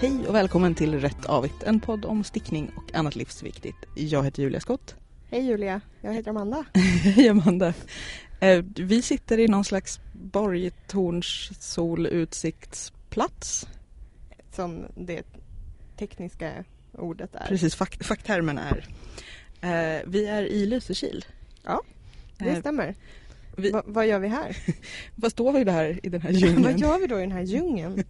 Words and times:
Hej 0.00 0.26
och 0.28 0.34
välkommen 0.34 0.74
till 0.74 1.00
Rätt 1.00 1.26
Avigt, 1.26 1.62
en 1.62 1.80
podd 1.80 2.04
om 2.04 2.24
stickning 2.24 2.70
och 2.76 2.94
annat 2.94 3.16
livsviktigt. 3.16 3.76
Jag 3.94 4.24
heter 4.24 4.42
Julia 4.42 4.60
Skott. 4.60 4.94
Hej 5.30 5.46
Julia, 5.46 5.80
jag 6.00 6.14
heter 6.14 6.30
Amanda. 6.30 6.64
Hej 7.02 7.28
Amanda. 7.28 7.74
Eh, 8.40 8.64
Vi 8.76 9.02
sitter 9.02 9.38
i 9.38 9.48
någon 9.48 9.64
slags 9.64 10.00
borgtorns 10.12 11.50
solutsiktsplats. 11.60 13.68
Som 14.52 14.84
det 14.96 15.22
tekniska 15.98 16.64
ordet 16.92 17.34
är. 17.34 17.46
Precis, 17.46 17.76
fak- 17.76 18.02
facktermen 18.04 18.58
är. 18.58 18.86
Eh, 19.60 20.02
Vi 20.06 20.26
är 20.26 20.42
i 20.42 20.66
Lysekil. 20.66 21.24
Ja, 21.64 21.82
Det 22.38 22.48
Eh, 22.48 22.60
stämmer. 22.60 22.94
vi- 23.56 23.70
Va, 23.70 23.82
vad 23.86 24.06
gör 24.06 24.18
vi 24.18 24.28
här? 24.28 24.56
Vad 25.16 25.32
står 25.32 25.52
vi 25.52 25.64
där 25.64 26.00
i 26.02 26.08
den 26.08 26.20
här 26.20 26.30
vad 26.32 26.40
djungeln? 26.40 26.78
gör 26.78 26.98
vi 26.98 27.06
då 27.06 27.18
i 27.18 27.20
den 27.20 27.32
här 27.32 27.42
djungeln? 27.42 28.04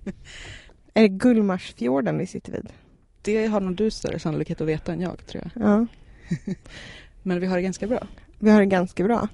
Är 0.95 1.03
det 1.03 1.09
Gullmarsfjorden 1.09 2.19
vi 2.19 2.27
sitter 2.27 2.53
vid? 2.53 2.69
Det 3.23 3.47
har 3.47 3.61
nog 3.61 3.75
du 3.77 3.91
större 3.91 4.19
sannolikhet 4.19 4.61
att 4.61 4.69
veta 4.69 4.93
än 4.93 5.01
jag 5.01 5.27
tror 5.27 5.51
jag. 5.55 5.63
Ja, 5.69 5.87
Men 7.23 7.41
vi 7.41 7.47
har 7.47 7.57
det 7.57 7.63
ganska 7.63 7.87
bra. 7.87 8.07
vi 8.39 8.51
har 8.51 8.61
det 8.61 8.66
ganska 8.66 9.05
bra. 9.05 9.29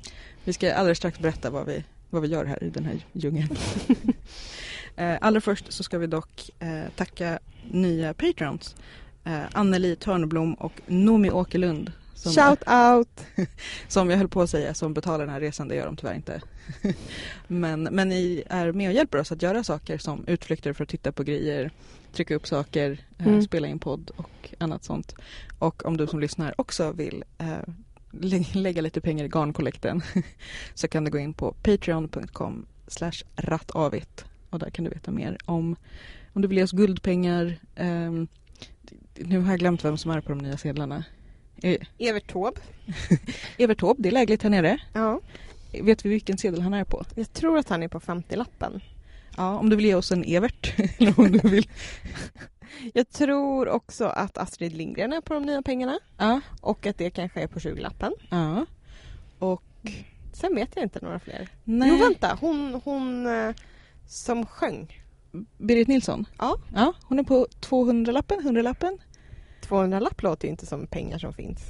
Vi 0.45 0.53
ska 0.53 0.75
alldeles 0.75 0.99
strax 0.99 1.19
berätta 1.19 1.51
vad 1.51 1.67
vi, 1.67 1.85
vad 2.11 2.23
vi 2.23 2.29
gör 2.29 2.45
här 2.45 2.65
i 2.65 2.71
den 2.71 2.85
här 2.85 3.07
djungeln. 3.13 3.57
eh, 4.97 5.17
allra 5.21 5.41
först 5.41 5.73
så 5.73 5.83
ska 5.83 5.99
vi 5.99 6.07
dock 6.07 6.51
eh, 6.59 6.91
tacka 6.97 7.39
nya 7.71 8.15
patrons. 8.15 8.77
Eh, 9.25 9.43
Anneli 9.53 9.97
Törnblom 9.97 10.55
och 10.55 10.81
Nomi 10.87 11.31
Åkerlund. 11.31 11.93
Som, 12.17 12.33
Shout 12.33 12.69
out! 12.69 13.27
som 13.89 14.11
jag 14.11 14.17
höll 14.19 14.29
på 14.29 14.43
att 14.43 14.51
säga, 14.51 14.75
som 14.75 14.95
betalar 14.95 15.19
den 15.19 15.29
här 15.29 15.41
resan. 15.41 15.69
Det 15.69 15.75
gör 15.75 15.87
de 15.87 15.97
tyvärr 15.97 16.15
inte. 16.15 16.41
men, 17.47 17.83
men 17.83 18.09
ni 18.09 18.43
är 18.51 18.73
med 18.73 18.89
och 18.89 18.95
hjälper 18.95 19.19
oss 19.19 19.33
att 19.33 19.43
göra 19.43 19.65
saker 19.65 19.99
som 19.99 20.25
utflykter 20.27 20.73
för 20.73 20.83
att 20.83 20.89
titta 20.89 21.13
på 21.13 21.23
grejer, 21.23 21.71
trycka 22.13 22.35
upp 22.35 22.47
saker, 22.47 22.91
eh, 23.19 23.27
Mm. 23.27 23.43
spela 23.43 23.67
in 23.69 23.79
podd 23.79 24.11
och 24.17 24.55
annat 24.59 24.85
sånt. 24.85 25.15
Och 25.59 25.85
om 25.87 25.97
du 25.97 26.07
som 26.07 26.21
lyssnar 26.21 26.61
också 26.61 26.93
vill 26.93 27.25
eh, 27.39 27.47
lä- 28.11 28.45
lägga 28.55 28.83
lite 28.83 29.01
pengar 29.01 29.25
i 29.25 29.29
garnkollekten 29.29 30.03
så 30.75 30.89
kan 30.89 31.05
du 31.05 31.11
gå 31.11 31.19
in 31.19 31.35
på 31.35 31.53
patreon.com 31.63 32.67
rattavit 33.37 34.25
och 34.51 34.59
där 34.59 34.71
kan 34.71 34.85
du 34.85 34.91
veta 34.91 35.11
mer 35.11 35.39
om 35.45 35.77
om 36.33 36.43
du 36.43 36.49
vill 36.49 36.59
ge 36.59 36.65
oss 36.65 36.73
guldpengar. 36.73 37.59
ehm, 37.77 38.29
nu 39.15 39.39
har 39.41 39.51
jag 39.51 39.59
glömt 39.59 39.85
vem 39.85 39.97
som 39.99 40.11
är 40.11 40.21
på 40.21 40.29
de 40.29 40.39
nya 40.39 40.57
sedlarna. 40.57 41.05
Eh, 41.63 41.79
Evert 41.99 42.33
Taube. 42.33 42.61
Evert 43.59 43.79
Taube, 43.81 44.03
det 44.03 44.09
är 44.09 44.13
lägligt 44.13 44.43
här 44.43 44.51
nere. 44.51 44.79
Ja, 44.93 45.21
Vet 45.83 46.05
vi 46.05 46.09
vilken 46.11 46.39
sedel 46.39 46.61
han 46.61 46.75
är 46.75 46.85
på? 46.85 47.05
jag 47.15 47.33
tror 47.33 47.59
att 47.59 47.69
han 47.69 47.83
är 47.83 47.89
på 47.89 48.01
50-lappen. 48.01 48.81
Ja, 49.37 49.59
om 49.59 49.71
du 49.71 49.77
vill 49.77 49.85
ge 49.85 49.95
oss 49.95 50.13
en 50.13 50.25
Evert. 50.25 50.75
eller 50.99 51.21
om 51.21 51.33
du 51.33 51.49
vill. 51.49 51.69
Jag 52.95 53.09
tror 53.11 53.69
också 53.69 54.05
att 54.05 54.39
Astrid 54.39 54.73
Lindgren 54.73 55.13
är 55.13 55.21
på 55.21 55.35
de 55.35 55.43
nya 55.43 55.63
pengarna. 55.63 55.99
Ja, 56.19 56.41
Och 56.61 56.87
att 56.87 56.99
det 56.99 57.11
kanske 57.11 57.41
är 57.43 57.47
på 57.47 57.59
20-lappen. 57.59 58.13
ja. 58.31 58.67
Och 59.39 59.63
Sen 60.33 60.55
vet 60.55 60.71
jag 60.75 60.85
inte 60.85 60.99
några 61.03 61.19
fler. 61.19 61.49
nej, 61.65 61.89
Jo 61.93 61.97
vänta, 61.97 62.39
hon, 62.41 62.81
hon 62.85 63.27
eh, 63.27 63.55
som 64.07 64.47
sjöng. 64.47 65.03
Berit 65.59 65.89
Nilsson. 65.89 66.27
Ja. 66.39 66.57
Ja, 66.75 66.93
hon 67.03 67.19
är 67.19 67.23
på 67.23 67.47
200-lappen, 67.61 68.41
100-lappen. 68.41 68.99
200 69.69 70.01
lapp 70.01 70.23
låter 70.23 70.49
ju 70.49 70.51
inte 70.51 70.67
som 70.67 70.87
pengar 70.87 71.19
som 71.19 71.33
finns. 71.33 71.61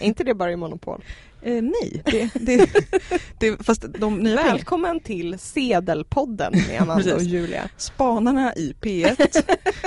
är 0.00 0.06
inte 0.06 0.24
det 0.24 0.34
bara 0.34 0.52
i 0.52 0.56
Monopol? 0.56 1.04
Eh, 1.42 1.62
nej, 1.62 2.02
det, 2.04 2.30
det, 2.34 2.70
det, 3.38 3.66
fast 3.66 3.84
de 3.98 4.18
nya. 4.18 4.36
Välkommen 4.36 5.00
till 5.00 5.38
Sedelpodden 5.38 6.52
med 6.68 6.82
Amanda 6.82 7.14
och. 7.14 7.22
Julia. 7.22 7.68
Spanarna 7.76 8.54
i 8.54 8.74
P1. 8.80 9.42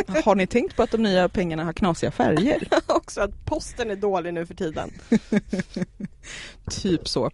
Har 0.26 0.36
ni 0.36 0.48
tänkt 0.48 0.76
på 0.76 0.84
att 0.84 0.92
de 0.92 1.04
nya 1.04 1.30
pengarna 1.30 1.64
har 1.64 1.74
knasiga 1.74 2.12
färger? 2.12 2.68
Också 2.88 3.22
att 3.22 3.46
posten 3.46 3.92
är 3.92 3.96
dålig 3.96 4.34
nu 4.34 4.46
för 4.46 4.54
tiden. 4.54 4.92
Typ 6.72 7.08
så. 7.08 7.32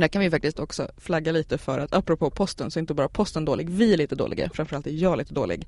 Där 0.00 0.08
kan 0.08 0.22
vi 0.22 0.30
faktiskt 0.30 0.58
också 0.58 0.88
flagga 0.96 1.32
lite 1.32 1.58
för 1.58 1.78
att 1.78 1.92
apropå 1.92 2.30
posten 2.30 2.70
så 2.70 2.78
är 2.78 2.80
inte 2.80 2.94
bara 2.94 3.08
posten 3.08 3.44
dålig, 3.44 3.70
vi 3.70 3.92
är 3.92 3.96
lite 3.96 4.14
dåliga, 4.14 4.50
framförallt 4.54 4.86
är 4.86 4.90
jag 4.90 5.18
lite 5.18 5.34
dålig. 5.34 5.66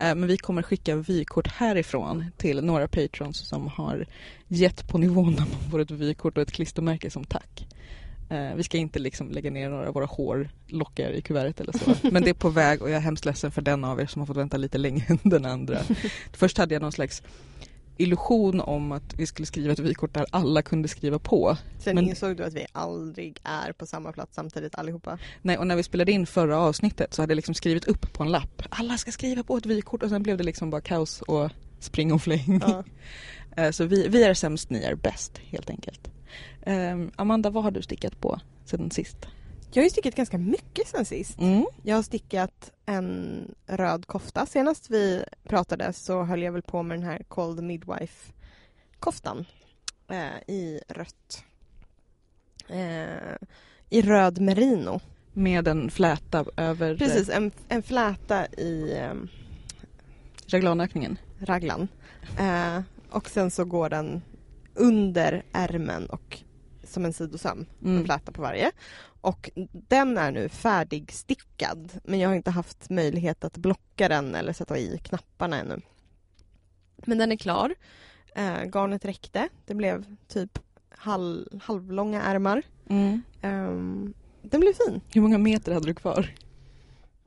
Eh, 0.00 0.14
Men 0.14 0.26
vi 0.26 0.36
kommer 0.36 0.62
skicka 0.62 0.96
vykort 0.96 1.46
härifrån 1.48 2.24
till 2.36 2.64
några 2.64 2.88
patrons 2.88 3.48
som 3.48 3.68
har 3.68 4.06
gett 4.48 4.88
på 4.88 4.98
nivån 4.98 5.34
där 5.34 5.40
man 5.42 5.70
får 5.70 5.78
ett 5.80 5.90
vykort 5.90 6.36
och 6.36 6.42
ett 6.42 6.52
klistermärke 6.52 7.10
som 7.10 7.24
tack. 7.24 7.66
Eh, 8.30 8.54
Vi 8.56 8.62
ska 8.62 8.78
inte 8.78 8.98
liksom 8.98 9.30
lägga 9.30 9.50
ner 9.50 9.70
några 9.70 9.88
av 9.88 9.94
våra 9.94 10.06
hårlockar 10.06 11.10
i 11.10 11.22
kuvertet 11.22 11.60
eller 11.60 11.72
så. 11.72 11.94
Men 12.10 12.22
det 12.22 12.30
är 12.30 12.34
på 12.34 12.48
väg 12.48 12.82
och 12.82 12.90
jag 12.90 12.96
är 12.96 13.00
hemskt 13.00 13.24
ledsen 13.24 13.50
för 13.50 13.62
den 13.62 13.84
av 13.84 14.00
er 14.00 14.06
som 14.06 14.20
har 14.22 14.26
fått 14.26 14.36
vänta 14.36 14.56
lite 14.56 14.78
längre 14.78 15.04
än 15.08 15.18
den 15.22 15.44
andra. 15.46 15.78
Först 16.32 16.58
hade 16.58 16.74
jag 16.74 16.82
någon 16.82 16.92
slags 16.92 17.22
illusion 17.96 18.60
om 18.60 18.92
att 18.92 19.14
vi 19.16 19.26
skulle 19.26 19.46
skriva 19.46 19.72
ett 19.72 19.78
vykort 19.78 20.14
där 20.14 20.26
alla 20.30 20.62
kunde 20.62 20.88
skriva 20.88 21.18
på. 21.18 21.56
Sen 21.78 21.94
Men- 21.94 22.08
insåg 22.08 22.36
du 22.36 22.44
att 22.44 22.54
vi 22.54 22.66
aldrig 22.72 23.38
är 23.44 23.72
på 23.72 23.86
samma 23.86 24.12
plats 24.12 24.34
samtidigt 24.34 24.74
allihopa. 24.74 25.18
Nej, 25.42 25.58
och 25.58 25.66
när 25.66 25.76
vi 25.76 25.82
spelade 25.82 26.12
in 26.12 26.26
förra 26.26 26.58
avsnittet 26.58 27.14
så 27.14 27.22
hade 27.22 27.30
jag 27.30 27.36
liksom 27.36 27.54
skrivit 27.54 27.84
upp 27.84 28.12
på 28.12 28.22
en 28.22 28.30
lapp. 28.30 28.62
Alla 28.70 28.98
ska 28.98 29.12
skriva 29.12 29.42
på 29.42 29.56
ett 29.56 29.66
vykort 29.66 30.02
och 30.02 30.08
sen 30.08 30.22
blev 30.22 30.36
det 30.36 30.44
liksom 30.44 30.70
bara 30.70 30.80
kaos 30.80 31.22
och 31.22 31.50
spring 31.78 32.12
och 32.12 32.22
fläng. 32.22 32.60
Ja. 32.66 32.84
Eh, 33.56 33.70
så 33.70 33.84
vi, 33.84 34.08
vi 34.08 34.22
är 34.24 34.34
sämst, 34.34 34.70
ni 34.70 34.82
är 34.82 34.94
bäst 34.94 35.38
helt 35.38 35.70
enkelt. 35.70 36.10
Ehm, 36.62 37.10
Amanda, 37.16 37.50
vad 37.50 37.64
har 37.64 37.70
du 37.70 37.82
stickat 37.82 38.20
på 38.20 38.40
sedan 38.64 38.90
sist? 38.90 39.16
Jag 39.74 39.82
har 39.82 39.84
ju 39.84 39.90
stickat 39.90 40.14
ganska 40.14 40.38
mycket 40.38 40.88
sen 40.88 41.04
sist. 41.04 41.40
Mm. 41.40 41.66
Jag 41.82 41.96
har 41.96 42.02
stickat 42.02 42.72
en 42.86 43.54
röd 43.66 44.06
kofta. 44.06 44.46
Senast 44.46 44.90
vi 44.90 45.24
pratade 45.44 45.92
så 45.92 46.22
höll 46.22 46.42
jag 46.42 46.52
väl 46.52 46.62
på 46.62 46.82
med 46.82 46.98
den 46.98 47.06
här 47.06 47.22
Cold 47.28 47.62
Midwife 47.62 48.32
koftan 48.98 49.44
eh, 50.08 50.54
i 50.54 50.80
rött. 50.88 51.44
Eh, 52.68 53.36
I 53.90 54.02
röd 54.02 54.40
merino. 54.40 55.00
Med 55.32 55.68
en 55.68 55.90
fläta 55.90 56.44
över 56.56 56.96
Precis, 56.96 57.28
en, 57.28 57.50
en 57.68 57.82
fläta 57.82 58.46
i 58.46 58.92
eh, 58.98 59.14
raglanökningen. 60.46 61.18
raglan. 61.38 61.88
Eh, 62.38 62.80
och 63.10 63.28
sen 63.30 63.50
så 63.50 63.64
går 63.64 63.88
den 63.88 64.22
under 64.74 65.42
ärmen 65.52 66.06
och 66.06 66.38
som 66.92 67.04
en 67.04 67.12
sidosöm. 67.12 67.66
Mm. 67.84 68.04
fläta 68.04 68.32
på 68.32 68.42
varje. 68.42 68.70
Och 69.20 69.50
den 69.72 70.18
är 70.18 70.32
nu 70.32 70.48
färdigstickad 70.48 71.92
men 72.04 72.20
jag 72.20 72.28
har 72.28 72.36
inte 72.36 72.50
haft 72.50 72.90
möjlighet 72.90 73.44
att 73.44 73.56
blocka 73.56 74.08
den 74.08 74.34
eller 74.34 74.52
sätta 74.52 74.78
i 74.78 74.98
knapparna 75.04 75.58
ännu. 75.58 75.80
Men 76.96 77.18
den 77.18 77.32
är 77.32 77.36
klar. 77.36 77.74
Eh, 78.34 78.64
garnet 78.64 79.04
räckte. 79.04 79.48
Det 79.66 79.74
blev 79.74 80.16
typ 80.28 80.58
halv, 80.90 81.60
halvlånga 81.62 82.22
ärmar. 82.22 82.62
Mm. 82.88 83.22
Ehm, 83.42 84.14
den 84.42 84.60
blev 84.60 84.72
fin. 84.72 85.00
Hur 85.12 85.20
många 85.20 85.38
meter 85.38 85.74
hade 85.74 85.86
du 85.86 85.94
kvar? 85.94 86.34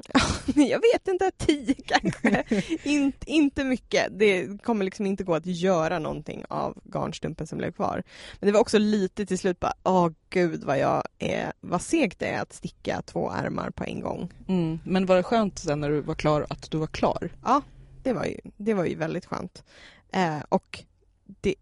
Jag 0.55 0.81
vet 0.93 1.07
inte, 1.07 1.31
tio 1.37 1.73
kanske. 1.73 2.43
In, 2.83 3.13
inte 3.25 3.63
mycket. 3.63 4.07
Det 4.11 4.63
kommer 4.63 4.85
liksom 4.85 5.05
inte 5.05 5.23
gå 5.23 5.35
att 5.35 5.45
göra 5.45 5.99
någonting 5.99 6.43
av 6.49 6.77
garnstumpen 6.83 7.47
som 7.47 7.57
blev 7.57 7.71
kvar. 7.71 8.03
Men 8.39 8.47
det 8.47 8.53
var 8.53 8.59
också 8.59 8.77
lite 8.77 9.25
till 9.25 9.39
slut 9.39 9.59
bara, 9.59 9.73
åh 9.83 10.09
gud 10.29 10.63
vad 10.63 10.79
jag 10.79 11.03
är, 11.19 11.53
vad 11.61 11.81
segt 11.81 12.19
det 12.19 12.25
är 12.25 12.41
att 12.41 12.53
sticka 12.53 13.01
två 13.01 13.31
ärmar 13.31 13.69
på 13.69 13.83
en 13.83 14.01
gång. 14.01 14.33
Mm. 14.47 14.79
Men 14.85 15.05
var 15.05 15.15
det 15.15 15.23
skönt 15.23 15.59
sen 15.59 15.79
när 15.79 15.89
du 15.89 16.01
var 16.01 16.15
klar 16.15 16.45
att 16.49 16.71
du 16.71 16.77
var 16.77 16.87
klar? 16.87 17.29
Ja, 17.43 17.61
det 18.03 18.13
var 18.13 18.25
ju, 18.25 18.37
det 18.57 18.73
var 18.73 18.85
ju 18.85 18.95
väldigt 18.95 19.25
skönt. 19.25 19.63
Eh, 20.11 20.39
och 20.49 20.83
det, 21.25 21.55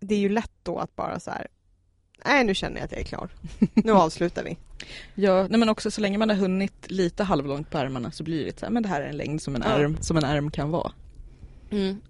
det 0.00 0.14
är 0.14 0.18
ju 0.18 0.28
lätt 0.28 0.52
då 0.62 0.78
att 0.78 0.96
bara 0.96 1.20
så 1.20 1.30
här, 1.30 1.46
nej 2.24 2.44
nu 2.44 2.54
känner 2.54 2.76
jag 2.76 2.84
att 2.84 2.92
jag 2.92 3.00
är 3.00 3.04
klar. 3.04 3.30
Nu 3.74 3.92
avslutar 3.92 4.44
vi. 4.44 4.58
Ja, 5.14 5.46
nej 5.50 5.60
men 5.60 5.68
också 5.68 5.90
så 5.90 6.00
länge 6.00 6.18
man 6.18 6.28
har 6.28 6.36
hunnit 6.36 6.90
lite 6.90 7.24
halvlångt 7.24 7.70
på 7.70 7.78
ärmarna 7.78 8.10
så 8.10 8.24
blir 8.24 8.44
det 8.44 8.58
så 8.58 8.66
här, 8.66 8.72
men 8.72 8.82
det 8.82 8.88
här 8.88 9.00
är 9.00 9.06
en 9.08 9.16
längd 9.16 9.42
som 9.42 9.56
en, 9.56 9.62
Ja. 9.64 9.68
ärm, 9.68 9.96
som 10.00 10.16
en 10.16 10.24
ärm 10.24 10.50
kan 10.50 10.70
vara. 10.70 10.92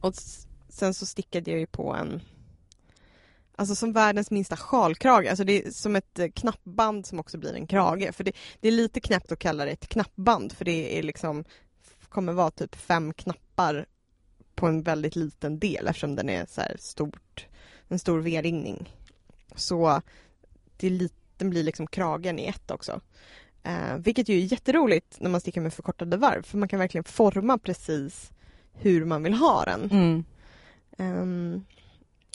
Och 0.00 0.12
s- 0.14 0.46
sen 0.68 0.94
så 0.94 1.06
stickade 1.06 1.50
jag 1.50 1.60
ju 1.60 1.66
på 1.66 1.94
en 1.94 2.20
Alltså 3.56 3.74
som 3.74 3.92
världens 3.92 4.30
minsta 4.30 4.56
sjalkrage, 4.56 5.26
alltså 5.28 5.44
det 5.44 5.66
är 5.66 5.70
som 5.70 5.96
ett 5.96 6.18
eh, 6.18 6.28
knappband 6.34 7.06
som 7.06 7.18
också 7.20 7.38
blir 7.38 7.54
en 7.54 7.66
krage. 7.66 8.14
För 8.14 8.24
det, 8.24 8.32
det 8.60 8.68
är 8.68 8.72
lite 8.72 9.00
knäppt 9.00 9.32
att 9.32 9.38
kalla 9.38 9.64
det 9.64 9.70
ett 9.70 9.88
knappband 9.88 10.52
för 10.52 10.64
det 10.64 10.98
är 10.98 11.02
liksom 11.02 11.44
kommer 12.08 12.32
vara 12.32 12.50
typ 12.50 12.74
fem 12.76 13.12
knappar 13.12 13.86
på 14.54 14.66
en 14.66 14.82
väldigt 14.82 15.16
liten 15.16 15.58
del 15.58 15.86
eftersom 15.86 16.14
den 16.16 16.28
är 16.28 16.46
så 16.46 16.60
här 16.60 16.76
stort, 16.78 17.46
en 17.88 17.98
stor 17.98 18.18
V-ringning. 18.20 18.96
Så 19.54 20.02
det 20.76 20.86
är 20.86 20.90
lite, 20.90 21.14
den 21.40 21.50
blir 21.50 21.62
liksom 21.62 21.86
kragen 21.86 22.38
i 22.38 22.46
ett 22.46 22.70
också. 22.70 23.00
Eh, 23.62 23.96
vilket 23.98 24.28
ju 24.28 24.34
är 24.36 24.52
jätteroligt 24.52 25.20
när 25.20 25.30
man 25.30 25.40
stickar 25.40 25.60
med 25.60 25.74
förkortade 25.74 26.16
varv 26.16 26.42
för 26.42 26.58
man 26.58 26.68
kan 26.68 26.78
verkligen 26.78 27.04
forma 27.04 27.58
precis 27.58 28.30
hur 28.72 29.04
man 29.04 29.22
vill 29.22 29.34
ha 29.34 29.64
den. 29.64 29.90
Mm. 29.90 30.24
Ehm, 30.98 31.64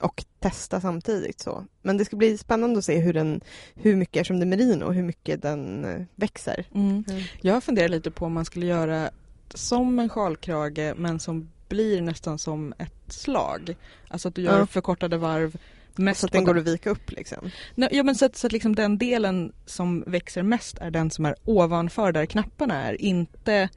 och 0.02 0.26
testa 0.40 0.82
samtidigt 0.82 1.40
så. 1.40 1.66
Men 1.82 1.98
det 1.98 2.06
ska 2.06 2.16
bli 2.16 2.38
spännande 2.38 2.78
att 2.80 2.86
se 2.86 3.00
hur 3.00 3.14
den, 3.14 3.42
hur 3.76 3.96
mycket, 3.96 4.22
eftersom 4.22 4.40
det 4.40 4.44
är 4.44 4.58
merino, 4.58 4.92
hur 4.92 5.04
mycket 5.04 5.42
den 5.42 5.86
eh, 5.86 6.02
växer. 6.16 6.66
Mm. 6.74 7.04
Jag 7.42 7.64
funderar 7.64 7.88
lite 7.90 8.12
på 8.12 8.26
om 8.26 8.34
man 8.34 8.46
skulle 8.46 8.66
göra 8.66 9.10
som 9.54 10.00
en 10.00 10.10
sjalkrage 10.10 10.94
men 10.98 11.20
som 11.20 11.50
blir 11.70 12.02
nästan 12.02 12.38
som 12.38 12.74
ett 12.78 13.14
slag. 13.14 13.76
Alltså 14.08 14.28
att 14.28 14.36
du 14.36 14.42
gör 14.42 14.60
Ja. 14.60 14.66
förkortade 14.66 15.18
varv. 15.18 15.58
Mest 15.96 16.20
så 16.20 16.26
att 16.26 16.32
den 16.32 16.44
går 16.44 16.58
att 16.58 16.68
vika 16.68 16.90
upp 16.90 17.12
liksom. 17.12 17.52
Nej, 17.76 17.90
Ja 17.92 18.04
men 18.04 18.16
så 18.16 18.26
att, 18.26 18.36
så 18.36 18.48
att 18.48 18.54
liksom 18.54 18.76
den 18.76 18.98
delen 18.98 19.54
som 19.66 20.04
växer 20.08 20.44
mest 20.44 20.78
är 20.78 20.92
den 20.92 21.12
som 21.12 21.26
är 21.26 21.36
ovanför 21.46 22.12
där 22.12 22.26
knapparna 22.26 22.84
är. 22.84 23.02
Inte 23.02 23.70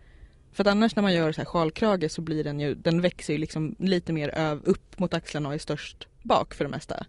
för 0.53 0.65
att 0.65 0.69
annars 0.69 0.97
när 0.97 1.03
man 1.03 1.15
gör 1.15 1.33
så 1.33 1.41
här 1.41 1.47
sjalkrage 1.47 2.11
så 2.11 2.21
blir 2.23 2.45
den 2.45 2.61
ju, 2.61 2.75
den 2.75 3.01
växer 3.01 3.33
ju 3.33 3.39
liksom 3.39 3.77
lite 3.79 4.13
mer 4.13 4.29
öv, 4.29 4.61
upp 4.65 4.99
mot 4.99 5.15
axlarna 5.15 5.49
och 5.49 5.55
är 5.55 5.59
störst 5.59 6.09
bak 6.23 6.55
för 6.55 6.65
det 6.65 6.71
mesta. 6.71 7.07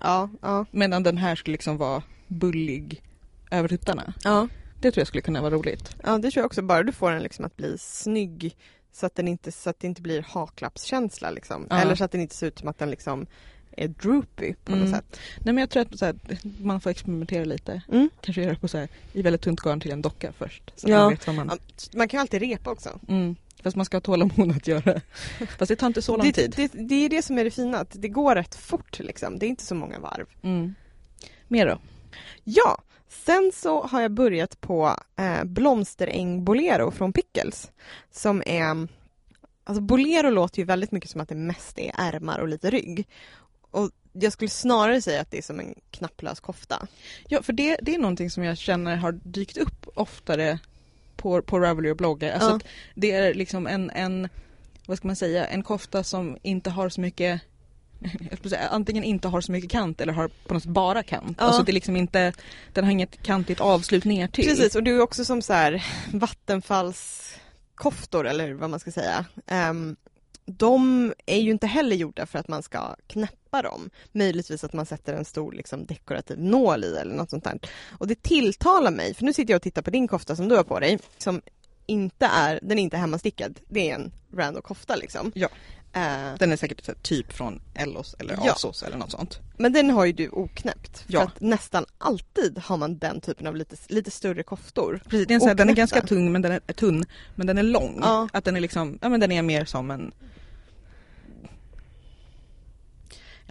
Ja, 0.00 0.30
ja. 0.42 0.66
Medan 0.70 1.02
den 1.02 1.18
här 1.18 1.36
skulle 1.36 1.52
liksom 1.52 1.76
vara 1.76 2.02
bullig 2.28 3.02
över 3.50 3.68
tuttarna. 3.68 4.14
Ja. 4.24 4.48
Det 4.80 4.90
tror 4.90 5.00
jag 5.00 5.08
skulle 5.08 5.22
kunna 5.22 5.40
vara 5.40 5.54
roligt. 5.54 5.96
ja, 6.02 6.18
det 6.18 6.30
tror 6.30 6.40
jag 6.40 6.46
också. 6.46 6.62
Bara 6.62 6.82
du 6.82 6.92
får 6.92 7.10
den 7.10 7.22
liksom 7.22 7.44
att 7.44 7.56
bli 7.56 7.78
snygg 7.78 8.56
så 8.92 9.06
att, 9.06 9.14
den 9.14 9.28
inte, 9.28 9.52
så 9.52 9.70
att 9.70 9.80
det 9.80 9.86
inte 9.86 10.02
blir 10.02 10.22
haklappskänsla 10.28 11.30
liksom. 11.30 11.66
Ja. 11.70 11.80
Eller 11.80 11.94
så 11.94 12.04
att 12.04 12.12
den 12.12 12.20
inte 12.20 12.34
ser 12.34 12.46
ut 12.46 12.58
som 12.58 12.68
att 12.68 12.78
den 12.78 12.90
liksom 12.90 13.26
är 13.76 13.88
droopy 13.88 14.54
på 14.64 14.72
något 14.72 14.80
Mm. 14.80 14.92
sätt. 14.92 15.20
Nej 15.36 15.54
men 15.54 15.58
jag 15.58 15.70
tror 15.70 15.82
att 15.82 16.00
här, 16.00 16.14
man 16.62 16.80
får 16.80 16.90
experimentera 16.90 17.44
lite. 17.44 17.82
Mm. 17.92 18.10
Kanske 18.20 18.42
göra 18.42 18.54
på 18.56 18.68
så 18.68 18.78
här, 18.78 18.88
i 19.12 19.22
väldigt 19.22 19.42
tunt 19.42 19.60
garn 19.60 19.80
till 19.80 19.90
en 19.92 20.02
docka 20.02 20.32
först. 20.32 20.72
Så 20.76 20.88
Ja. 20.90 20.98
man 20.98 21.10
vet 21.10 21.26
vad 21.26 21.36
man... 21.36 21.50
Man 21.94 22.08
kan 22.08 22.18
ju 22.18 22.20
alltid 22.20 22.40
repa 22.42 22.70
också. 22.70 23.00
Mm. 23.08 23.36
Fast 23.62 23.76
man 23.76 23.86
ska 23.86 23.96
ha 23.96 24.00
tålamod 24.00 24.50
att 24.56 24.66
göra. 24.68 25.00
Fast 25.58 25.68
det 25.68 25.76
tar 25.76 25.86
inte 25.86 26.02
så 26.02 26.16
lång 26.16 26.26
det, 26.26 26.32
tid. 26.32 26.52
Det, 26.56 26.72
det 26.88 26.94
är 26.94 27.08
det 27.08 27.22
som 27.22 27.38
är 27.38 27.44
det 27.44 27.50
fina, 27.50 27.78
att 27.78 27.90
det 28.02 28.08
går 28.08 28.34
rätt 28.34 28.54
fort 28.54 28.98
liksom. 28.98 29.38
Det 29.38 29.46
är 29.46 29.48
inte 29.48 29.64
så 29.64 29.74
många 29.74 29.98
varv. 29.98 30.26
Mm. 30.42 30.74
Mer 31.48 31.66
då? 31.66 31.78
Ja, 32.44 32.82
sen 33.08 33.50
så 33.54 33.82
har 33.82 34.00
jag 34.02 34.10
börjat 34.10 34.60
på 34.60 34.96
eh, 35.16 35.44
Blomsteräng 35.44 36.44
Bolero 36.44 36.90
från 36.90 37.12
Pickles. 37.12 37.70
Som 38.10 38.42
är, 38.46 38.88
alltså 39.64 39.80
Bolero 39.80 40.30
låter 40.30 40.58
ju 40.58 40.64
väldigt 40.64 40.92
mycket 40.92 41.10
som 41.10 41.20
att 41.20 41.28
det 41.28 41.34
mest 41.34 41.78
är 41.78 41.92
ärmar 41.98 42.38
och 42.38 42.48
lite 42.48 42.70
rygg. 42.70 43.08
Och 43.74 43.90
jag 44.12 44.32
skulle 44.32 44.50
snarare 44.50 45.02
säga 45.02 45.20
att 45.20 45.30
det 45.30 45.38
är 45.38 45.42
som 45.42 45.60
en 45.60 45.74
knapplös 45.90 46.40
kofta. 46.40 46.86
Ja, 47.28 47.42
för 47.42 47.52
det, 47.52 47.76
det 47.82 47.94
är 47.94 47.98
någonting 47.98 48.30
som 48.30 48.44
jag 48.44 48.58
känner 48.58 48.96
har 48.96 49.12
dykt 49.12 49.56
upp 49.56 49.86
oftare 49.94 50.58
på, 51.16 51.42
på 51.42 51.60
Ravelry 51.60 51.90
och 51.90 51.96
bloggar. 51.96 52.32
Alltså 52.32 52.50
Ja. 52.50 52.60
det 52.94 53.12
är 53.12 53.34
liksom 53.34 53.66
en, 53.66 53.90
en, 53.90 54.28
vad 54.86 54.98
ska 54.98 55.06
man 55.06 55.16
säga, 55.16 55.46
en 55.46 55.62
kofta 55.62 56.04
som 56.04 56.38
inte 56.42 56.70
har 56.70 56.88
så 56.88 57.00
mycket 57.00 57.40
säga, 58.44 58.68
antingen 58.68 59.04
inte 59.04 59.28
har 59.28 59.40
så 59.40 59.52
mycket 59.52 59.70
kant 59.70 60.00
eller 60.00 60.12
har 60.12 60.28
på 60.28 60.54
något 60.54 60.62
sätt 60.62 60.72
bara 60.72 61.02
kant. 61.02 61.36
Ja. 61.40 61.44
Alltså 61.44 61.62
det 61.62 61.70
är 61.70 61.74
liksom 61.74 61.96
inte, 61.96 62.32
den 62.72 62.84
har 62.84 62.92
inget 62.92 63.22
kantigt 63.22 63.60
avslut 63.60 64.04
ner 64.04 64.28
till. 64.28 64.44
Precis, 64.44 64.74
och 64.74 64.82
det 64.82 64.90
är 64.90 65.00
också 65.00 65.24
som 65.24 65.42
så 65.42 65.52
här 65.52 65.84
vattenfallskoftor 66.12 68.26
eller 68.26 68.52
vad 68.52 68.70
man 68.70 68.80
ska 68.80 68.92
säga. 68.92 69.24
Ehm, 69.46 69.96
de 70.46 71.12
är 71.26 71.38
ju 71.38 71.50
inte 71.50 71.66
heller 71.66 71.96
gjorda 71.96 72.26
för 72.26 72.38
att 72.38 72.48
man 72.48 72.62
ska 72.62 72.96
knäppa 73.06 73.62
dem. 73.62 73.90
Möjligtvis 74.12 74.64
att 74.64 74.72
man 74.72 74.86
sätter 74.86 75.14
en 75.14 75.24
stor 75.24 75.52
liksom, 75.52 75.86
dekorativ 75.86 76.38
nål 76.38 76.84
i 76.84 76.96
eller 76.96 77.14
något 77.14 77.30
sånt 77.30 77.44
där. 77.44 77.58
Och 77.98 78.06
det 78.06 78.22
tilltalar 78.22 78.90
mig, 78.90 79.14
för 79.14 79.24
nu 79.24 79.32
sitter 79.32 79.52
jag 79.52 79.58
och 79.58 79.62
tittar 79.62 79.82
på 79.82 79.90
din 79.90 80.08
kofta 80.08 80.36
som 80.36 80.48
du 80.48 80.56
har 80.56 80.64
på 80.64 80.80
dig, 80.80 80.98
som 81.18 81.42
inte 81.86 82.26
är, 82.26 82.60
den 82.62 82.78
är 82.78 82.82
inte 82.82 82.96
hemmastickad. 82.96 83.60
Det 83.68 83.90
är 83.90 83.94
en 83.94 84.12
random 84.34 84.62
kofta 84.62 84.96
liksom. 84.96 85.32
Ja. 85.34 85.48
Eh, 85.94 86.34
Den 86.38 86.52
är 86.52 86.56
säkert 86.56 86.86
här 86.86 86.94
typ 87.02 87.32
från 87.32 87.60
Ellos 87.74 88.14
eller 88.18 88.38
Ja. 88.44 88.52
Asos 88.52 88.82
eller 88.82 88.96
något 88.96 89.10
sånt. 89.10 89.38
men 89.58 89.72
den 89.72 89.90
har 89.90 90.04
ju 90.04 90.12
du 90.12 90.28
oknäppt. 90.32 90.98
För 90.98 91.12
Ja. 91.12 91.22
att 91.22 91.40
nästan 91.40 91.84
alltid 91.98 92.58
har 92.58 92.76
man 92.76 92.98
den 92.98 93.20
typen 93.20 93.46
av 93.46 93.56
lite, 93.56 93.76
lite 93.88 94.10
större 94.10 94.42
koftor. 94.42 95.00
Precis, 95.08 95.26
det 95.28 95.34
är 95.34 95.40
här, 95.46 95.54
den 95.54 95.68
är 95.68 95.74
ganska 95.74 96.00
tung 96.00 96.32
men 96.32 96.42
den 96.42 96.52
är 96.66 96.72
tunn 96.72 97.04
men 97.34 97.46
den 97.46 97.58
är 97.58 97.62
lång. 97.62 97.98
Ja. 98.02 98.28
Att 98.32 98.44
den 98.44 98.56
är 98.56 98.60
liksom, 98.60 98.98
ja 99.02 99.08
men 99.08 99.20
den 99.20 99.32
är 99.32 99.42
mer 99.42 99.64
som 99.64 99.90
en 99.90 100.12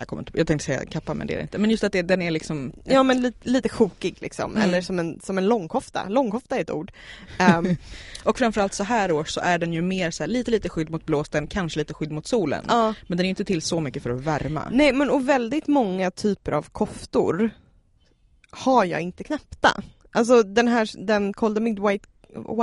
jag, 0.03 0.07
kommer 0.07 0.21
inte, 0.21 0.31
jag 0.35 0.47
tänkte 0.47 0.65
säga 0.65 0.85
kappa 0.85 1.13
men 1.13 1.27
det 1.27 1.33
är 1.33 1.37
det 1.37 1.41
inte. 1.41 1.57
Men 1.57 1.69
just 1.69 1.83
att 1.83 1.91
det, 1.91 2.01
den 2.01 2.21
är 2.21 2.31
liksom 2.31 2.73
Ja 2.83 3.03
men 3.03 3.21
lite, 3.21 3.49
lite 3.49 3.69
sjokig 3.69 4.17
liksom, 4.19 4.51
Mm. 4.51 4.63
eller 4.63 4.81
som 4.81 4.99
en, 4.99 5.19
som 5.23 5.37
en 5.37 5.47
långkofta. 5.47 6.09
Långkofta 6.09 6.57
är 6.57 6.61
ett 6.61 6.71
ord. 6.71 6.91
Ehm, 7.39 7.75
Och 8.23 8.37
framförallt 8.37 8.73
så 8.73 8.83
här 8.83 9.11
års 9.11 9.29
så 9.29 9.39
är 9.39 9.57
den 9.57 9.73
ju 9.73 9.81
mer 9.81 10.11
så 10.11 10.23
här, 10.23 10.27
lite 10.27 10.51
lite 10.51 10.69
skydd 10.69 10.89
mot 10.89 11.05
blåsten, 11.05 11.47
kanske 11.47 11.79
lite 11.79 11.93
skydd 11.93 12.11
mot 12.11 12.27
solen. 12.27 12.65
ja. 12.67 12.93
Men 13.07 13.17
den 13.17 13.23
är 13.25 13.27
ju 13.27 13.29
inte 13.29 13.45
till 13.45 13.61
så 13.61 13.79
mycket 13.79 14.03
för 14.03 14.09
att 14.09 14.21
värma. 14.21 14.67
Nej 14.71 14.93
men 14.93 15.09
och 15.09 15.29
väldigt 15.29 15.67
många 15.67 16.11
typer 16.11 16.51
av 16.51 16.69
koftor 16.71 17.49
har 18.51 18.85
jag 18.85 19.01
inte 19.01 19.23
knäppta. 19.23 19.83
Alltså 20.11 20.43
den 20.43 20.67
här, 20.67 21.05
den 21.05 21.33
the 21.33 21.59
Midwife 21.59 22.05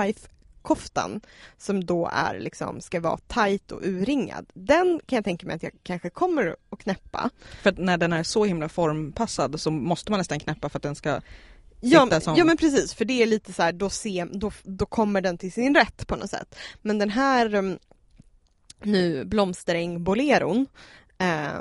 wife 0.04 0.28
koftan 0.62 1.20
som 1.58 1.84
då 1.84 2.10
är 2.12 2.38
liksom, 2.38 2.80
ska 2.80 3.00
vara 3.00 3.18
tight 3.26 3.72
och 3.72 3.80
urringad. 3.82 4.46
Den 4.54 5.00
kan 5.06 5.16
jag 5.16 5.24
tänka 5.24 5.46
mig 5.46 5.56
att 5.56 5.62
jag 5.62 5.72
kanske 5.82 6.10
kommer 6.10 6.56
att 6.70 6.78
knäppa. 6.78 7.30
För 7.62 7.70
att 7.70 7.78
när 7.78 7.98
den 7.98 8.12
är 8.12 8.22
så 8.22 8.44
himla 8.44 8.68
formpassad 8.68 9.60
så 9.60 9.70
måste 9.70 10.10
man 10.10 10.18
nästan 10.18 10.40
knäppa 10.40 10.68
för 10.68 10.78
att 10.78 10.82
den 10.82 10.94
ska 10.94 11.20
Ja, 11.80 12.20
som... 12.20 12.36
ja 12.36 12.44
men 12.44 12.56
precis, 12.56 12.94
för 12.94 13.04
det 13.04 13.22
är 13.22 13.26
lite 13.26 13.52
så 13.52 13.62
här, 13.62 13.72
då, 13.72 13.90
se, 13.90 14.26
då, 14.32 14.52
då 14.62 14.86
kommer 14.86 15.20
den 15.20 15.38
till 15.38 15.52
sin 15.52 15.74
rätt 15.74 16.06
på 16.06 16.16
något 16.16 16.30
sätt. 16.30 16.54
Men 16.82 16.98
den 16.98 17.10
här 17.10 17.54
um, 17.54 17.78
nu 18.82 19.24
blomsteräng 19.24 20.04
boleron, 20.04 20.66
eh, 21.18 21.60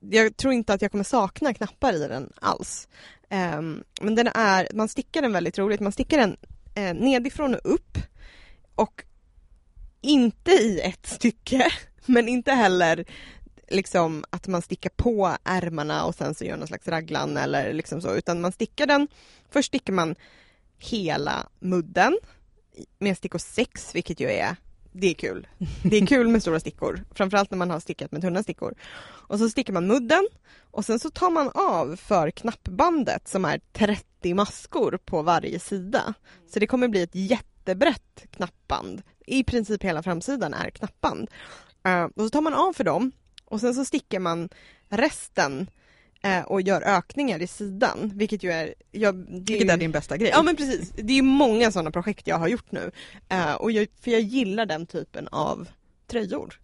jag 0.00 0.36
tror 0.36 0.52
inte 0.52 0.72
att 0.72 0.82
jag 0.82 0.90
kommer 0.90 1.04
sakna 1.04 1.54
knappar 1.54 1.92
i 1.92 2.08
den 2.08 2.32
alls. 2.40 2.88
Eh, 3.28 3.60
men 4.00 4.14
den 4.14 4.26
är, 4.26 4.68
man 4.74 4.88
stickar 4.88 5.22
den 5.22 5.32
väldigt 5.32 5.58
roligt, 5.58 5.80
man 5.80 5.92
stickar 5.92 6.18
den 6.18 6.36
eh, 6.74 6.94
nedifrån 6.94 7.54
och 7.54 7.72
upp 7.72 7.98
och 8.78 9.04
inte 10.00 10.50
i 10.50 10.80
ett 10.80 11.06
stycke, 11.06 11.72
men 12.06 12.28
inte 12.28 12.52
heller 12.52 13.04
liksom 13.68 14.24
att 14.30 14.46
man 14.46 14.62
stickar 14.62 14.90
på 14.96 15.36
ärmarna 15.44 16.04
och 16.04 16.14
sen 16.14 16.34
så 16.34 16.44
gör 16.44 16.56
någon 16.56 16.68
slags 16.68 16.88
raglan 16.88 17.36
eller 17.36 17.72
liksom 17.72 18.00
så, 18.00 18.14
utan 18.14 18.40
man 18.40 18.52
stickar 18.52 18.86
den, 18.86 19.08
först 19.50 19.66
stickar 19.66 19.92
man 19.92 20.14
hela 20.78 21.48
mudden 21.58 22.18
med 22.98 23.16
stickor 23.16 23.38
6, 23.38 23.94
vilket 23.94 24.20
ju 24.20 24.30
är, 24.30 24.56
det 24.92 25.06
är 25.06 25.14
kul. 25.14 25.48
Det 25.82 25.96
är 25.96 26.06
kul 26.06 26.28
med 26.28 26.42
stora 26.42 26.60
stickor, 26.60 27.04
framförallt 27.14 27.50
när 27.50 27.58
man 27.58 27.70
har 27.70 27.80
stickat 27.80 28.12
med 28.12 28.22
tunna 28.22 28.42
stickor. 28.42 28.74
Och 29.00 29.38
så 29.38 29.50
stickar 29.50 29.72
man 29.72 29.86
mudden 29.86 30.28
och 30.70 30.84
sen 30.84 30.98
så 30.98 31.10
tar 31.10 31.30
man 31.30 31.50
av 31.54 31.96
för 31.96 32.30
knappbandet 32.30 33.28
som 33.28 33.44
är 33.44 33.60
30 33.72 34.34
maskor 34.34 34.98
på 35.04 35.22
varje 35.22 35.58
sida. 35.58 36.14
Så 36.52 36.58
det 36.58 36.66
kommer 36.66 36.88
bli 36.88 37.02
ett 37.02 37.14
jättebrett 37.68 38.26
knappband. 38.30 39.02
I 39.26 39.44
princip 39.44 39.84
hela 39.84 40.02
framsidan 40.02 40.54
är 40.54 40.70
knappband. 40.70 41.30
Eh, 41.84 42.04
och 42.04 42.22
så 42.22 42.30
tar 42.30 42.40
man 42.40 42.54
av 42.54 42.72
för 42.72 42.84
dem 42.84 43.12
och 43.44 43.60
sen 43.60 43.74
så 43.74 43.84
stickar 43.84 44.20
man 44.20 44.48
resten 44.88 45.70
eh, 46.22 46.42
och 46.42 46.62
gör 46.62 46.82
ökningar 46.82 47.42
i 47.42 47.46
sidan, 47.46 48.12
vilket 48.14 48.42
ju 48.42 48.52
är... 48.52 48.74
Jag, 48.90 49.14
det 49.14 49.30
är 49.30 49.36
Vilket 49.36 49.66
ju, 49.66 49.70
är 49.70 49.76
din 49.76 49.92
bästa 49.92 50.16
grej. 50.16 50.30
Ja 50.32 50.42
men 50.42 50.56
precis, 50.56 50.90
det 50.90 51.12
är 51.12 51.16
ju 51.16 51.22
många 51.22 51.72
sådana 51.72 51.90
projekt 51.90 52.26
jag 52.26 52.38
har 52.38 52.48
gjort 52.48 52.72
nu. 52.72 52.90
Eh, 53.28 53.54
och 53.54 53.72
jag, 53.72 53.88
för 54.00 54.10
jag 54.10 54.20
gillar 54.20 54.66
den 54.66 54.86
typen 54.86 55.28
av 55.28 55.68
tröjor. 56.06 56.60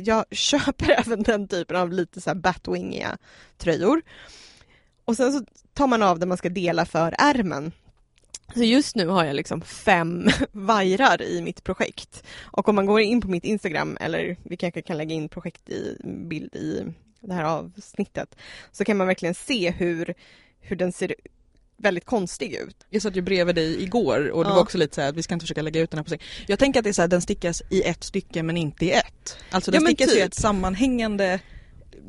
Jag 0.00 0.24
köper 0.30 0.90
även 0.90 1.22
den 1.22 1.48
typen 1.48 1.76
av 1.76 1.92
lite 1.92 2.20
så 2.20 2.30
här 2.30 2.34
batwingiga 2.34 3.18
tröjor. 3.58 4.02
Och 5.04 5.16
sen 5.16 5.32
så 5.32 5.44
tar 5.74 5.86
man 5.86 6.02
av 6.02 6.18
det 6.18 6.26
man 6.26 6.38
ska 6.38 6.48
dela 6.48 6.86
för 6.86 7.14
ärmen. 7.18 7.72
Så 8.54 8.62
just 8.64 8.96
nu 8.96 9.06
har 9.06 9.24
jag 9.24 9.36
liksom 9.36 9.60
fem 9.60 10.28
vajrar 10.52 11.22
i 11.22 11.42
mitt 11.42 11.64
projekt. 11.64 12.24
Och 12.42 12.68
om 12.68 12.74
man 12.74 12.86
går 12.86 13.00
in 13.00 13.20
på 13.20 13.28
mitt 13.28 13.44
Instagram, 13.44 13.96
eller 14.00 14.36
vi 14.42 14.56
kanske 14.56 14.82
kan 14.82 14.96
lägga 14.98 15.14
in 15.14 15.28
projekt 15.28 15.68
i 15.70 15.96
bild 16.28 16.54
i 16.56 16.84
det 17.20 17.34
här 17.34 17.44
avsnittet, 17.44 18.36
så 18.72 18.84
kan 18.84 18.96
man 18.96 19.06
verkligen 19.06 19.34
se 19.34 19.70
hur, 19.70 20.14
hur 20.60 20.76
den 20.76 20.92
ser 20.92 21.14
väldigt 21.76 22.04
konstig 22.04 22.52
ut. 22.54 22.86
Jag 22.90 23.02
satt 23.02 23.16
ju 23.16 23.20
bredvid 23.22 23.54
dig 23.54 23.82
igår 23.82 24.28
och 24.30 24.44
det 24.44 24.50
Ja. 24.50 24.54
var 24.54 24.62
också 24.62 24.78
lite 24.78 24.94
så 24.94 25.00
här 25.00 25.08
att 25.08 25.16
vi 25.16 25.22
ska 25.22 25.34
inte 25.34 25.44
försöka 25.44 25.62
lägga 25.62 25.80
ut 25.80 25.90
den 25.90 25.98
här 25.98 26.04
på 26.04 26.10
sig. 26.10 26.20
Jag 26.46 26.58
tänker 26.58 26.80
att 26.80 26.84
det 26.84 26.90
är 26.90 26.92
så 26.94 27.02
här, 27.02 27.08
den 27.08 27.20
stickas 27.22 27.62
i 27.70 27.82
ett 27.82 28.04
stycke 28.04 28.42
men 28.42 28.56
inte 28.56 28.84
i 28.84 28.90
ett. 28.92 29.36
Alltså 29.50 29.70
den 29.70 29.82
Ja, 29.82 29.88
stickas 29.88 30.10
i 30.12 30.14
typ. 30.14 30.24
ett 30.24 30.34
sammanhängande 30.34 31.40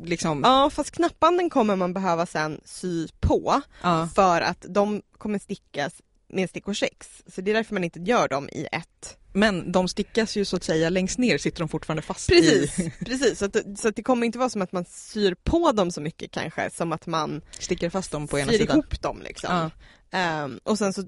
liksom. 0.04 0.40
Ja, 0.44 0.70
fast 0.72 0.90
knappbanden 0.90 1.50
kommer 1.50 1.76
man 1.76 1.92
behöva 1.94 2.26
sen 2.26 2.60
sy 2.64 3.08
på 3.20 3.62
Ja. 3.82 4.08
för 4.14 4.40
att 4.40 4.66
de 4.68 5.02
kommer 5.18 5.38
stickas 5.38 5.92
med 6.32 6.50
stickor 6.50 6.74
6. 6.74 7.22
Så 7.26 7.40
det 7.40 7.50
är 7.50 7.54
därför 7.54 7.74
man 7.74 7.84
inte 7.84 8.00
gör 8.00 8.28
dem 8.28 8.48
i 8.52 8.66
ett. 8.72 9.18
Men 9.32 9.72
de 9.72 9.88
stickas 9.88 10.36
ju 10.36 10.44
så 10.44 10.56
att 10.56 10.64
säga 10.64 10.90
längst 10.90 11.18
ner 11.18 11.38
sitter 11.38 11.58
de 11.58 11.68
fortfarande 11.68 12.02
fast 12.02 12.28
Precis, 12.28 12.78
i. 12.78 12.90
precis. 13.04 13.38
Så, 13.38 13.44
att, 13.44 13.56
så 13.76 13.88
att 13.88 13.96
det 13.96 14.02
kommer 14.02 14.26
inte 14.26 14.38
vara 14.38 14.48
som 14.48 14.62
att 14.62 14.72
man 14.72 14.84
syr 14.84 15.36
på 15.44 15.72
dem 15.72 15.90
så 15.90 16.00
mycket 16.00 16.30
kanske 16.30 16.70
som 16.70 16.92
att 16.92 17.06
man 17.06 17.42
Stickar 17.58 17.90
fast 17.90 18.10
dem 18.10 18.28
på 18.28 18.38
ena 18.38 18.52
syr 18.52 18.58
sidan. 18.58 18.76
ihop 18.76 19.02
dem 19.02 19.22
liksom. 19.22 19.54
Ja. 19.54 19.70
Ehm, 20.18 20.60
och 20.64 20.78
sen 20.78 20.92
så 20.92 21.04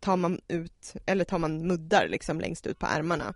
tar 0.00 0.16
man 0.16 0.40
ut, 0.48 0.94
eller 1.06 1.24
tar 1.24 1.38
man 1.38 1.66
muddar 1.66 2.08
liksom 2.08 2.40
längst 2.40 2.66
ut 2.66 2.78
på 2.78 2.86
ärmarna. 2.86 3.34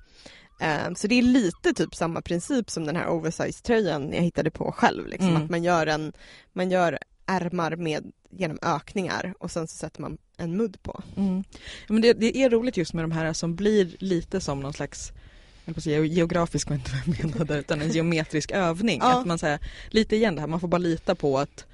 Ehm, 0.61 0.95
så 0.95 1.07
det 1.07 1.15
är 1.15 1.23
lite 1.23 1.73
typ 1.73 1.95
samma 1.95 2.23
princip 2.23 2.71
som 2.71 2.87
den 2.87 2.97
här 2.97 3.07
oversize-tröjan 3.09 4.13
jag 4.13 4.23
hittade 4.23 4.51
på 4.51 4.73
själv. 4.73 5.07
Liksom. 5.07 5.29
Mm. 5.29 5.43
Att 5.43 5.51
man 5.51 5.65
gör, 5.65 5.87
en, 5.87 6.13
man 6.53 6.71
gör 6.71 6.99
ärmar 7.27 7.77
med, 7.77 8.13
genom 8.31 8.59
ökningar 8.63 9.35
och 9.39 9.51
sen 9.51 9.69
så 9.69 9.77
sätter 9.77 10.01
man 10.01 10.19
en 10.37 10.57
mudd 10.57 10.83
på. 10.83 11.03
Mm. 11.17 11.45
Men 11.89 12.03
det, 12.03 12.13
det 12.13 12.37
är 12.37 12.51
roligt 12.51 12.77
just 12.77 12.95
med 12.95 13.05
de 13.05 13.13
här 13.13 13.33
som 13.33 13.57
blir 13.57 13.97
lite 13.99 14.41
som 14.41 14.61
någon 14.61 14.73
slags 14.73 15.13
geografisk 16.07 16.69
var 16.69 16.77
inte 16.77 16.91
vad 16.91 17.17
jag 17.17 17.25
menade 17.25 17.59
utan 17.59 17.81
en 17.83 17.91
geometrisk 17.91 18.51
övning. 18.51 18.99
Ja. 19.03 19.21
Att 19.21 19.27
man 19.27 19.39
säger 19.39 19.59
lite 19.91 20.17
igen 20.17 20.35
det 20.35 20.41
här, 20.41 20.49
man 20.49 20.61
får 20.61 20.69
bara 20.69 20.79
lita 20.79 21.15
på 21.15 21.39
att 21.39 21.67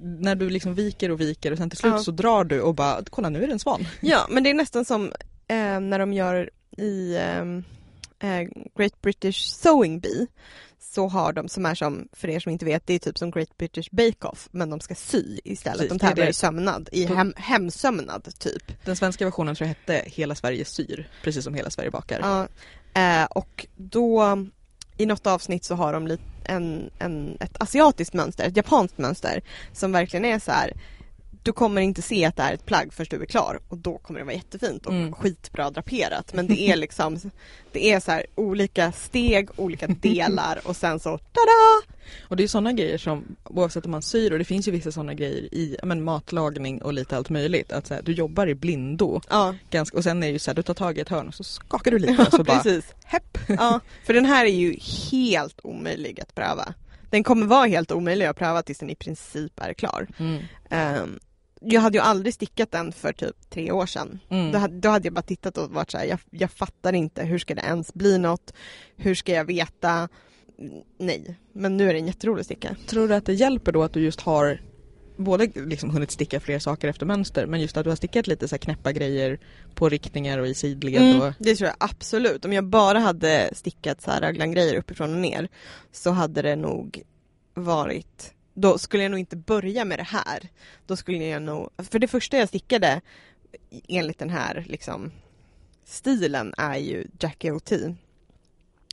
när 0.00 0.34
du 0.34 0.50
liksom 0.50 0.74
viker 0.74 1.10
och 1.10 1.20
viker 1.20 1.52
och 1.52 1.58
sen 1.58 1.70
till 1.70 1.78
slut 1.78 1.92
Ja. 1.92 1.98
så 1.98 2.10
drar 2.10 2.44
du 2.44 2.60
och 2.60 2.74
bara 2.74 3.02
kolla 3.10 3.28
nu 3.28 3.42
är 3.42 3.46
det 3.46 3.52
en 3.52 3.58
svan. 3.58 3.86
Ja, 4.00 4.26
men 4.30 4.42
det 4.42 4.50
är 4.50 4.54
nästan 4.54 4.84
som 4.84 5.12
eh, 5.48 5.80
när 5.80 5.98
de 5.98 6.12
gör 6.12 6.50
i 6.76 7.16
ehm, 7.16 7.64
eh, 8.18 8.48
Great 8.76 9.02
British 9.02 9.54
Sewing 9.54 10.00
Bee 10.00 10.26
så 10.94 11.08
har 11.08 11.32
de 11.32 11.48
som 11.48 11.66
är 11.66 11.74
som, 11.74 12.08
för 12.12 12.28
er 12.28 12.40
som 12.40 12.52
inte 12.52 12.64
vet, 12.64 12.86
det 12.86 12.94
är 12.94 12.98
typ 12.98 13.18
som 13.18 13.30
Great 13.30 13.58
British 13.58 13.88
Bake 13.90 14.26
Off 14.26 14.48
men 14.50 14.70
de 14.70 14.80
ska 14.80 14.94
sy 14.94 15.38
istället. 15.44 15.78
Precis, 15.78 15.98
de 15.98 15.98
tävlar 15.98 16.26
i 16.26 16.32
sömnad, 16.32 16.88
i 16.92 17.06
hem, 17.06 17.34
hemsömnad 17.36 18.38
typ. 18.38 18.84
Den 18.84 18.96
svenska 18.96 19.24
versionen 19.24 19.54
tror 19.54 19.68
jag 19.68 19.74
hette 19.74 20.10
Hela 20.10 20.34
Sverige 20.34 20.64
syr, 20.64 21.08
precis 21.22 21.44
som 21.44 21.54
Hela 21.54 21.70
Sverige 21.70 21.90
bakar. 21.90 22.20
Ja, 22.22 22.48
eh, 23.00 23.24
och 23.24 23.66
då 23.76 24.38
i 24.96 25.06
något 25.06 25.26
avsnitt 25.26 25.64
så 25.64 25.74
har 25.74 25.92
de 25.92 26.18
en, 26.44 26.90
en, 26.98 27.36
ett 27.40 27.62
asiatiskt 27.62 28.14
mönster, 28.14 28.44
ett 28.44 28.56
japanskt 28.56 28.98
mönster 28.98 29.42
som 29.72 29.92
verkligen 29.92 30.24
är 30.24 30.38
så 30.38 30.50
här. 30.50 30.72
Du 31.44 31.52
kommer 31.52 31.80
inte 31.80 32.02
se 32.02 32.24
att 32.24 32.36
det 32.36 32.42
är 32.42 32.54
ett 32.54 32.66
plagg 32.66 32.92
förrän 32.92 33.06
du 33.10 33.22
är 33.22 33.26
klar 33.26 33.60
och 33.68 33.78
då 33.78 33.98
kommer 33.98 34.20
det 34.20 34.24
vara 34.26 34.34
jättefint 34.34 34.86
och 34.86 34.92
Mm. 34.92 35.12
skitbra 35.12 35.70
draperat. 35.70 36.34
Men 36.34 36.46
det 36.46 36.60
är 36.60 36.76
liksom 36.76 37.18
Det 37.72 37.92
är 37.92 38.00
så 38.00 38.10
här 38.10 38.26
olika 38.34 38.92
steg, 38.92 39.48
olika 39.56 39.86
delar 39.86 40.60
och 40.64 40.76
sen 40.76 41.00
så 41.00 41.18
tada! 41.18 41.92
Och 42.28 42.36
det 42.36 42.42
är 42.42 42.48
sådana 42.48 42.72
grejer 42.72 42.98
som 42.98 43.36
oavsett 43.44 43.84
om 43.84 43.90
man 43.90 44.02
syr 44.02 44.32
och 44.32 44.38
det 44.38 44.44
finns 44.44 44.68
ju 44.68 44.72
vissa 44.72 44.92
sådana 44.92 45.14
grejer 45.14 45.54
i 45.54 45.76
men, 45.82 46.04
matlagning 46.04 46.82
och 46.82 46.92
lite 46.92 47.16
allt 47.16 47.30
möjligt. 47.30 47.72
Att 47.72 47.86
så 47.86 47.94
här, 47.94 48.02
du 48.02 48.12
jobbar 48.12 48.46
i 48.46 48.54
blindo 48.54 49.20
Ja, 49.30 49.54
ganska, 49.70 49.96
och 49.96 50.04
sen 50.04 50.22
är 50.22 50.26
det 50.26 50.32
ju 50.32 50.38
så 50.38 50.50
här, 50.50 50.54
du 50.56 50.62
tar 50.62 50.74
tag 50.74 50.98
i 50.98 51.00
ett 51.00 51.08
hörn 51.08 51.28
och 51.28 51.34
så 51.34 51.44
skakar 51.44 51.90
du 51.90 51.98
lite 51.98 52.22
och 52.22 52.30
så 52.32 52.44
bara 52.44 52.58
precis. 52.60 52.94
hepp. 53.04 53.38
Ja, 53.48 53.80
för 54.04 54.14
den 54.14 54.24
här 54.24 54.44
är 54.44 54.50
ju 54.50 54.76
helt 55.10 55.60
omöjlig 55.62 56.20
att 56.20 56.34
pröva. 56.34 56.74
Den 57.10 57.24
kommer 57.24 57.46
vara 57.46 57.66
helt 57.66 57.92
omöjlig 57.92 58.26
att 58.26 58.36
pröva 58.36 58.62
tills 58.62 58.78
den 58.78 58.90
i 58.90 58.94
princip 58.94 59.60
är 59.60 59.72
klar. 59.72 60.06
Mm. 60.18 60.42
Ehm, 60.70 61.18
jag 61.64 61.80
hade 61.80 61.98
ju 61.98 62.02
aldrig 62.02 62.34
stickat 62.34 62.70
den 62.70 62.92
för 62.92 63.12
typ 63.12 63.50
tre 63.50 63.72
år 63.72 63.86
sedan. 63.86 64.18
Mm. 64.28 64.52
Då, 64.52 64.58
hade, 64.58 64.78
då 64.78 64.88
hade 64.88 65.06
jag 65.06 65.14
bara 65.14 65.22
tittat 65.22 65.58
och 65.58 65.70
varit 65.70 65.90
så 65.90 65.98
här, 65.98 66.04
jag, 66.04 66.18
jag 66.30 66.50
fattar 66.50 66.92
inte, 66.92 67.24
hur 67.24 67.38
ska 67.38 67.54
det 67.54 67.62
ens 67.62 67.94
bli 67.94 68.18
något? 68.18 68.52
Hur 68.96 69.14
ska 69.14 69.32
jag 69.32 69.44
veta? 69.44 70.08
Nej, 70.98 71.38
men 71.52 71.76
nu 71.76 71.90
är 71.90 71.94
den 71.94 72.06
jätterolig 72.06 72.40
att 72.40 72.46
sticka. 72.46 72.76
Tror 72.86 73.08
du 73.08 73.14
att 73.14 73.26
det 73.26 73.34
hjälper 73.34 73.72
då 73.72 73.82
att 73.82 73.92
du 73.92 74.00
just 74.00 74.20
har 74.20 74.60
både 75.16 75.46
liksom 75.54 75.90
hunnit 75.90 76.10
sticka 76.10 76.40
fler 76.40 76.58
saker 76.58 76.88
efter 76.88 77.06
mönster 77.06 77.46
men 77.46 77.60
just 77.60 77.76
att 77.76 77.84
du 77.84 77.90
har 77.90 77.96
stickat 77.96 78.26
lite 78.26 78.48
så 78.48 78.54
här 78.54 78.58
knäppa 78.58 78.92
grejer 78.92 79.38
på 79.74 79.88
riktningar 79.88 80.38
och 80.38 80.46
i 80.46 80.54
sidled 80.54 81.16
och 81.16 81.22
Mm, 81.22 81.34
det 81.38 81.54
tror 81.56 81.66
jag 81.68 81.76
absolut. 81.80 82.44
Om 82.44 82.52
jag 82.52 82.64
bara 82.64 82.98
hade 82.98 83.50
stickat 83.52 84.02
så 84.02 84.10
här 84.10 84.20
raglan-grejer 84.20 84.76
uppifrån 84.76 85.14
och 85.14 85.20
ner 85.20 85.48
så 85.92 86.10
hade 86.10 86.42
det 86.42 86.56
nog 86.56 87.02
varit 87.54 88.34
då 88.54 88.78
skulle 88.78 89.02
jag 89.02 89.10
nog 89.10 89.20
inte 89.20 89.36
börja 89.36 89.84
med 89.84 89.98
det 89.98 90.02
här. 90.02 90.48
Då 90.86 90.96
skulle 90.96 91.18
jag 91.18 91.42
nog, 91.42 91.70
för 91.78 91.98
det 91.98 92.08
första 92.08 92.36
jag 92.38 92.48
stickade 92.48 93.00
enligt 93.88 94.18
den 94.18 94.30
här 94.30 94.64
liksom 94.68 95.12
stilen 95.84 96.54
är 96.58 96.76
ju 96.76 97.06
Jackie 97.20 97.52
O.T. 97.52 97.94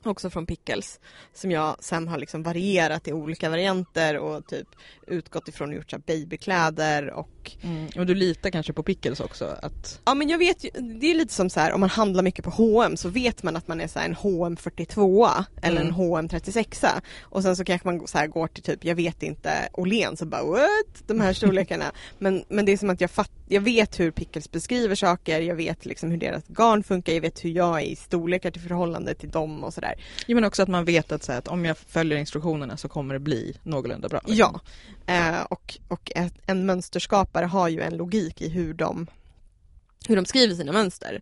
Också 0.03 0.29
från 0.29 0.45
Pickles. 0.45 0.99
Som 1.33 1.51
jag 1.51 1.75
sen 1.79 2.07
har 2.07 2.17
liksom 2.17 2.43
varierat 2.43 3.07
i 3.07 3.13
olika 3.13 3.49
varianter 3.49 4.17
och 4.17 4.47
typ 4.47 4.67
utgått 5.07 5.47
ifrån 5.47 5.69
och 5.69 5.75
gjort 5.75 5.91
så 5.91 5.97
babykläder 5.99 7.09
och 7.11 7.29
Mm. 7.63 7.87
Och 7.97 8.05
du 8.05 8.15
litar 8.15 8.49
kanske 8.49 8.73
på 8.73 8.83
Pickles 8.83 9.19
också? 9.19 9.57
Att... 9.61 10.01
Ja 10.05 10.13
men 10.13 10.29
jag 10.29 10.37
vet 10.37 10.63
ju, 10.63 10.69
det 10.99 11.11
är 11.11 11.15
lite 11.15 11.33
som 11.33 11.49
så 11.49 11.59
här 11.59 11.71
om 11.73 11.79
man 11.79 11.89
handlar 11.89 12.23
mycket 12.23 12.45
på 12.45 12.51
H&M 12.51 12.97
så 12.97 13.09
vet 13.09 13.43
man 13.43 13.55
att 13.55 13.67
man 13.67 13.81
är 13.81 13.87
så 13.87 13.99
en 13.99 14.13
H&M 14.15 14.57
42 14.57 15.27
eller 15.61 15.81
Mm. 15.81 15.87
en 15.87 15.93
H&M 15.93 16.29
36 16.29 16.83
och 17.21 17.43
sen 17.43 17.55
så 17.55 17.65
kanske 17.65 17.87
man 17.87 18.07
så 18.07 18.27
går 18.27 18.47
till 18.47 18.63
typ, 18.63 18.85
jag 18.85 18.95
vet 18.95 19.23
inte, 19.23 19.69
Åhléns 19.73 20.21
och 20.21 20.27
bara 20.27 20.43
what? 20.43 21.07
De 21.07 21.19
här 21.21 21.33
storlekarna. 21.39 21.91
men, 22.17 22.43
men 22.49 22.65
det 22.65 22.71
är 22.71 22.77
som 22.77 22.89
att 22.89 23.01
jag, 23.01 23.11
fatt, 23.11 23.31
jag 23.51 23.61
vet 23.61 23.99
hur 23.99 24.11
Pickles 24.11 24.51
beskriver 24.51 24.95
saker, 24.95 25.41
jag 25.41 25.55
vet 25.55 25.85
liksom 25.85 26.11
hur 26.11 26.17
deras 26.17 26.43
garn 26.47 26.83
funkar, 26.83 27.13
jag 27.13 27.21
vet 27.21 27.45
hur 27.45 27.49
jag 27.49 27.81
är 27.81 27.85
i 27.85 27.95
storlekar 27.95 28.51
till 28.51 28.61
förhållande 28.61 29.13
till 29.13 29.29
dem 29.29 29.63
och 29.63 29.73
sådär. 29.73 29.95
Ja 30.27 30.35
men 30.35 30.43
också 30.43 30.63
att 30.63 30.69
man 30.69 30.85
vet 30.85 31.11
att, 31.11 31.23
så 31.23 31.31
här, 31.31 31.39
att 31.39 31.47
om 31.47 31.65
jag 31.65 31.77
följer 31.77 32.17
instruktionerna 32.17 32.77
så 32.77 32.89
kommer 32.89 33.13
det 33.13 33.19
bli 33.19 33.57
någorlunda 33.63 34.09
bra. 34.09 34.21
liksom. 34.25 34.59
Ja, 35.05 35.13
eh, 35.13 35.41
och, 35.41 35.77
och 35.87 36.11
ett, 36.15 36.33
en 36.45 36.65
mönsterskapare 36.65 37.45
har 37.45 37.67
ju 37.67 37.81
en 37.81 37.97
logik 37.97 38.41
i 38.41 38.49
hur 38.49 38.73
de, 38.73 39.07
hur 40.07 40.15
de 40.15 40.25
skriver 40.25 40.55
sina 40.55 40.71
mönster. 40.71 41.21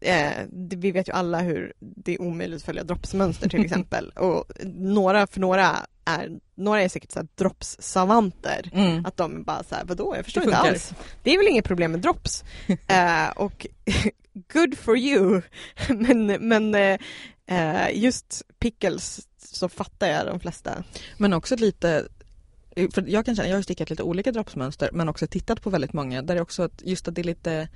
Eh, 0.00 0.32
det, 0.48 0.76
vi 0.76 0.90
vet 0.90 1.08
ju 1.08 1.12
alla 1.12 1.40
hur 1.40 1.72
det 1.78 2.14
är 2.14 2.22
omöjligt 2.22 2.56
att 2.56 2.62
följa 2.62 2.84
droppsmönster 2.84 3.48
till 3.48 3.60
exempel. 3.64 4.08
och 4.08 4.44
några, 4.64 5.26
för 5.26 5.40
några 5.40 5.76
är, 6.04 6.38
några 6.58 6.82
är 6.82 6.88
säkert 6.88 7.12
så 7.12 7.18
här 7.18 7.28
droppssavanter. 7.34 8.70
Mm. 8.72 9.06
Att 9.06 9.16
de 9.16 9.42
bara 9.42 9.62
så 9.62 9.74
här, 9.74 9.84
vadå 9.84 10.16
jag 10.16 10.24
förstår 10.24 10.42
inte 10.42 10.56
alls. 10.56 10.92
Det 11.22 11.34
är 11.34 11.38
väl 11.38 11.48
inget 11.48 11.64
problem 11.64 11.92
med 11.92 12.00
drops. 12.00 12.44
eh, 12.86 13.28
och 13.36 13.66
good 14.52 14.78
for 14.78 14.96
you. 14.96 15.42
men 15.88 16.26
men 16.26 16.74
eh, 17.46 17.90
just 17.92 18.42
pickles 18.58 19.20
så 19.38 19.68
fattar 19.68 20.06
jag 20.06 20.26
de 20.26 20.40
flesta. 20.40 20.84
Men 21.16 21.32
också 21.32 21.56
lite 21.56 22.08
för 22.92 23.04
jag 23.08 23.24
kan 23.24 23.36
känna, 23.36 23.48
jag 23.48 23.56
har 23.56 23.62
stickat 23.62 23.90
lite 23.90 24.02
olika 24.02 24.32
droppsmönster 24.32 24.90
men 24.92 25.08
också 25.08 25.26
tittat 25.26 25.62
på 25.62 25.70
väldigt 25.70 25.92
många 25.92 26.22
där 26.22 26.34
det 26.34 26.40
också 26.40 26.62
att 26.62 26.82
just 26.84 27.08
att 27.08 27.14
det 27.14 27.20
är 27.20 27.24
lite 27.24 27.68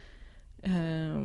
eh, 0.63 1.23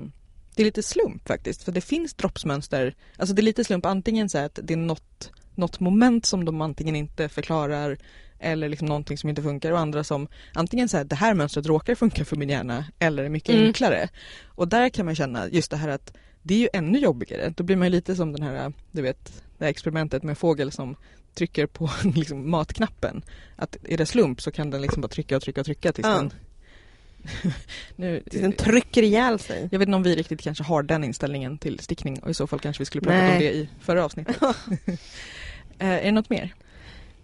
Det 0.57 0.63
är 0.63 0.65
lite 0.65 0.83
slump 0.83 1.27
faktiskt 1.27 1.63
för 1.63 1.71
det 1.71 1.81
finns 1.81 2.13
droppsmönster 2.13 2.95
Alltså 3.17 3.35
det 3.35 3.39
är 3.41 3.43
lite 3.43 3.63
slump 3.63 3.85
antingen 3.85 4.29
så 4.29 4.37
att 4.37 4.59
det 4.63 4.73
är 4.73 4.77
något, 4.77 5.31
något 5.55 5.79
moment 5.79 6.25
som 6.25 6.45
de 6.45 6.61
antingen 6.61 6.95
inte 6.95 7.29
förklarar 7.29 7.97
eller 8.39 8.69
liksom 8.69 8.87
någonting 8.87 9.17
som 9.17 9.29
inte 9.29 9.41
funkar 9.41 9.71
och 9.71 9.79
andra 9.79 10.03
som 10.03 10.27
antingen 10.53 10.89
så 10.89 10.97
här 10.97 11.03
det 11.03 11.15
här 11.15 11.33
mönstret 11.33 11.65
råkar 11.65 11.95
funka 11.95 12.25
för 12.25 12.35
min 12.35 12.49
hjärna 12.49 12.85
eller 12.99 13.23
är 13.23 13.29
mycket 13.29 13.49
Mm. 13.55 13.65
enklare. 13.67 14.09
Och 14.45 14.67
där 14.67 14.89
kan 14.89 15.05
man 15.05 15.15
känna 15.15 15.47
just 15.49 15.71
det 15.71 15.77
här 15.77 15.87
att 15.89 16.13
det 16.41 16.53
är 16.53 16.59
ju 16.59 16.69
ännu 16.73 16.99
jobbigare. 16.99 17.53
Då 17.57 17.63
blir 17.63 17.75
man 17.75 17.91
lite 17.91 18.15
som 18.15 18.31
den 18.33 18.43
här, 18.43 18.73
du 18.91 19.01
vet, 19.01 19.43
det 19.57 19.63
här 19.65 19.69
experimentet 19.71 20.23
med 20.23 20.29
en 20.29 20.35
fågel 20.35 20.71
som 20.71 20.95
trycker 21.35 21.65
på 21.65 21.89
liksom, 22.15 22.49
matknappen. 22.51 23.21
Att 23.55 23.77
är 23.83 23.97
det 23.97 24.05
slump 24.05 24.41
så 24.41 24.51
kan 24.51 24.69
den 24.69 24.81
liksom 24.81 25.01
bara 25.01 25.07
trycka 25.07 25.35
och 25.37 25.43
trycka 25.43 25.61
och 25.61 25.65
trycka 25.65 25.91
tills 25.93 26.07
Ja. 26.07 26.15
den... 26.15 26.33
nu, 27.95 28.23
den 28.25 28.53
trycker 28.53 29.03
ihjäl 29.03 29.39
sig. 29.39 29.69
jag 29.71 29.79
vet 29.79 29.87
inte 29.87 29.95
om 29.95 30.03
vi 30.03 30.15
riktigt 30.15 30.41
kanske 30.41 30.63
har 30.63 30.83
den 30.83 31.03
inställningen 31.03 31.57
till 31.57 31.79
stickning 31.79 32.19
och 32.19 32.29
i 32.29 32.33
så 32.33 32.47
fall 32.47 32.59
kanske 32.59 32.81
vi 32.81 32.85
skulle 32.85 33.01
prata 33.01 33.17
Nej. 33.17 33.33
om 33.33 33.39
det 33.39 33.53
i 33.53 33.69
förra 33.79 34.05
avsnittet. 34.05 34.37
Eh, 35.79 35.87
är 35.89 36.03
det 36.03 36.11
något 36.11 36.29
mer? 36.29 36.55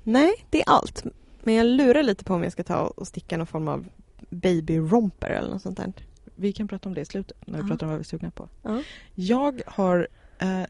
Nej, 0.03 0.33
det 0.49 0.59
är 0.61 0.69
allt. 0.69 1.03
Men 1.43 1.53
jag 1.53 1.65
lurar 1.65 2.03
lite 2.03 2.23
på 2.23 2.33
om 2.33 2.43
jag 2.43 2.51
ska 2.51 2.63
ta 2.63 2.77
och 2.79 3.07
sticka 3.07 3.37
någon 3.37 3.47
form 3.47 3.67
av 3.67 3.85
baby 4.29 4.77
romper 4.77 5.29
eller 5.29 5.49
något 5.49 5.61
sånt 5.61 5.77
där. 5.77 5.93
Vi 6.35 6.53
kan 6.53 6.67
prata 6.67 6.89
om 6.89 6.95
det 6.95 7.01
i 7.01 7.05
slutet 7.05 7.37
när 7.45 7.57
vi 7.59 7.63
Ja. 7.63 7.67
pratar 7.67 7.85
om 7.85 7.89
vad 7.89 7.99
vi 7.99 8.01
är 8.01 8.05
sugna 8.05 8.31
på. 8.31 8.49
Ja. 8.61 8.81
Jag 9.15 9.61
har, 9.67 10.07
eh, 10.39 10.63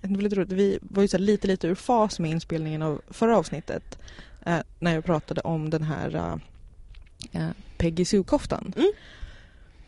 vi 0.47 0.79
var 0.81 1.03
ju 1.03 1.17
lite 1.17 1.47
lite 1.47 1.67
ur 1.67 1.75
fas 1.75 2.19
med 2.19 2.31
inspelningen 2.31 2.81
av 2.81 3.01
förra 3.09 3.37
avsnittet. 3.37 3.99
Eh, 4.45 4.59
när 4.79 4.93
jag 4.93 5.05
pratade 5.05 5.41
om 5.41 5.69
den 5.69 5.83
här 5.83 6.15
eh, 6.15 7.41
eh, 7.41 7.49
Peggy 7.77 8.05
Sue-koftan. 8.05 8.73
Mm. 8.77 8.91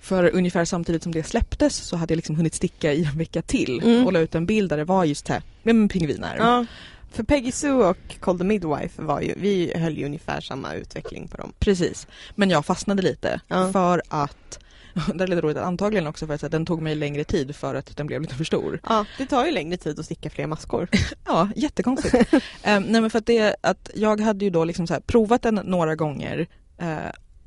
För 0.05 0.35
ungefär 0.35 0.65
samtidigt 0.65 1.03
som 1.03 1.11
det 1.11 1.23
släpptes 1.23 1.75
så 1.75 1.95
hade 1.97 2.11
jag 2.13 2.15
liksom 2.15 2.35
hunnit 2.35 2.53
sticka 2.53 2.93
i 2.93 3.05
en 3.05 3.17
vecka 3.17 3.41
till 3.41 3.81
Mm. 3.83 4.05
och 4.05 4.13
la 4.13 4.19
ut 4.19 4.35
en 4.35 4.45
bild 4.45 4.69
där 4.69 4.77
det 4.77 4.83
var 4.85 5.05
just 5.05 5.27
här, 5.27 5.41
med 5.63 5.89
pingviner. 5.91 6.35
Ja, 6.39 6.65
för 7.11 7.23
Peggy 7.23 7.51
Sue 7.51 7.71
och 7.89 7.97
Call 8.19 8.37
the 8.37 8.43
Midwife 8.43 9.01
var 9.01 9.21
ju, 9.21 9.33
vi 9.37 9.73
höll 9.75 9.97
ju 9.97 10.05
ungefär 10.05 10.41
samma 10.41 10.73
utveckling 10.73 11.27
på 11.27 11.37
dem. 11.37 11.53
Precis. 11.59 12.07
Men 12.35 12.49
jag 12.49 12.65
fastnade 12.65 13.01
lite 13.01 13.39
Ja. 13.47 13.71
för 13.71 14.01
att 14.07 14.59
det 15.15 15.23
är 15.23 15.27
lite 15.27 15.41
roligt, 15.41 15.57
antagligen 15.57 16.07
också 16.07 16.27
för 16.27 16.33
att 16.33 16.51
den 16.51 16.65
tog 16.65 16.81
mig 16.81 16.95
längre 16.95 17.23
tid 17.23 17.55
för 17.55 17.75
att 17.75 17.97
den 17.97 18.07
blev 18.07 18.21
lite 18.21 18.35
för 18.35 18.43
stor. 18.43 18.79
Ja, 18.83 19.05
det 19.17 19.25
tar 19.25 19.45
ju 19.45 19.51
längre 19.51 19.77
tid 19.77 19.99
att 19.99 20.05
sticka 20.05 20.29
fler 20.29 20.47
maskor. 20.47 20.87
Ja, 21.25 21.49
jättekonstigt. 21.55 22.33
um, 22.33 22.39
nej 22.63 23.01
men 23.01 23.09
för 23.09 23.19
att 23.19 23.25
det 23.25 23.55
att 23.61 23.89
jag 23.95 24.19
hade 24.21 24.45
ju 24.45 24.51
då 24.51 24.63
liksom 24.65 24.87
så 24.87 25.01
provat 25.07 25.41
den 25.41 25.55
några 25.63 25.95
gånger 25.95 26.47
eh, 26.77 26.97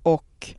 och 0.02 0.54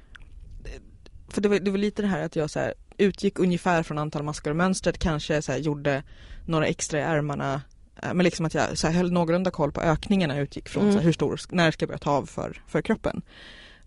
för 1.30 1.42
det 1.42 1.50
var, 1.50 1.60
det 1.60 1.72
var 1.72 1.78
lite 1.78 2.02
det 2.02 2.08
här 2.08 2.20
att 2.26 2.36
jag 2.36 2.50
så 2.50 2.60
här 2.60 2.74
utgick 2.98 3.40
ungefär 3.40 3.84
från 3.84 3.98
antal 3.98 4.24
maskor 4.24 4.50
och 4.52 4.56
mönstret 4.58 4.98
kanske 5.00 5.42
så 5.42 5.52
här 5.52 5.60
gjorde 5.60 6.04
några 6.46 6.66
extra 6.68 7.00
i 7.00 7.02
ärmarna 7.02 7.62
eh, 8.04 8.14
men 8.14 8.24
liksom 8.24 8.46
att 8.46 8.54
jag 8.54 8.78
så 8.78 8.88
här 8.88 8.94
höll 8.94 9.12
någorlunda 9.12 9.52
koll 9.52 9.72
på 9.72 9.82
ökningarna 9.82 10.40
utgick 10.40 10.70
från 10.70 10.84
Mm. 10.84 10.94
så 10.94 11.00
här, 11.00 11.06
hur 11.06 11.14
stor, 11.14 11.40
när 11.50 11.72
ska 11.72 11.84
jag 11.84 11.88
börja 11.90 11.98
ta 11.98 12.12
av 12.12 12.26
för, 12.26 12.62
för 12.68 12.82
kroppen. 12.82 13.22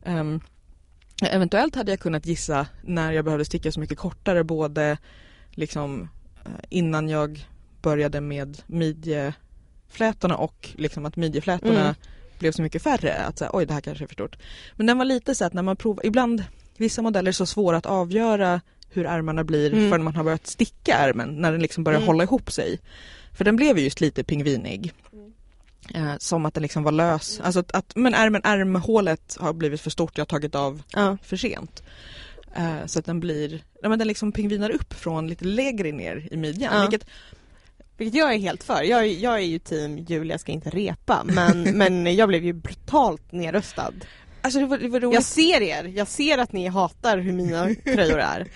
Ehm, 0.04 0.40
eventuellt 1.22 1.74
hade 1.74 1.92
jag 1.92 2.00
kunnat 2.00 2.26
gissa 2.26 2.66
när 2.82 3.12
jag 3.12 3.24
behövde 3.24 3.44
sticka 3.44 3.72
så 3.72 3.80
mycket 3.80 3.98
kortare 3.98 4.44
både 4.44 4.98
liksom 5.50 6.08
eh, 6.44 6.50
innan 6.68 7.08
jag 7.08 7.46
började 7.82 8.20
med 8.20 8.62
midjeflätorna 8.66 10.36
och 10.36 10.68
liksom 10.74 11.06
att 11.06 11.16
midjeflätorna 11.16 11.80
Mm. 11.80 11.94
blev 12.38 12.52
så 12.52 12.62
mycket 12.62 12.82
färre. 12.82 13.14
Att 13.14 13.38
säga, 13.38 13.50
oj 13.52 13.66
det 13.66 13.74
här 13.74 13.80
kanske 13.80 14.04
är 14.04 14.06
för 14.06 14.14
stort. 14.14 14.36
Men 14.76 14.86
den 14.86 14.98
var 14.98 15.04
lite 15.04 15.34
så 15.34 15.44
att 15.44 15.52
när 15.52 15.62
man 15.62 15.76
provar, 15.76 16.06
ibland 16.06 16.44
vissa 16.76 17.02
modeller 17.02 17.28
är 17.28 17.32
så 17.32 17.46
svåra 17.46 17.76
att 17.76 17.86
avgöra 17.86 18.60
hur 18.90 19.06
ärmarna 19.06 19.44
blir 19.44 19.72
Mm. 19.72 19.90
förrän 19.90 20.04
man 20.04 20.16
har 20.16 20.24
börjat 20.24 20.46
sticka 20.46 20.94
ärmen, 20.94 21.28
när 21.28 21.52
den 21.52 21.62
liksom 21.62 21.84
börjar 21.84 21.98
Mm. 21.98 22.06
hålla 22.06 22.24
ihop 22.24 22.52
sig. 22.52 22.78
För 23.32 23.44
den 23.44 23.56
blev 23.56 23.78
ju 23.78 23.84
just 23.84 24.00
lite 24.00 24.24
pingvinig. 24.24 24.92
Mm. 25.12 25.32
Eh, 25.94 26.14
som 26.18 26.46
att 26.46 26.54
den 26.54 26.62
liksom 26.62 26.82
var 26.82 26.92
lös. 26.92 27.40
Alltså 27.40 27.60
att, 27.60 27.72
att 27.72 27.96
men 27.96 28.14
ärmen, 28.14 28.40
ärmhålet 28.44 29.36
har 29.40 29.52
blivit 29.52 29.80
för 29.80 29.90
stort, 29.90 30.18
jag 30.18 30.22
har 30.22 30.26
tagit 30.26 30.54
av 30.54 30.82
Ja. 30.92 31.16
för 31.22 31.36
sent. 31.36 31.82
Eh, 32.56 32.86
så 32.86 32.98
att 32.98 33.04
den 33.04 33.20
blir, 33.20 33.62
ja, 33.82 33.88
men 33.88 33.98
den 33.98 34.08
liksom 34.08 34.32
pingvinar 34.32 34.70
upp 34.70 34.92
från 34.94 35.28
lite 35.28 35.44
lägre 35.44 35.92
ner 35.92 36.28
i 36.30 36.36
midjan. 36.36 36.74
Ja. 36.74 36.80
Vilket, 36.80 37.08
Vilket 37.96 38.14
jag 38.18 38.34
är 38.34 38.38
helt 38.38 38.62
för. 38.62 38.82
Jag, 38.82 39.00
är- 39.00 39.18
jag 39.22 39.34
är 39.34 39.38
ju 39.46 39.58
team 39.58 39.98
Julia 39.98 40.38
ska 40.38 40.52
inte 40.52 40.70
repa 40.70 41.22
men, 41.24 41.62
men 41.78 42.14
jag 42.16 42.28
blev 42.28 42.44
ju 42.44 42.52
brutalt 42.52 43.32
nerröstad. 43.32 43.92
Alltså 44.42 44.58
det 44.60 44.66
var, 44.66 44.78
det 44.78 44.88
var 44.88 45.00
roligt. 45.00 45.14
Jag 45.14 45.24
ser 45.24 45.60
er, 45.60 45.84
jag 45.96 46.08
ser 46.08 46.38
att 46.38 46.52
ni 46.52 46.66
hatar 46.68 47.18
hur 47.18 47.32
mina 47.32 47.74
tröjor 47.84 48.18
är. 48.18 48.46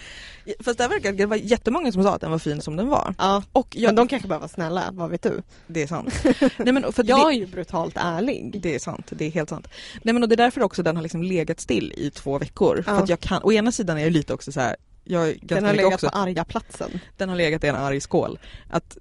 Fast 0.60 0.78
det, 0.78 0.88
verkar, 0.88 1.12
det 1.12 1.26
var 1.26 1.36
jättemånga 1.36 1.92
som 1.92 2.02
sa 2.02 2.14
att 2.14 2.20
den 2.20 2.30
var 2.30 2.38
fin 2.38 2.60
som 2.60 2.76
den 2.76 2.88
var. 2.88 3.14
Ja. 3.18 3.42
Och 3.52 3.68
jag, 3.76 3.88
Men 3.88 3.94
de 3.94 4.08
kanske 4.08 4.28
bara 4.28 4.38
var 4.38 4.48
snälla, 4.48 4.82
vad 4.92 5.10
vet 5.10 5.22
du? 5.22 5.42
det 5.66 5.82
är 5.82 5.86
sant. 5.86 6.14
Nej, 6.56 6.72
men 6.72 6.92
för 6.92 7.04
Jag 7.08 7.18
det, 7.30 7.34
är 7.34 7.38
ju 7.38 7.46
brutalt 7.46 7.94
ärlig. 7.96 8.60
det 8.62 8.74
är 8.74 8.78
sant, 8.78 9.06
det 9.10 9.24
är 9.24 9.30
helt 9.30 9.48
sant. 9.48 9.68
Nej 10.02 10.12
men 10.14 10.22
och 10.22 10.28
det 10.28 10.34
är 10.34 10.36
därför 10.36 10.62
också 10.62 10.82
den 10.82 10.96
har 10.96 11.02
liksom 11.02 11.22
legat 11.22 11.60
still 11.60 11.92
i 11.96 12.10
två 12.10 12.38
veckor. 12.38 12.82
För 12.82 12.92
Ja. 12.92 12.98
att 13.02 13.08
jag 13.08 13.20
kan, 13.20 13.42
å 13.42 13.52
ena 13.52 13.72
sidan 13.72 13.98
är 13.98 14.02
jag 14.02 14.12
lite 14.12 14.34
också 14.34 14.52
så 14.52 14.60
här. 14.60 14.76
Jag 15.08 15.38
Den 15.42 15.64
har 15.64 15.74
legat 15.74 15.94
också, 15.94 16.10
på 16.10 16.18
arga 16.18 16.44
platsen. 16.44 17.00
den 17.16 17.28
har 17.28 17.36
legat 17.36 17.64
i 17.64 17.66
en 17.66 17.76
arg 17.76 18.00
skål. 18.00 18.38
Att, 18.70 18.96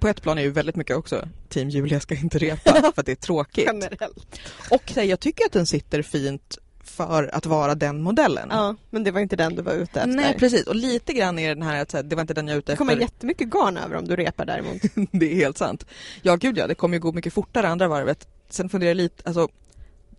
på 0.00 0.08
ett 0.08 0.22
plan 0.22 0.38
är 0.38 0.42
ju 0.42 0.50
väldigt 0.50 0.76
mycket 0.76 0.96
också 0.96 1.28
Team 1.48 1.68
Julia 1.70 2.00
ska 2.00 2.14
inte 2.14 2.38
repa 2.38 2.72
för 2.94 3.00
att 3.00 3.06
det 3.06 3.12
är 3.12 3.16
tråkigt. 3.16 3.64
Generellt. 3.66 4.40
Och 4.70 4.92
här, 4.96 5.02
jag 5.02 5.20
tycker 5.20 5.44
att 5.46 5.52
den 5.52 5.66
sitter 5.66 6.02
fint 6.02 6.58
för 6.84 7.34
att 7.34 7.46
vara 7.46 7.74
den 7.74 8.02
modellen. 8.02 8.48
Ja, 8.50 8.76
men 8.90 9.04
det 9.04 9.10
var 9.10 9.20
inte 9.20 9.36
den 9.36 9.54
du 9.54 9.62
var 9.62 9.72
ute 9.72 10.00
efter. 10.00 10.06
Nej 10.06 10.36
precis, 10.38 10.66
och 10.66 10.74
lite 10.74 11.12
grann 11.12 11.38
är 11.38 11.48
den 11.48 11.62
här 11.62 11.82
att 11.82 11.92
här, 11.92 12.02
det 12.02 12.16
var 12.16 12.20
inte 12.20 12.34
den 12.34 12.48
jag 12.48 12.54
är 12.54 12.58
ute 12.58 12.72
det 12.72 12.76
kommer 12.76 12.92
efter. 12.92 13.02
jättemycket 13.02 13.48
garn 13.48 13.76
över 13.76 13.96
om 13.96 14.08
du 14.08 14.16
repar 14.16 14.44
däremot. 14.44 14.82
det 15.12 15.32
är 15.32 15.34
helt 15.34 15.58
sant. 15.58 15.86
Ja 16.22 16.36
gud 16.36 16.58
ja, 16.58 16.66
det 16.66 16.74
kommer 16.74 16.96
ju 16.96 17.00
gå 17.00 17.12
mycket 17.12 17.32
fortare 17.32 17.68
andra 17.68 17.88
varvet. 17.88 18.28
Sen 18.48 18.68
funderar 18.68 18.90
jag 18.90 18.96
lite, 18.96 19.22
alltså 19.26 19.48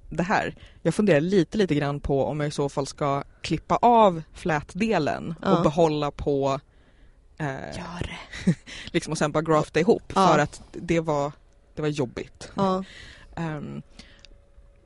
det 0.09 0.23
här. 0.23 0.55
Jag 0.81 0.93
funderar 0.93 1.21
lite 1.21 1.57
lite 1.57 1.75
grann 1.75 1.99
på 1.99 2.25
om 2.25 2.39
jag 2.39 2.47
i 2.47 2.51
så 2.51 2.69
fall 2.69 2.87
ska 2.87 3.23
klippa 3.41 3.75
av 3.75 4.21
flätdelen 4.33 5.35
Ja. 5.41 5.57
och 5.57 5.63
behålla 5.63 6.11
på 6.11 6.59
eh, 7.39 7.47
Gör 7.47 8.01
det. 8.45 8.53
liksom 8.91 9.11
och 9.11 9.17
sen 9.17 9.31
bara 9.31 9.41
grafta 9.43 9.79
ihop 9.79 10.03
Ja. 10.15 10.27
för 10.27 10.39
att 10.39 10.61
det 10.71 10.99
var, 10.99 11.31
det 11.75 11.81
var 11.81 11.89
jobbigt. 11.89 12.51
Ja. 12.55 12.83
Ehm, 13.35 13.81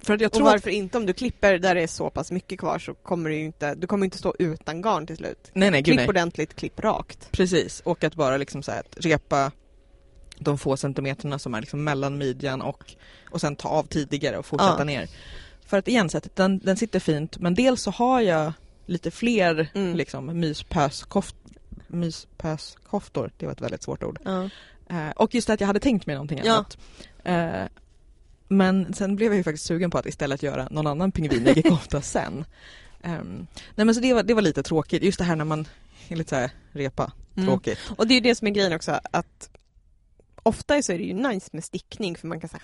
för 0.01 0.13
att 0.13 0.22
jag 0.22 0.30
Och 0.30 0.34
tror 0.34 0.48
att, 0.48 0.53
varför 0.53 0.70
inte? 0.70 0.98
Om 0.98 1.06
du 1.06 1.13
klipper 1.13 1.58
där 1.58 1.75
det 1.75 1.82
är 1.82 1.88
så 1.88 2.10
pass 2.10 2.32
mycket 2.32 2.60
kvar 2.60 2.80
så 2.80 2.94
kommer 2.94 3.30
du 3.30 3.36
inte, 3.36 3.75
du 3.75 3.88
kommer 3.88 4.06
inte 4.06 4.18
stå 4.18 4.36
utan 4.39 4.82
garn 4.82 5.08
till 5.08 5.18
slut. 5.18 5.51
nej 5.53 5.72
nej 5.72 5.84
Klipp 5.84 5.96
nej. 5.96 6.08
ordentligt, 6.08 6.56
klipp 6.56 6.80
rakt. 6.80 7.32
Precis, 7.32 7.80
och 7.86 8.03
att 8.03 8.15
bara 8.15 8.38
liksom 8.38 8.63
så 8.63 8.72
här, 8.72 8.80
att 8.80 9.06
repa 9.06 9.51
de 10.37 10.57
få 10.57 10.77
centimeterna 10.77 11.39
som 11.39 11.53
är 11.53 11.61
liksom 11.61 11.83
mellan 11.83 12.17
midjan 12.17 12.61
och, 12.61 12.95
och 13.31 13.41
sen 13.41 13.55
ta 13.55 13.69
av 13.69 13.83
tidigare 13.83 14.37
och 14.37 14.45
fortsätta 14.45 14.75
Ja. 14.79 14.83
ner. 14.83 15.09
För 15.65 15.77
att 15.77 15.87
igen, 15.87 16.09
den, 16.35 16.59
den 16.59 16.77
sitter 16.77 16.99
fint 16.99 17.37
men 17.37 17.53
dels 17.53 17.81
så 17.81 17.91
har 17.91 18.21
jag 18.21 18.53
lite 18.85 19.11
fler 19.11 19.67
Mm. 19.73 19.95
liksom 19.95 20.39
myspöskoft, 20.39 21.35
myspöskoftor, 21.87 23.31
det 23.37 23.45
var 23.45 23.53
ett 23.53 23.61
väldigt 23.61 23.83
svårt 23.83 24.03
ord. 24.03 24.19
Ja. 24.25 24.49
Eh, 24.89 25.09
och 25.15 25.35
just 25.35 25.49
att 25.49 25.59
jag 25.59 25.67
hade 25.67 25.79
tänkt 25.79 26.05
mig 26.05 26.15
någonting 26.15 26.41
Ja. 26.43 26.53
annat. 26.53 26.77
Eh, 27.23 27.67
men 28.47 28.93
sen 28.93 29.15
blev 29.15 29.31
jag 29.31 29.37
ju 29.37 29.43
faktiskt 29.43 29.65
sugen 29.65 29.91
på 29.91 29.97
att 29.97 30.05
istället 30.05 30.43
göra 30.43 30.67
någon 30.71 30.87
annan 30.87 31.11
pingvinig 31.11 31.65
kofta 31.69 32.01
sen. 32.15 32.45
Ehm, 33.03 33.47
nej 33.75 33.85
men 33.85 33.95
så 33.95 34.01
det 34.01 34.13
var, 34.13 34.23
det 34.23 34.33
var 34.33 34.41
lite 34.41 34.63
tråkigt, 34.63 35.03
just 35.03 35.17
det 35.17 35.23
här 35.23 35.35
när 35.35 35.45
man 35.45 35.67
lite 36.07 36.29
så 36.29 36.35
här 36.35 36.51
repa, 36.71 37.11
Mm. 37.35 37.47
tråkigt. 37.47 37.79
Och 37.97 38.07
det 38.07 38.13
är 38.13 38.15
ju 38.15 38.21
det 38.21 38.35
som 38.35 38.47
är 38.47 38.51
grejen 38.51 38.74
också 38.74 39.00
att 39.11 39.50
ofta 40.44 40.82
så 40.82 40.92
är 40.94 40.98
det 40.98 41.03
ju 41.03 41.14
nice 41.14 41.50
med 41.53 41.64
stickning 41.64 42.16
för 42.16 42.27
man 42.27 42.40
kan 42.40 42.50
så 42.50 42.58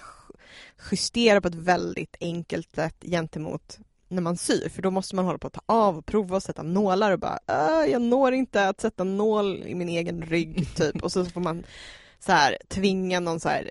justera 0.92 1.42
på 1.42 1.48
ett 1.48 1.56
väldigt 1.56 2.16
enkelt 2.20 2.76
sätt 2.76 2.96
gentemot 3.02 3.80
när 4.08 4.22
man 4.22 4.38
syr 4.38 4.70
för 4.70 4.82
då 4.82 4.92
måste 4.92 5.16
man 5.16 5.26
hålla 5.26 5.38
på 5.38 5.48
att 5.48 5.54
ta 5.54 5.62
av 5.66 5.98
och 5.98 6.06
prova 6.06 6.36
och 6.36 6.44
sätta 6.44 6.64
nålar 6.64 7.12
och 7.12 7.20
bara 7.20 7.40
"Äh, 7.48 7.92
jag 7.92 8.02
når 8.02 8.34
inte 8.34 8.68
att 8.68 8.82
sätta 8.82 9.04
nål 9.04 9.64
i 9.66 9.76
min 9.76 9.90
egen 9.90 10.22
rygg 10.22 10.76
typ 10.76 11.04
och 11.04 11.12
så 11.12 11.26
får 11.26 11.42
man 11.42 11.64
så 12.20 12.32
här 12.32 12.58
tvinga 12.68 13.20
någon 13.20 13.40
så 13.40 13.50
här 13.50 13.70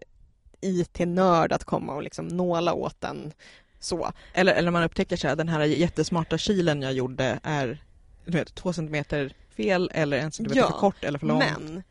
IT-nörd 0.61 1.53
att 1.53 1.65
komma 1.65 1.95
och 1.95 2.03
liksom 2.03 2.29
nåla 2.29 2.73
åt 2.75 3.01
den 3.01 3.33
så. 3.81 4.13
Eller, 4.35 4.55
eller 4.55 4.71
man 4.71 4.83
upptäcker 4.85 5.17
så 5.17 5.29
här, 5.29 5.37
den 5.37 5.49
här 5.49 5.61
jättesmarta 5.65 6.39
kilen 6.39 6.83
jag 6.83 6.93
gjorde 6.93 7.41
är 7.43 7.85
du 8.25 8.33
vet, 8.33 8.55
två 8.55 8.73
centimeter 8.73 9.33
fel 9.57 9.91
eller 9.95 10.19
en 10.19 10.33
centimeter 10.33 10.61
Ja, 10.61 10.71
för 10.71 10.79
kort 10.79 11.05
eller 11.05 11.19
för 11.19 11.27
lång. 11.27 11.39
Men 11.39 11.83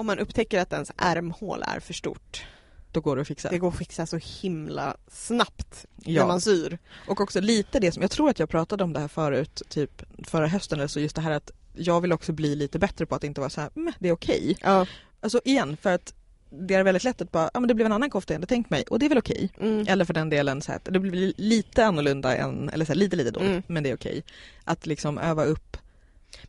om 0.00 0.06
man 0.06 0.18
upptäcker 0.18 0.60
att 0.60 0.72
ens 0.72 0.92
ärmhål 0.96 1.62
är 1.66 1.80
för 1.80 1.94
stort 1.94 2.44
Då 2.92 3.00
går 3.00 3.16
det 3.16 3.22
att 3.22 3.28
fixa. 3.28 3.50
Det 3.50 3.58
går 3.58 3.68
att 3.68 3.78
fixa 3.78 4.06
så 4.06 4.16
himla 4.42 4.96
snabbt 5.08 5.86
ja. 6.04 6.20
när 6.20 6.28
man 6.28 6.40
syr. 6.40 6.78
Och 7.08 7.20
också 7.20 7.40
lite 7.40 7.80
det 7.80 7.92
som, 7.92 8.02
jag 8.02 8.10
tror 8.10 8.30
att 8.30 8.38
jag 8.38 8.48
pratade 8.48 8.84
om 8.84 8.92
det 8.92 9.00
här 9.00 9.08
förut, 9.08 9.62
typ 9.68 10.02
förra 10.26 10.46
hösten 10.46 10.78
eller 10.78 10.88
så, 10.88 11.00
just 11.00 11.16
det 11.16 11.22
här 11.22 11.30
att 11.30 11.50
jag 11.74 12.00
vill 12.00 12.12
också 12.12 12.32
bli 12.32 12.54
lite 12.56 12.78
bättre 12.78 13.06
på 13.06 13.14
att 13.14 13.24
inte 13.24 13.40
vara 13.40 13.50
så 13.50 13.60
här, 13.60 13.70
"Meh, 13.74 13.94
det 13.98 14.08
är 14.08 14.12
okej. 14.12 14.56
Ja. 14.60 14.86
Alltså 15.20 15.40
igen, 15.44 15.76
för 15.76 15.92
att 15.92 16.14
det 16.50 16.74
är 16.74 16.82
väldigt 16.82 17.04
lätt 17.04 17.20
att 17.20 17.32
bara, 17.32 17.50
ja 17.54 17.60
men 17.60 17.68
det 17.68 17.74
blev 17.74 17.86
en 17.86 17.92
annan 17.92 18.10
kofta 18.10 18.32
jag 18.34 18.38
hade 18.38 18.46
tänkt 18.46 18.70
mig 18.70 18.84
och 18.90 18.98
det 18.98 19.06
är 19.06 19.08
väl 19.08 19.18
okej. 19.18 19.50
Mm. 19.60 19.86
Eller 19.88 20.04
för 20.04 20.14
den 20.14 20.30
delen 20.30 20.62
så 20.62 20.72
här, 20.72 20.76
att 20.76 20.84
det 20.84 20.98
blir 20.98 21.32
lite 21.36 21.86
annorlunda 21.86 22.36
än, 22.36 22.68
eller 22.68 22.84
så 22.84 22.92
här, 22.92 22.98
lite 22.98 23.16
lite 23.16 23.30
dåligt, 23.30 23.48
Mm. 23.50 23.62
men 23.66 23.82
det 23.82 23.90
är 23.90 23.94
okej. 23.94 24.24
Att 24.64 24.86
liksom 24.86 25.18
öva 25.18 25.44
upp 25.44 25.76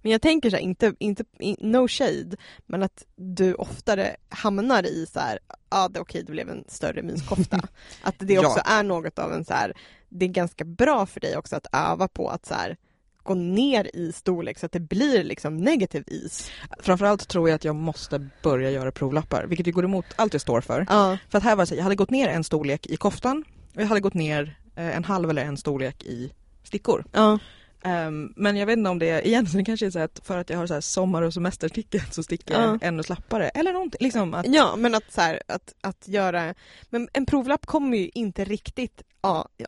Men 0.01 0.11
jag 0.11 0.21
tänker 0.21 0.49
så 0.49 0.55
här, 0.55 0.63
inte, 0.63 0.93
inte, 0.99 1.23
in- 1.39 1.55
no 1.59 1.87
shade, 1.87 2.37
men 2.65 2.83
att 2.83 3.05
du 3.15 3.53
oftare 3.53 4.15
hamnar 4.29 4.85
i 4.85 5.05
så 5.13 5.19
här, 5.19 5.39
ja 5.47 5.55
ah, 5.69 5.87
det 5.89 5.99
är 5.99 6.01
okej 6.03 6.23
det 6.23 6.31
blev 6.31 6.49
en 6.49 6.63
större 6.67 7.01
myskofta. 7.01 7.61
att 8.01 8.15
det 8.17 8.33
Ja. 8.33 8.47
också 8.47 8.61
är 8.65 8.83
något 8.83 9.19
av 9.19 9.33
en 9.33 9.45
så 9.45 9.53
här, 9.53 9.73
det 10.09 10.25
är 10.25 10.29
ganska 10.29 10.63
bra 10.65 11.05
för 11.05 11.19
dig 11.19 11.37
också 11.37 11.55
att 11.55 11.67
öva 11.73 12.07
på 12.07 12.29
att 12.29 12.45
så 12.45 12.53
här 12.53 12.77
gå 13.23 13.33
ner 13.33 13.95
i 13.95 14.11
storlek 14.11 14.59
så 14.59 14.65
att 14.65 14.71
det 14.71 14.79
blir 14.79 15.23
liksom 15.23 15.57
negativ 15.57 16.03
is. 16.07 16.51
Framförallt 16.79 17.27
tror 17.27 17.49
jag 17.49 17.55
att 17.55 17.65
jag 17.65 17.75
måste 17.75 18.29
börja 18.43 18.71
göra 18.71 18.91
provlappar, 18.91 19.45
vilket 19.45 19.67
ju 19.67 19.71
går 19.71 19.85
emot 19.85 20.05
allt 20.15 20.33
jag 20.33 20.41
står 20.41 20.61
för. 20.61 20.85
Ja. 20.89 21.17
För 21.29 21.37
att 21.37 21.43
här 21.43 21.55
var 21.55 21.63
det 21.63 21.67
så, 21.67 21.75
jag 21.75 21.83
hade 21.83 21.95
gått 21.95 22.09
ner 22.09 22.27
en 22.29 22.43
storlek 22.43 22.87
i 22.87 22.97
koftan 22.97 23.43
och 23.75 23.81
jag 23.81 23.87
hade 23.87 24.01
gått 24.01 24.13
ner 24.13 24.59
eh, 24.75 24.95
en 24.97 25.03
halv 25.03 25.29
eller 25.29 25.45
en 25.45 25.57
storlek 25.57 26.03
i 26.03 26.33
stickor. 26.63 27.05
Ja. 27.11 27.39
Ehm, 27.83 28.33
men 28.35 28.57
jag 28.57 28.65
vet 28.65 28.77
inte 28.77 28.89
om 28.89 28.99
det 28.99 29.09
är, 29.09 29.27
egentligen 29.27 29.65
kanske 29.71 29.85
är 29.85 29.89
så 29.89 29.99
att 29.99 30.19
för 30.23 30.37
att 30.37 30.49
jag 30.49 30.57
har 30.57 30.67
så 30.67 30.73
här 30.73 30.81
sommar 30.81 31.21
och 31.21 31.33
semesterstickor 31.33 32.01
så 32.11 32.23
stickar 32.23 32.61
jag 32.61 32.73
Ja. 32.73 32.77
ännu 32.87 33.03
slappare. 33.03 33.49
Eller 33.49 33.73
någonting, 33.73 33.97
liksom 34.05 34.33
att, 34.33 34.45
Ja, 34.47 34.75
men 34.77 34.95
att, 34.95 35.11
så 35.13 35.21
här, 35.21 35.41
att, 35.47 35.73
att 35.81 36.07
göra... 36.07 36.53
Men 36.89 37.09
en 37.13 37.25
provlapp 37.25 37.65
kommer 37.65 37.97
ju 37.97 38.09
inte 38.13 38.43
riktigt 38.45 39.01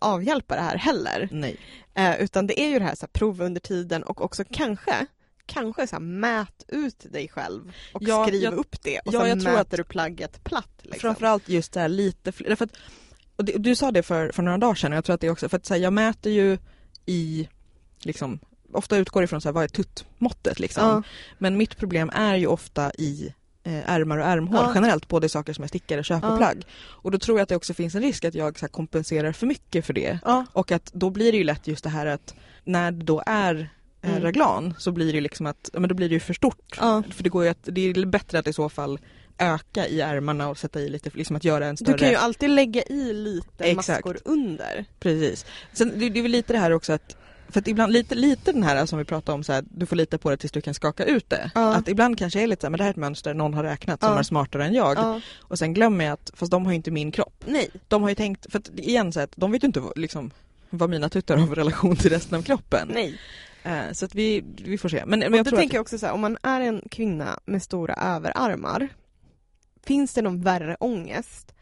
avhjälpa 0.01 0.55
det 0.55 0.61
här 0.61 0.77
heller. 0.77 1.29
nej. 1.31 1.57
Eh, 1.95 2.21
utan 2.21 2.47
det 2.47 2.61
är 2.61 2.69
ju 2.69 2.79
det 2.79 2.85
här, 2.85 2.95
så 2.95 3.01
här 3.01 3.07
prov 3.13 3.41
under 3.41 3.61
tiden 3.61 4.03
och 4.03 4.21
också 4.21 4.43
kanske 4.51 5.05
Kanske 5.45 5.87
så 5.87 5.95
här, 5.95 5.99
mät 6.03 6.63
ut 6.67 7.05
dig 7.13 7.27
själv 7.29 7.73
och 7.93 8.03
Ja, 8.03 8.25
skriv 8.27 8.41
jag- 8.43 8.53
upp 8.53 8.83
det 8.83 8.99
och 8.99 9.13
ja, 9.13 9.19
sen 9.19 9.29
jag 9.29 9.41
tror 9.41 9.51
mäter 9.51 9.61
att- 9.61 9.71
du 9.71 9.83
plagget 9.83 10.43
platt. 10.43 10.69
Liksom. 10.81 10.99
Framförallt 10.99 11.49
just 11.49 11.73
det 11.73 11.79
här 11.79 11.89
lite 11.89 12.31
fler, 12.31 12.55
för 12.55 12.65
att, 12.65 12.71
och 13.35 13.45
det, 13.45 13.51
du 13.57 13.75
sa 13.75 13.91
det 13.91 14.03
för, 14.03 14.31
för 14.31 14.43
några 14.43 14.57
dagar 14.57 14.75
sedan 14.75 14.91
och 14.91 14.97
jag 14.97 15.05
tror 15.05 15.13
att 15.13 15.21
det 15.21 15.27
är 15.27 15.31
också, 15.31 15.49
för 15.49 15.57
att 15.57 15.65
så 15.65 15.73
här, 15.73 15.81
jag 15.81 15.93
mäter 15.93 16.31
ju 16.31 16.57
i, 17.05 17.49
liksom, 18.05 18.39
ofta 18.73 18.97
utgår 18.97 19.23
ifrån 19.23 19.41
så 19.41 19.47
här, 19.47 19.53
vad 19.53 19.63
är 19.63 19.67
tuttmåttet 19.67 20.59
liksom. 20.59 20.83
Ja. 20.87 21.03
Men 21.37 21.57
mitt 21.57 21.77
problem 21.77 22.11
är 22.13 22.35
ju 22.35 22.47
ofta 22.47 22.91
i 22.93 23.33
eh, 23.63 23.89
ärmar 23.91 24.17
och 24.17 24.25
ärmhål 24.25 24.59
Ja. 24.63 24.71
generellt, 24.75 25.07
både 25.07 25.29
saker 25.29 25.53
som 25.53 25.61
jag 25.61 25.69
stickar 25.69 25.97
och 25.97 26.05
köper 26.05 26.27
Ja. 26.27 26.37
plagg. 26.37 26.63
Och 26.81 27.11
då 27.11 27.17
tror 27.19 27.37
jag 27.37 27.43
att 27.43 27.49
det 27.49 27.55
också 27.55 27.73
finns 27.73 27.95
en 27.95 28.01
risk 28.01 28.25
att 28.25 28.35
jag 28.35 28.59
så 28.59 28.65
här, 28.65 28.69
kompenserar 28.71 29.31
för 29.31 29.47
mycket 29.47 29.85
för 29.85 29.93
det. 29.93 30.19
Ja. 30.25 30.45
Och 30.53 30.71
att 30.71 30.85
då 30.93 31.09
blir 31.09 31.31
det 31.31 31.37
ju 31.37 31.43
lätt 31.43 31.67
just 31.67 31.83
det 31.83 31.89
här 31.89 32.05
att 32.05 32.35
när 32.63 32.91
det 32.91 33.03
då 33.05 33.23
är 33.25 33.55
eh, 34.01 34.09
Mm. 34.11 34.23
raglan 34.23 34.73
så 34.77 34.91
blir 34.91 35.05
det 35.05 35.11
ju 35.13 35.21
liksom 35.21 35.45
att, 35.45 35.69
men 35.73 35.89
då 35.89 35.95
blir 35.95 36.09
det 36.09 36.13
ju 36.13 36.19
för 36.19 36.33
stort. 36.33 36.77
Ja. 36.79 37.03
För 37.11 37.23
det 37.23 37.29
går 37.29 37.43
ju 37.43 37.49
att, 37.49 37.59
det 37.63 37.81
är 37.81 38.05
bättre 38.05 38.39
att 38.39 38.47
i 38.47 38.53
så 38.53 38.69
fall 38.69 38.99
öka 39.37 39.87
i 39.87 40.01
ärmarna 40.01 40.49
och 40.49 40.57
sätta 40.57 40.79
i 40.81 40.89
lite, 40.89 41.09
liksom 41.13 41.35
att 41.35 41.43
göra 41.43 41.65
en 41.65 41.77
större 41.77 41.91
Du 41.93 41.97
kan 41.97 42.09
ju 42.09 42.15
alltid 42.15 42.49
lägga 42.49 42.83
i 42.83 43.13
lite 43.13 43.63
Exakt. 43.63 43.87
maskor 44.05 44.17
under. 44.25 44.85
Precis. 44.99 45.45
Sen 45.73 45.99
det, 45.99 46.09
det 46.09 46.19
är 46.19 46.21
väl 46.21 46.31
lite 46.31 46.53
det 46.53 46.59
här 46.59 46.71
också 46.71 46.93
att 46.93 47.17
för 47.49 47.59
att 47.59 47.67
ibland 47.67 47.93
lite, 47.93 48.15
lite 48.15 48.51
den 48.51 48.63
här 48.63 48.85
som 48.85 48.99
vi 48.99 49.05
pratade 49.05 49.35
om 49.35 49.43
så 49.43 49.53
här, 49.53 49.63
du 49.69 49.85
får 49.85 49.95
lita 49.95 50.17
på 50.17 50.29
det 50.29 50.37
tills 50.37 50.51
du 50.51 50.61
kan 50.61 50.73
skaka 50.73 51.05
ut 51.05 51.29
det. 51.29 51.51
Ja. 51.55 51.75
Att 51.75 51.87
ibland 51.87 52.17
kanske 52.17 52.41
är 52.41 52.47
lite 52.47 52.61
så 52.61 52.67
här, 52.67 52.71
men 52.71 52.77
det 52.77 52.83
här 52.83 52.89
är 52.89 52.93
ett 52.93 52.97
mönster 52.97 53.33
någon 53.33 53.53
har 53.53 53.63
räknat 53.63 53.99
som 53.99 54.11
Ja. 54.11 54.19
är 54.19 54.23
smartare 54.23 54.65
än 54.65 54.73
jag. 54.73 54.97
Ja. 54.97 55.21
Och 55.39 55.59
sen 55.59 55.73
glömmer 55.73 56.05
jag 56.05 56.13
att, 56.13 56.31
fast 56.33 56.51
de 56.51 56.65
har 56.65 56.71
ju 56.71 56.75
inte 56.75 56.91
min 56.91 57.11
kropp. 57.11 57.43
Nej. 57.47 57.69
De 57.87 58.01
har 58.01 58.09
ju 58.09 58.15
tänkt, 58.15 58.51
för 58.51 58.59
att 58.59 58.69
igen 58.69 59.11
så 59.13 59.19
att 59.19 59.31
de 59.35 59.51
vet 59.51 59.63
ju 59.63 59.67
inte 59.67 59.81
liksom 59.95 60.31
vad 60.69 60.89
mina 60.89 61.09
tuttar 61.09 61.37
har 61.37 61.47
för 61.47 61.55
relation 61.55 61.95
till 61.95 62.09
resten 62.09 62.37
av 62.37 62.41
kroppen. 62.43 62.89
Nej. 62.93 63.19
Eh, 63.63 63.91
så 63.91 64.05
att 64.05 64.15
vi, 64.15 64.43
vi 64.57 64.77
får 64.77 64.89
se. 64.89 65.03
Men, 65.05 65.19
men 65.19 65.33
jag 65.33 65.47
tror 65.47 65.57
tänker 65.57 65.73
att, 65.73 65.73
jag 65.73 65.81
också 65.81 65.97
så 65.97 66.05
här, 66.05 66.13
om 66.13 66.21
man 66.21 66.37
är 66.43 66.61
en 66.61 66.81
kvinna 66.91 67.39
med 67.45 67.63
stora 67.63 67.93
överarmar, 67.93 68.89
finns 69.85 70.13
det 70.13 70.21
någon 70.21 70.41
värre 70.41 70.77
ångest 70.79 71.53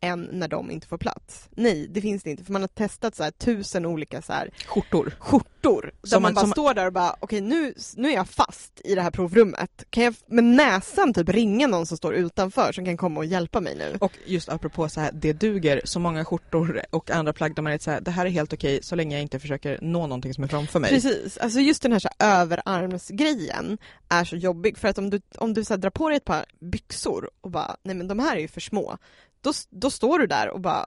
än 0.00 0.28
när 0.32 0.48
de 0.48 0.70
inte 0.70 0.86
får 0.86 0.98
plats. 0.98 1.48
Nej, 1.50 1.86
det 1.90 2.00
finns 2.00 2.22
det 2.22 2.30
inte 2.30 2.44
för 2.44 2.52
man 2.52 2.62
har 2.62 2.68
testat 2.68 3.14
så 3.16 3.22
här 3.22 3.30
tusen 3.30 3.86
olika 3.86 4.22
så 4.22 4.32
här 4.32 4.50
Skjortor. 4.66 5.14
skjortor. 5.18 5.92
Där 6.02 6.08
Som 6.08 6.22
man 6.22 6.28
man- 6.28 6.34
bara 6.34 6.40
som- 6.40 6.50
står 6.52 6.74
där 6.74 6.86
och 6.86 6.92
bara 6.92 7.16
okej 7.20 7.40
nu, 7.40 7.74
nu 7.96 8.08
är 8.10 8.14
jag 8.14 8.28
fast 8.28 8.80
i 8.84 8.94
det 8.94 9.02
här 9.02 9.10
provrummet. 9.10 9.84
Kan 9.90 10.04
jag 10.04 10.14
med 10.26 10.44
näsan 10.44 11.14
typ 11.14 11.28
ringa 11.28 11.66
någon 11.66 11.86
som 11.86 11.96
står 11.96 12.14
utanför 12.14 12.72
som 12.72 12.84
kan 12.84 12.96
komma 12.96 13.20
och 13.20 13.26
hjälpa 13.26 13.60
mig 13.60 13.76
nu? 13.76 13.96
Och 14.00 14.12
just 14.26 14.48
apropå 14.48 14.88
så 14.88 15.00
här, 15.00 15.10
det 15.12 15.32
duger 15.32 15.80
så 15.84 16.00
många 16.00 16.24
skjortor 16.24 16.82
och 16.90 17.10
andra 17.10 17.32
plagg 17.32 17.54
där 17.54 17.62
man 17.62 17.72
är 17.72 17.78
så 17.78 17.90
här, 17.90 18.00
det 18.00 18.10
här 18.10 18.26
är 18.26 18.30
helt 18.30 18.52
okej 18.52 18.80
så 18.82 18.94
länge 18.96 19.16
jag 19.16 19.22
inte 19.22 19.38
försöker 19.38 19.78
nå 19.82 20.00
någonting 20.06 20.34
som 20.34 20.44
är 20.44 20.48
framför 20.48 20.80
mig. 20.80 20.90
Precis, 20.90 21.38
alltså 21.38 21.60
just 21.60 21.82
den 21.82 21.92
här, 21.92 21.98
så 21.98 22.08
här 22.18 22.40
överarmsgrejen 22.42 23.78
är 24.08 24.24
så 24.24 24.36
jobbig 24.36 24.78
för 24.78 24.88
att 24.88 24.98
om 24.98 25.10
du, 25.10 25.20
om 25.38 25.54
du 25.54 25.64
så 25.64 25.76
drar 25.76 25.90
på 25.90 26.08
dig 26.08 26.16
ett 26.16 26.24
par 26.24 26.44
byxor 26.60 27.30
och 27.40 27.50
bara 27.50 27.76
nej 27.82 27.94
men 27.96 28.08
de 28.08 28.18
här 28.18 28.36
är 28.36 28.40
ju 28.40 28.48
för 28.48 28.60
små. 28.60 28.98
Då, 29.42 29.52
då 29.70 29.90
står 29.90 30.18
du 30.18 30.26
där 30.26 30.48
och 30.48 30.60
bara 30.60 30.86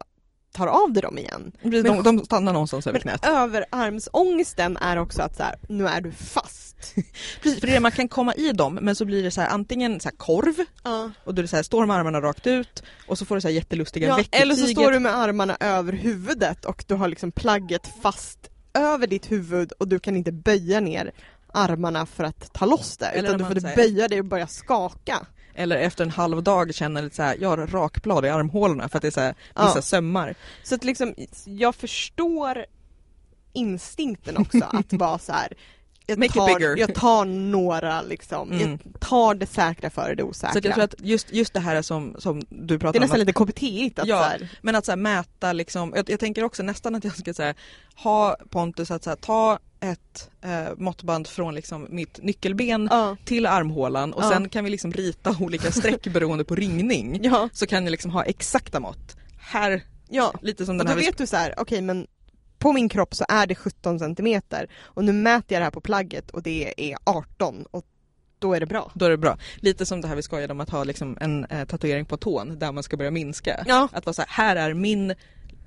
tar 0.52 0.68
av 0.68 0.94
dig 0.94 1.02
dem 1.02 1.18
igen. 1.18 1.52
Precis, 1.64 1.84
Men- 1.84 2.04
de, 2.04 2.18
de 2.18 2.26
stannar 2.26 2.54
någonstans 2.54 2.88
över 2.88 3.00
knät. 3.00 3.26
överarmsångesten 3.26 4.78
är 4.78 4.98
också 4.98 5.22
att 5.22 5.36
så 5.38 5.44
här, 5.44 5.56
nu 5.70 5.88
är 5.88 6.02
du 6.02 6.12
fast. 6.12 6.94
Precis, 7.42 7.60
för 7.60 7.68
det 7.68 7.76
är 7.76 7.80
man 7.80 7.92
kan 7.92 8.08
komma 8.08 8.34
i 8.34 8.52
dem 8.52 8.80
men 8.82 8.96
så 8.96 9.06
blir 9.06 9.24
det 9.24 9.32
så 9.32 9.42
här 9.42 9.48
antingen 9.50 10.00
så 10.00 10.10
här 10.10 10.16
korv 10.16 10.54
Ja. 10.84 11.12
och 11.24 11.36
det 11.36 11.48
så 11.48 11.56
här, 11.56 11.64
står 11.64 11.86
med 11.86 11.96
armarna 11.96 12.22
rakt 12.22 12.48
ut 12.48 12.84
och 13.08 13.18
så 13.18 13.26
får 13.26 13.36
du 13.36 13.42
så 13.42 13.48
här 13.48 13.56
jättelustiga 13.56 14.08
Ja, 14.08 14.20
i 14.20 14.28
eller 14.32 14.56
så 14.56 14.68
står 14.68 14.92
du 14.92 15.00
med 15.00 15.16
armarna 15.18 15.58
över 15.60 15.94
huvudet 15.94 16.66
och 16.66 16.84
du 16.88 16.96
har 16.96 17.08
liksom 17.08 17.32
plagget 17.32 17.88
fast 18.02 18.50
över 18.74 19.08
ditt 19.08 19.32
huvud 19.32 19.72
och 19.72 19.88
du 19.88 20.00
kan 20.00 20.16
inte 20.16 20.32
böja 20.32 20.80
ner 20.80 21.12
armarna 21.54 22.06
för 22.06 22.24
att 22.24 22.54
ta 22.54 22.66
loss 22.66 22.98
det 22.98 23.12
utan 23.16 23.38
du 23.38 23.46
får 23.46 23.76
böja 23.76 24.08
dig 24.08 24.20
och 24.20 24.26
börja 24.26 24.48
skaka. 24.48 25.26
Eller 25.56 25.76
efter 25.78 26.04
en 26.04 26.10
halv 26.12 26.44
dag 26.44 26.76
känner 26.76 27.02
lite 27.02 27.16
så 27.16 27.24
här, 27.24 27.38
jag 27.42 27.50
har 27.50 27.58
rakblad 27.68 28.26
i 28.26 28.30
armhålorna 28.30 28.90
för 28.90 28.98
att 28.98 29.02
det 29.02 29.08
är 29.08 29.12
så 29.12 29.22
här, 29.22 29.36
Ja. 29.56 29.66
vissa 29.66 29.82
sömmar. 29.82 30.36
Så 30.64 30.76
att 30.76 30.84
liksom, 30.84 31.16
jag 31.46 31.76
förstår 31.76 32.66
instinkten 33.54 34.38
också 34.38 34.58
att 34.72 34.94
vara 34.94 35.20
så 35.20 35.32
här. 35.32 35.54
Jag 36.06 36.34
tar, 36.34 36.78
jag 36.78 36.96
tar 36.96 37.26
några 37.26 38.02
liksom, 38.02 38.52
Mm. 38.52 38.80
jag 38.84 39.00
tar 39.00 39.36
det 39.36 39.46
säkra 39.46 39.90
före 39.90 40.16
det 40.16 40.24
osäkra. 40.24 40.62
Så 40.62 40.68
jag 40.68 40.74
tror 40.74 40.84
att 40.84 40.96
just, 40.98 41.34
just 41.34 41.54
det 41.54 41.60
här 41.60 41.82
som, 41.82 42.16
som 42.20 42.40
du 42.40 42.46
det 42.50 42.74
är 42.74 42.78
pratar 42.78 43.00
om, 43.00 43.02
nästan 43.02 43.22
att, 43.22 43.28
lite 43.28 43.34
KBT-igt 43.40 44.00
att 44.00 44.08
Ja. 44.08 44.32
så 44.40 44.46
men 44.62 44.76
att 44.76 44.86
så 44.86 44.96
mäta 44.96 45.54
liksom, 45.54 45.94
jag, 45.96 46.10
jag 46.10 46.20
tänker 46.20 46.44
också 46.44 46.64
nästan 46.64 46.96
att 46.96 47.04
jag 47.04 47.18
ska 47.18 47.34
säga 47.34 47.54
ha 47.96 48.38
Pontus 48.50 48.92
att 48.92 49.04
så 49.04 49.10
här, 49.10 49.18
ta 49.18 49.60
ett 49.84 50.30
eh, 50.42 50.76
måttband 50.78 51.28
från 51.28 51.56
liksom 51.56 51.88
mitt 51.90 52.20
nyckelben 52.24 52.88
ja, 52.92 53.18
till 53.26 53.46
armhålan 53.46 54.14
och 54.14 54.24
Ja. 54.24 54.30
sen 54.30 54.50
kan 54.50 54.64
vi 54.64 54.70
liksom 54.70 54.92
rita 54.94 55.36
olika 55.40 55.72
streck 55.72 56.08
beroende 56.08 56.44
på 56.44 56.56
ringning. 56.56 57.20
ja, 57.24 57.50
Så 57.54 57.66
kan 57.68 57.84
ni 57.86 57.92
liksom 57.92 58.12
ha 58.12 58.24
exakta 58.24 58.80
mått. 58.80 59.18
Här, 59.40 59.82
ja. 60.10 60.34
lite 60.42 60.66
som 60.66 60.76
Och 60.80 60.86
den 60.86 60.96
då 60.96 61.00
här 61.00 61.08
vet 61.08 61.18
du 61.18 61.28
så 61.28 61.36
här, 61.36 61.54
okej 61.58 61.82
men 61.82 62.08
på 62.60 62.74
min 62.74 62.90
kropp 62.90 63.16
så 63.16 63.26
är 63.30 63.48
det 63.48 63.56
17 63.56 64.00
centimeter 64.00 64.70
och 64.82 65.04
nu 65.04 65.12
mäter 65.14 65.54
jag 65.54 65.62
det 65.62 65.64
här 65.64 65.72
på 65.72 65.82
plagget 65.82 66.32
och 66.32 66.44
det 66.44 66.74
är 66.92 66.98
18 67.04 67.66
och 67.72 67.86
då 68.40 68.54
är 68.54 68.60
det 68.60 68.66
bra. 68.66 68.92
Då 68.96 69.06
är 69.06 69.10
det 69.10 69.18
bra. 69.18 69.38
Lite 69.56 69.86
som 69.86 70.02
det 70.02 70.08
här 70.08 70.16
vi 70.16 70.22
skojade 70.22 70.54
om 70.54 70.60
att 70.62 70.70
ha 70.70 70.84
liksom 70.84 71.18
en 71.22 71.46
eh, 71.46 71.66
tatuering 71.66 72.06
på 72.06 72.18
tån 72.18 72.60
där 72.60 72.72
man 72.72 72.84
ska 72.84 72.98
börja 72.98 73.12
minska. 73.12 73.64
Ja, 73.68 73.88
Att 73.92 74.06
vara 74.06 74.14
så 74.14 74.22
här, 74.28 74.30
här 74.30 74.56
är 74.70 74.74
min 74.74 75.14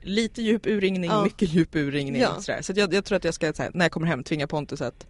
lite 0.07 0.43
djup 0.43 0.67
urringning, 0.67 1.11
Ja. 1.11 1.25
mycket 1.25 1.49
djup 1.55 1.75
urringning. 1.77 2.23
Ja. 2.23 2.41
Så, 2.41 2.53
där. 2.53 2.63
så 2.63 2.73
jag, 2.77 2.95
jag 2.95 3.05
tror 3.05 3.17
att 3.17 3.25
jag 3.25 3.35
ska, 3.35 3.53
så 3.53 3.63
här, 3.63 3.71
när 3.75 3.85
jag 3.85 3.93
kommer 3.93 4.07
hem, 4.07 4.25
tvinga 4.25 4.47
Pontus 4.47 4.81
att 4.81 5.07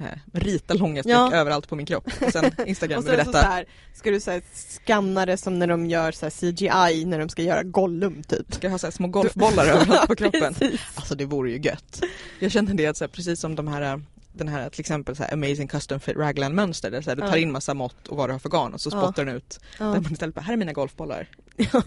eh, 0.00 0.06
rita 0.32 0.74
långa 0.74 1.02
streck 1.02 1.14
Ja. 1.16 1.32
överallt 1.34 1.68
på 1.68 1.76
min 1.76 1.86
kropp. 1.86 2.08
Och 2.26 2.32
sen 2.32 2.44
Instagram 2.66 2.98
och 2.98 3.04
sen 3.04 3.32
så, 3.32 3.38
här, 3.38 3.64
ska 3.94 4.10
du 4.10 4.20
så 4.20 4.40
skanna 4.84 5.26
det 5.26 5.36
som 5.36 5.58
när 5.58 5.66
de 5.66 5.86
gör 5.86 6.12
så 6.12 6.30
CGI 6.30 7.04
när 7.04 7.18
de 7.18 7.28
ska 7.28 7.42
göra 7.42 7.62
Gollum 7.62 8.22
typ. 8.22 8.54
Ska 8.54 8.66
jag 8.66 8.70
ha 8.72 8.78
så 8.78 8.90
små 8.90 9.08
golfbollar 9.08 9.66
överallt 9.66 10.06
på 10.08 10.16
kroppen. 10.16 10.54
Alltså 10.94 11.14
det 11.14 11.24
vore 11.24 11.50
ju 11.50 11.58
gött. 11.58 12.02
Jag 12.38 12.50
känner 12.52 12.74
det 12.74 12.86
att 12.86 12.96
så 12.96 13.04
här, 13.04 13.08
precis 13.08 13.40
som 13.40 13.54
de 13.56 13.68
här 13.68 14.02
den 14.32 14.48
här 14.48 14.70
till 14.70 14.80
exempel 14.80 15.16
så 15.16 15.22
här 15.22 15.32
amazing 15.32 15.68
custom 15.68 16.00
fit 16.00 16.16
raglan 16.16 16.54
mönster 16.54 16.90
där 16.90 17.02
så 17.02 17.10
här, 17.10 17.16
du 17.16 17.22
tar 17.22 17.28
Ja. 17.28 17.36
in 17.36 17.52
massa 17.52 17.74
mått 17.74 18.08
och 18.08 18.16
vad 18.16 18.28
du 18.28 18.32
har 18.32 18.38
för 18.38 18.48
garn 18.48 18.74
och 18.74 18.80
så 18.80 18.90
Ja. 18.92 19.02
spottar 19.02 19.24
den 19.24 19.36
ut. 19.36 19.60
Ja. 19.78 19.84
Där 19.84 20.00
man 20.00 20.12
istället 20.12 20.34
bara, 20.34 20.40
här 20.40 20.52
är 20.52 20.56
mina 20.56 20.72
golfbollar. 20.72 21.26
Ja. 21.72 21.82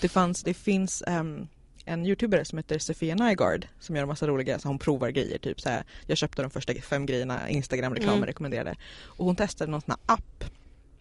Det, 0.00 0.08
fanns, 0.08 0.42
det 0.42 0.54
finns 0.54 1.02
ehm, 1.06 1.48
en 1.88 2.06
youtubare 2.06 2.44
som 2.44 2.58
heter 2.58 2.78
Sofia 2.78 3.14
Nygaard 3.14 3.66
som 3.80 3.96
gör 3.96 4.02
en 4.02 4.08
massa 4.08 4.26
roliga, 4.26 4.58
så 4.58 4.68
hon 4.68 4.78
provar 4.78 5.08
grejer 5.10 5.38
typ 5.38 5.60
så 5.60 5.68
här. 5.68 5.84
Jag 6.06 6.18
köpte 6.18 6.42
de 6.42 6.50
första 6.50 6.74
fem 6.74 7.06
grejerna 7.06 7.48
Instagram-reklamen 7.50 8.16
Mm. 8.16 8.26
rekommenderade. 8.26 8.76
Och 9.04 9.24
hon 9.24 9.36
testade 9.36 9.70
någon 9.70 9.80
sån 9.80 9.90
här 10.06 10.14
app. 10.14 10.44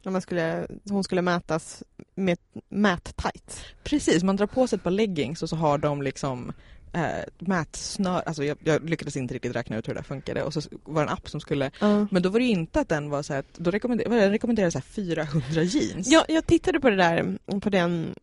Man 0.06 0.22
skulle, 0.22 0.68
hon 0.90 1.04
skulle 1.04 1.22
mätas 1.22 1.84
med 2.16 2.38
mät-tights. 2.70 3.62
Precis, 3.84 4.24
man 4.24 4.36
drar 4.36 4.48
på 4.48 4.68
sig 4.68 4.78
ett 4.78 4.84
par 4.84 4.92
leggings 4.92 5.44
och 5.44 5.50
så 5.50 5.56
har 5.56 5.78
de 5.78 6.02
liksom 6.02 6.52
eh, 6.94 7.02
mätsnör, 7.40 8.22
alltså 8.26 8.44
jag, 8.44 8.58
jag 8.64 8.90
lyckades 8.90 9.18
inte 9.18 9.34
riktigt 9.34 9.56
räkna 9.56 9.78
ut 9.78 9.88
hur 9.88 9.94
det 9.94 10.04
funkade 10.04 10.44
och 10.44 10.54
så 10.54 10.62
var 10.84 11.02
det 11.02 11.08
en 11.10 11.14
app 11.14 11.30
som 11.30 11.40
skulle 11.42 11.72
Ja. 11.80 12.08
Men 12.12 12.22
då 12.22 12.30
var 12.30 12.40
det 12.40 12.46
ju 12.46 12.52
inte 12.52 12.80
att 12.80 12.90
den 12.90 13.10
var 13.10 13.24
så 13.24 13.34
här, 13.34 13.40
att- 13.40 13.54
då 13.58 13.72
rekommenderade, 13.72 14.20
den 14.22 14.32
rekommenderade 14.32 14.72
så 14.72 14.78
här 14.78 14.84
400 14.86 15.64
jeans. 15.64 16.08
Ja, 16.12 16.26
jag 16.28 16.46
tittade 16.48 16.80
på 16.80 16.90
det 16.90 16.96
där, 16.96 17.38
på 17.60 17.70
den 17.70 18.16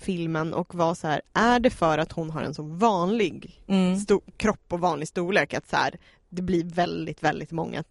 filmen 0.00 0.54
och 0.54 0.74
var 0.74 0.94
så 0.94 1.06
här, 1.08 1.20
är 1.32 1.60
det 1.60 1.70
för 1.70 1.98
att 1.98 2.12
hon 2.12 2.30
har 2.30 2.42
en 2.42 2.54
så 2.54 2.62
vanlig 2.62 3.62
Mm. 3.68 3.98
kropp 4.36 4.72
och 4.72 4.80
vanlig 4.80 5.08
storlek 5.08 5.54
att 5.54 5.68
så 5.68 5.76
här, 5.76 5.98
det 6.28 6.42
blir 6.42 6.64
väldigt, 6.64 7.22
väldigt 7.22 7.50
många 7.50 7.84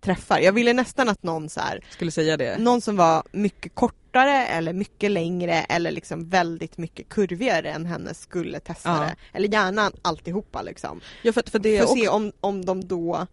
träffar. 0.00 0.38
Jag 0.40 0.52
ville 0.52 0.72
nästan 0.72 1.08
att 1.08 1.22
någon 1.22 1.48
så 1.48 1.60
här, 1.60 1.84
Skulle 1.90 2.10
säga 2.10 2.36
det. 2.36 2.58
någon 2.58 2.80
som 2.80 2.96
var 2.96 3.22
mycket 3.32 3.74
kortare 3.74 4.46
eller 4.46 4.72
mycket 4.72 5.10
längre 5.10 5.52
eller 5.52 5.90
liksom 5.90 6.28
väldigt 6.28 6.78
mycket 6.78 7.08
kurvigare 7.08 7.70
än 7.70 7.86
henne 7.86 8.14
skulle 8.14 8.60
testa 8.60 8.88
Ja. 8.88 9.00
det. 9.00 9.16
Eller 9.32 9.48
gärna 9.48 9.90
alltihopa 10.02 10.62
liksom. 10.62 11.00
Ja 11.22 11.32
för, 11.32 11.42
för 11.50 11.58
det 11.58 11.78
För 11.78 11.84
att 11.84 11.98
se 11.98 12.08
om, 12.08 12.32
om 12.40 12.64
de 12.64 12.84
då 12.88 13.26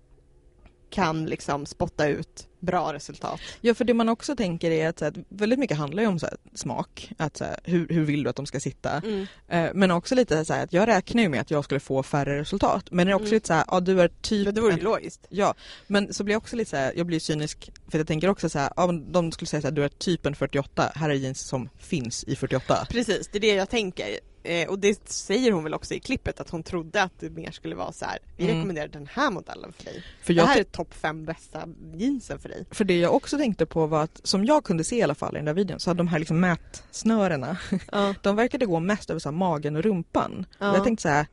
kan 0.93 1.25
liksom 1.25 1.65
spotta 1.65 2.07
ut 2.07 2.47
bra 2.59 2.93
resultat. 2.93 3.39
ja 3.61 3.73
för 3.73 3.85
det 3.85 3.93
man 3.93 4.09
också 4.09 4.35
tänker 4.35 4.71
är 4.71 4.89
att, 4.89 4.99
så 4.99 5.05
här, 5.05 5.11
att 5.11 5.17
väldigt 5.29 5.59
mycket 5.59 5.77
handlar 5.77 6.03
ju 6.03 6.09
om 6.09 6.19
så 6.19 6.25
här, 6.25 6.37
smak. 6.55 7.11
Att, 7.17 7.37
så 7.37 7.43
här, 7.43 7.59
hur, 7.63 7.87
hur 7.87 8.03
vill 8.05 8.23
du 8.23 8.29
att 8.29 8.35
de 8.35 8.45
ska 8.45 8.59
sitta? 8.59 9.01
Eh, 9.47 9.69
men 9.73 9.91
också 9.91 10.15
lite 10.15 10.45
så 10.45 10.53
här, 10.53 10.63
att 10.63 10.73
jag 10.73 10.87
räknar 10.87 11.21
ju 11.23 11.29
med 11.29 11.41
att 11.41 11.51
jag 11.51 11.63
skulle 11.63 11.79
få 11.79 12.03
färre 12.03 12.39
resultat. 12.39 12.85
Men 12.91 13.07
det 13.07 13.11
är 13.11 13.15
också 13.15 13.25
Mm. 13.25 13.33
lite 13.35 13.47
så 13.47 13.53
här, 13.53 13.65
ja 13.67 13.79
du 13.79 14.01
är 14.01 14.07
typ 14.21 14.45
Ja, 14.45 14.51
det 14.51 14.61
vore 14.61 14.73
ju 14.73 14.81
logiskt. 14.81 15.25
Ja, 15.29 15.53
men 15.87 16.13
så 16.13 16.23
blir 16.23 16.33
jag 16.33 16.41
också 16.41 16.55
lite 16.55 16.69
så 16.69 16.77
här, 16.77 16.93
jag 16.95 17.05
blir 17.05 17.19
cynisk 17.19 17.71
för 17.91 17.97
jag 17.97 18.07
tänker 18.07 18.29
också 18.29 18.49
så 18.49 18.59
här, 18.59 18.71
ja, 18.75 18.87
men 18.87 19.11
de 19.11 19.31
skulle 19.31 19.47
säga 19.47 19.61
så 19.61 19.67
här, 19.67 19.75
du 19.75 19.83
är 19.83 19.89
typ 19.89 20.25
en 20.25 20.35
48, 20.35 20.91
här 20.95 21.09
är 21.09 21.13
jeans 21.13 21.39
som 21.41 21.69
finns 21.77 22.23
i 22.23 22.35
48. 22.35 22.87
Precis, 22.89 23.27
det 23.31 23.37
är 23.37 23.41
det 23.41 23.53
jag 23.53 23.69
tänker. 23.69 24.05
Eh, 24.45 24.69
och 24.69 24.79
det 24.79 25.09
säger 25.09 25.51
hon 25.51 25.63
väl 25.63 25.73
också 25.73 25.93
i 25.93 25.99
klippet 25.99 26.39
att 26.39 26.49
hon 26.49 26.63
trodde 26.63 27.03
att 27.03 27.11
det 27.19 27.29
mer 27.29 27.51
skulle 27.51 27.75
vara 27.75 27.91
så 27.91 28.05
här. 28.05 28.19
Vi 28.37 28.43
Mm. 28.43 28.55
rekommenderar 28.55 28.87
den 28.87 29.07
här 29.13 29.31
modellen 29.31 29.73
för 29.77 29.85
dig. 29.85 30.03
För 30.23 30.33
Det 30.33 30.45
här 30.45 30.59
är 30.59 30.63
topp 30.63 30.93
fem 30.93 31.25
bästa 31.25 31.67
jeansen 31.95 32.39
för 32.39 32.49
dig. 32.49 32.65
För 32.71 32.85
det 32.85 32.99
jag 32.99 33.15
också 33.15 33.37
tänkte 33.37 33.65
på 33.65 33.87
var 33.87 34.03
att, 34.03 34.21
som 34.23 34.45
jag 34.45 34.63
kunde 34.63 34.83
se 34.83 34.95
i 34.97 35.03
alla 35.03 35.15
fall 35.15 35.35
i 35.35 35.37
den 35.37 35.45
där 35.45 35.53
videon, 35.53 35.79
så 35.79 35.89
hade 35.89 35.97
de 35.97 36.07
här 36.07 36.19
liksom 36.19 36.39
mätsnörena, 36.39 37.57
Ja. 37.91 38.15
de 38.21 38.35
verkade 38.35 38.65
gå 38.65 38.79
mest 38.79 39.09
över 39.09 39.19
så 39.19 39.31
magen 39.31 39.75
och 39.75 39.83
rumpan. 39.83 40.45
Ja. 40.59 40.69
Och 40.71 40.77
jag 40.77 40.83
tänkte 40.83 41.01
så 41.01 41.09
här, 41.09 41.25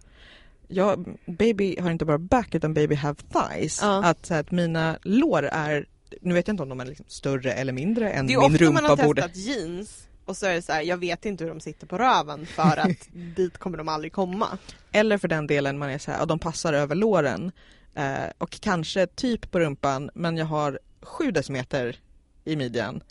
ja, 0.69 0.97
baby 1.27 1.77
har 1.81 1.91
inte 1.91 2.05
bara 2.05 2.19
back 2.19 2.55
utan 2.55 2.75
baby 2.75 2.95
have 2.95 3.19
thighs. 3.33 3.79
Ja. 3.83 4.05
Att, 4.05 4.27
så 4.27 4.35
här, 4.35 4.41
att 4.41 4.51
mina 4.51 4.99
lår 5.03 5.43
är, 5.43 5.87
nu 6.21 6.35
vet 6.35 6.49
jag 6.49 6.53
inte 6.53 6.63
om 6.63 6.69
de 6.69 6.81
är 6.81 6.85
liksom 6.87 7.07
större 7.09 7.53
eller 7.53 7.73
mindre 7.73 8.11
än 8.13 8.27
Det 8.27 8.33
är 8.33 8.37
min 8.39 8.53
ofta 8.55 8.65
man 8.65 8.83
rumpa 8.83 8.89
har 9.03 9.07
borde. 9.09 9.23
testat 9.23 9.37
jeans 9.37 10.07
och 10.31 10.37
så 10.37 10.47
är 10.47 10.55
det 10.55 10.63
så 10.63 10.73
här, 10.73 10.83
jag 10.83 10.97
vet 10.97 11.27
inte 11.27 11.45
hur 11.45 11.51
de 11.51 11.61
sitter 11.61 11.87
på 11.87 11.99
röven 11.99 12.47
för 12.47 12.77
att 12.77 13.09
dit 13.37 13.59
kommer 13.59 13.79
de 13.79 13.89
aldrig 13.89 14.13
komma. 14.13 14.59
Eller 14.93 15.19
för 15.19 15.29
den 15.29 15.47
delen 15.47 15.79
man 15.79 15.91
är 15.91 15.99
så 15.99 16.11
här, 16.11 16.19
ja, 16.19 16.27
de 16.27 16.39
passar 16.39 16.73
över 16.73 16.95
låren. 16.95 17.53
Eh, 17.95 18.31
och 18.39 18.51
kanske 18.61 19.07
typ 19.07 19.51
på 19.51 19.61
rumpan 19.61 20.11
men 20.15 20.37
jag 20.37 20.47
har 20.47 20.79
sju 21.03 21.31
decimeter 21.31 21.97
i 22.45 22.57
midjan. 22.57 23.03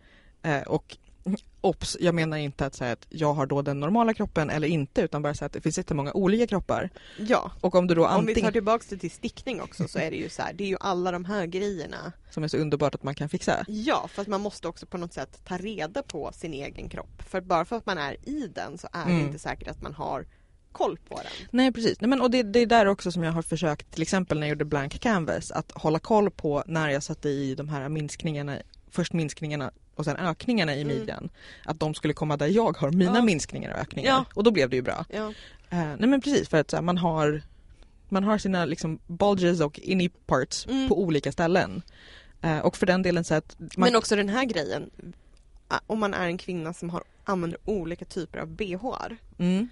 Eh, 0.41 0.61
och 0.61 0.97
Ops, 1.61 1.97
jag 1.99 2.15
menar 2.15 2.37
inte 2.37 2.65
att 2.65 2.75
säga 2.75 2.91
att 2.91 3.05
jag 3.09 3.33
har 3.33 3.45
då 3.45 3.61
den 3.61 3.79
normala 3.79 4.13
kroppen 4.13 4.49
eller 4.49 4.67
inte 4.67 5.01
utan 5.01 5.21
bara 5.21 5.33
säga 5.33 5.45
att 5.45 5.53
det 5.53 5.61
finns 5.61 5.77
jättemånga 5.77 6.13
olika 6.13 6.47
kroppar. 6.47 6.89
Ja, 7.17 7.51
Och 7.61 7.75
om 7.75 7.87
du 7.87 7.95
då 7.95 8.01
om 8.01 8.07
vi 8.07 8.13
tar 8.25 8.29
antingen, 8.29 8.53
tillbaks 8.53 8.87
det 8.87 8.97
till 8.97 9.11
stickning 9.11 9.61
också 9.61 9.87
så 9.87 9.99
är 9.99 10.11
det 10.11 10.17
ju 10.17 10.29
så 10.29 10.41
här, 10.41 10.53
det 10.53 10.63
är 10.63 10.67
ju 10.67 10.77
alla 10.79 11.11
de 11.11 11.25
här 11.25 11.45
grejerna. 11.45 12.11
som 12.31 12.43
är 12.43 12.47
så 12.47 12.57
underbart 12.57 12.95
att 12.95 13.03
man 13.03 13.15
kan 13.15 13.29
fixa. 13.29 13.65
Ja, 13.67 14.07
för 14.07 14.21
att 14.21 14.27
man 14.27 14.41
måste 14.41 14.67
också 14.67 14.85
på 14.85 14.97
något 14.97 15.13
sätt 15.13 15.41
ta 15.45 15.57
reda 15.57 16.03
på 16.03 16.31
sin 16.33 16.53
egen 16.53 16.89
kropp. 16.89 17.21
För 17.29 17.41
bara 17.41 17.65
för 17.65 17.75
att 17.77 17.85
man 17.85 17.97
är 17.97 18.29
i 18.29 18.47
den 18.55 18.77
så 18.77 18.87
är 18.91 19.05
det 19.05 19.11
Mm. 19.11 19.25
inte 19.25 19.39
säkert 19.39 19.67
att 19.67 19.81
man 19.81 19.93
har 19.93 20.25
koll 20.71 20.97
på 21.09 21.15
den. 21.15 21.47
Nej 21.51 21.71
precis, 21.71 22.01
Nej, 22.01 22.09
men, 22.09 22.21
och 22.21 22.31
det, 22.31 22.43
det 22.43 22.59
är 22.59 22.65
där 22.65 22.85
också 22.85 23.11
som 23.11 23.23
jag 23.23 23.31
har 23.31 23.41
försökt 23.41 23.91
till 23.91 24.01
exempel 24.01 24.39
när 24.39 24.47
jag 24.47 24.49
gjorde 24.49 24.65
blank 24.65 24.99
canvas 24.99 25.51
att 25.51 25.71
hålla 25.71 25.99
koll 25.99 26.31
på 26.31 26.63
när 26.67 26.89
jag 26.89 27.03
satte 27.03 27.29
i 27.29 27.55
de 27.55 27.69
här 27.69 27.89
minskningarna, 27.89 28.57
först 28.91 29.13
minskningarna 29.13 29.71
och 29.99 30.05
sen 30.05 30.17
ökningarna 30.17 30.75
i 30.75 30.81
Mm. 30.81 30.97
midjan. 30.97 31.29
Att 31.65 31.79
de 31.79 31.93
skulle 31.93 32.13
komma 32.13 32.37
där 32.37 32.47
jag 32.47 32.77
har 32.77 32.91
mina 32.91 33.15
Ja. 33.17 33.21
minskningar 33.23 33.71
och 33.73 33.79
ökningar. 33.79 34.11
Ja. 34.11 34.25
Och 34.33 34.43
då 34.43 34.51
blev 34.51 34.69
det 34.69 34.75
ju 34.75 34.81
bra. 34.81 35.05
Ja. 35.09 35.33
Eh, 35.69 35.77
nej 35.99 36.07
men 36.09 36.21
precis 36.21 36.49
för 36.49 36.57
att 36.57 36.71
här, 36.71 36.81
man 36.81 36.97
har 36.97 37.41
man 38.09 38.23
har 38.23 38.37
sina 38.37 38.65
liksom 38.65 38.99
bulges 39.07 39.61
och 39.61 39.79
innie 39.79 40.09
parts 40.25 40.65
Mm. 40.67 40.89
på 40.89 41.01
olika 41.03 41.31
ställen. 41.31 41.81
Eh, 42.41 42.59
och 42.59 42.77
för 42.77 42.85
den 42.85 43.01
delen 43.01 43.23
så 43.23 43.33
att 43.35 43.55
man, 43.59 43.69
Men 43.77 43.95
också 43.95 44.15
den 44.15 44.29
här 44.29 44.45
grejen, 44.45 44.89
om 45.87 45.99
man 45.99 46.13
är 46.13 46.25
en 46.27 46.37
kvinna 46.37 46.73
som 46.73 46.89
har 46.89 47.03
använder 47.23 47.59
olika 47.65 48.05
typer 48.05 48.39
av 48.39 48.47
bh. 48.47 48.85
Mm. 49.37 49.67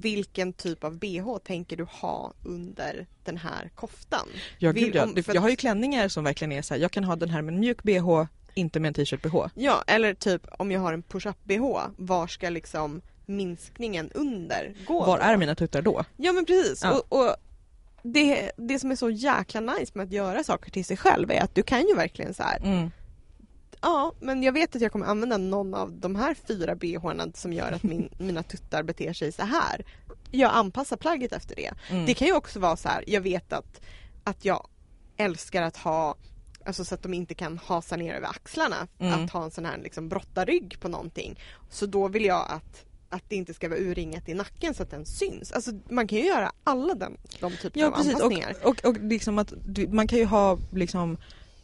Vilken 0.00 0.52
typ 0.52 0.84
av 0.84 0.98
bh 0.98 1.36
tänker 1.44 1.76
du 1.76 1.84
ha 1.84 2.32
under 2.44 3.06
den 3.24 3.36
här 3.36 3.70
koftan? 3.74 4.28
Ja, 4.58 4.72
gud, 4.72 4.94
ja. 4.94 5.08
Jag 5.26 5.42
har 5.42 5.48
ju 5.48 5.56
klänningar 5.56 6.08
som 6.08 6.24
verkligen 6.24 6.52
är 6.52 6.62
så 6.62 6.74
här, 6.74 6.80
jag 6.80 6.90
kan 6.90 7.04
ha 7.04 7.16
den 7.16 7.30
här 7.30 7.42
med 7.42 7.54
en 7.54 7.60
mjuk 7.60 7.82
bh, 7.82 8.24
inte 8.54 8.80
med 8.80 8.88
en 8.88 8.94
t-shirt 8.94 9.22
bh. 9.22 9.46
Ja, 9.54 9.84
eller 9.86 10.14
typ 10.14 10.46
om 10.58 10.72
jag 10.72 10.80
har 10.80 10.92
en 10.92 11.02
push-up 11.02 11.44
bh, 11.44 11.78
var 11.96 12.26
ska 12.26 12.48
liksom 12.48 13.02
minskningen 13.26 14.10
under 14.14 14.74
gå? 14.86 15.04
Var 15.04 15.18
då? 15.18 15.24
är 15.24 15.36
mina 15.36 15.54
tuttar 15.54 15.82
då? 15.82 16.04
Ja 16.16 16.32
men 16.32 16.44
precis. 16.44 16.80
Ja. 16.82 16.92
Och, 17.08 17.18
och 17.18 17.36
det, 18.02 18.52
det 18.56 18.78
som 18.78 18.90
är 18.90 18.96
så 18.96 19.10
jäkla 19.10 19.60
nice 19.60 19.92
med 19.94 20.04
att 20.04 20.12
göra 20.12 20.44
saker 20.44 20.70
till 20.70 20.84
sig 20.84 20.96
själv 20.96 21.30
är 21.30 21.40
att 21.40 21.54
du 21.54 21.62
kan 21.62 21.86
ju 21.86 21.94
verkligen 21.94 22.34
så 22.34 22.42
här. 22.42 22.58
Mm. 22.58 22.90
Ja 23.82 24.12
men 24.20 24.42
jag 24.42 24.52
vet 24.52 24.76
att 24.76 24.82
jag 24.82 24.92
kommer 24.92 25.06
använda 25.06 25.36
någon 25.36 25.74
av 25.74 25.92
de 25.92 26.16
här 26.16 26.34
fyra 26.34 26.74
bhna 26.74 27.32
som 27.34 27.52
gör 27.52 27.72
att 27.72 27.82
min, 27.82 28.08
mina 28.18 28.42
tuttar 28.42 28.82
beter 28.82 29.12
sig 29.12 29.32
så 29.32 29.42
här. 29.42 29.84
Jag 30.30 30.50
anpassar 30.54 30.96
plagget 30.96 31.32
efter 31.32 31.56
det. 31.56 31.70
Mm. 31.90 32.06
Det 32.06 32.14
kan 32.14 32.28
ju 32.28 32.34
också 32.34 32.60
vara 32.60 32.76
så 32.76 32.88
här, 32.88 33.04
jag 33.06 33.20
vet 33.20 33.52
att, 33.52 33.80
att 34.24 34.44
jag 34.44 34.68
älskar 35.16 35.62
att 35.62 35.76
ha 35.76 36.16
Alltså 36.64 36.84
så 36.84 36.94
att 36.94 37.02
de 37.02 37.14
inte 37.14 37.34
kan 37.34 37.58
hasa 37.58 37.96
ner 37.96 38.14
över 38.14 38.28
axlarna. 38.28 38.88
Mm. 38.98 39.24
Att 39.24 39.30
ha 39.30 39.44
en 39.44 39.50
sån 39.50 39.64
här 39.64 39.78
liksom 39.78 40.08
brottarrygg 40.08 40.80
på 40.80 40.88
någonting. 40.88 41.40
Så 41.70 41.86
då 41.86 42.08
vill 42.08 42.24
jag 42.24 42.46
att, 42.50 42.84
att 43.08 43.22
det 43.28 43.36
inte 43.36 43.54
ska 43.54 43.68
vara 43.68 43.78
urringat 43.78 44.28
i 44.28 44.34
nacken 44.34 44.74
så 44.74 44.82
att 44.82 44.90
den 44.90 45.06
syns. 45.06 45.52
Alltså 45.52 45.70
man 45.90 46.08
kan 46.08 46.18
ju 46.18 46.24
göra 46.24 46.52
alla 46.64 46.94
den, 46.94 47.16
de 47.40 47.50
typerna 47.52 47.70
Ja 47.74 47.86
av 47.86 47.92
precis 47.92 48.14
och, 48.14 48.20
anpassningar. 48.22 48.56
och, 48.64 48.84
och 48.84 48.96
liksom 49.02 49.38
att 49.38 49.52
du, 49.66 49.88
man 49.88 50.08
kan 50.08 50.18
ju 50.18 50.24
ha 50.24 50.58
liksom 50.72 51.16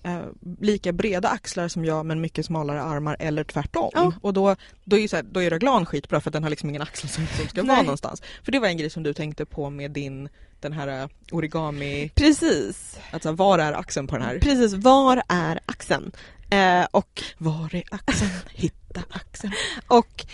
eh, 0.02 0.20
lika 0.60 0.92
breda 0.92 1.28
axlar 1.28 1.68
som 1.68 1.84
jag 1.84 2.06
men 2.06 2.20
mycket 2.20 2.46
smalare 2.46 2.82
armar 2.82 3.16
eller 3.18 3.44
tvärtom. 3.44 3.90
Ja. 3.94 4.12
Och 4.20 4.32
då, 4.32 4.56
då 4.84 4.98
är 4.98 5.08
så 5.08 5.16
här, 5.16 5.22
då 5.22 5.42
är 5.42 5.50
reglan 5.50 5.86
skitbra 5.86 6.20
för 6.20 6.30
att 6.30 6.32
den 6.32 6.42
har 6.42 6.50
liksom 6.50 6.68
ingen 6.68 6.82
axel 6.82 7.08
som, 7.08 7.26
som 7.26 7.46
ska 7.46 7.62
vara 7.62 7.76
Nej. 7.76 7.84
någonstans. 7.84 8.22
För 8.44 8.52
det 8.52 8.58
var 8.58 8.68
en 8.68 8.76
grej 8.76 8.90
som 8.90 9.02
du 9.02 9.14
tänkte 9.14 9.44
på 9.44 9.70
med 9.70 9.90
din 9.90 10.28
den 10.60 10.72
här 10.72 11.02
eh, 11.02 11.08
origami, 11.32 12.10
Precis. 12.14 12.98
att 13.10 13.22
så 13.22 13.28
här, 13.28 13.36
var 13.36 13.58
är 13.58 13.72
axeln 13.72 14.06
på 14.06 14.16
den 14.16 14.24
här? 14.26 14.38
Precis, 14.38 14.74
var 14.74 15.22
är 15.28 15.60
axeln? 15.66 16.12
Eh, 16.50 16.86
och, 16.90 17.22
Var 17.38 17.74
är 17.74 17.82
axeln? 17.90 18.30
Hitta 18.50 19.02
axeln. 19.10 19.52
och 19.88 20.26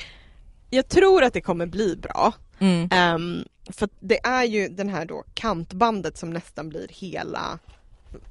jag 0.70 0.88
tror 0.88 1.24
att 1.24 1.32
det 1.32 1.40
kommer 1.40 1.66
bli 1.66 1.96
bra. 1.96 2.32
Mm. 2.58 2.88
Ehm, 2.92 3.44
för 3.70 3.88
det 4.00 4.26
är 4.26 4.44
ju 4.44 4.68
den 4.68 4.88
här 4.88 5.04
då 5.04 5.24
kantbandet 5.34 6.18
som 6.18 6.30
nästan 6.30 6.68
blir 6.68 6.86
hela. 6.90 7.58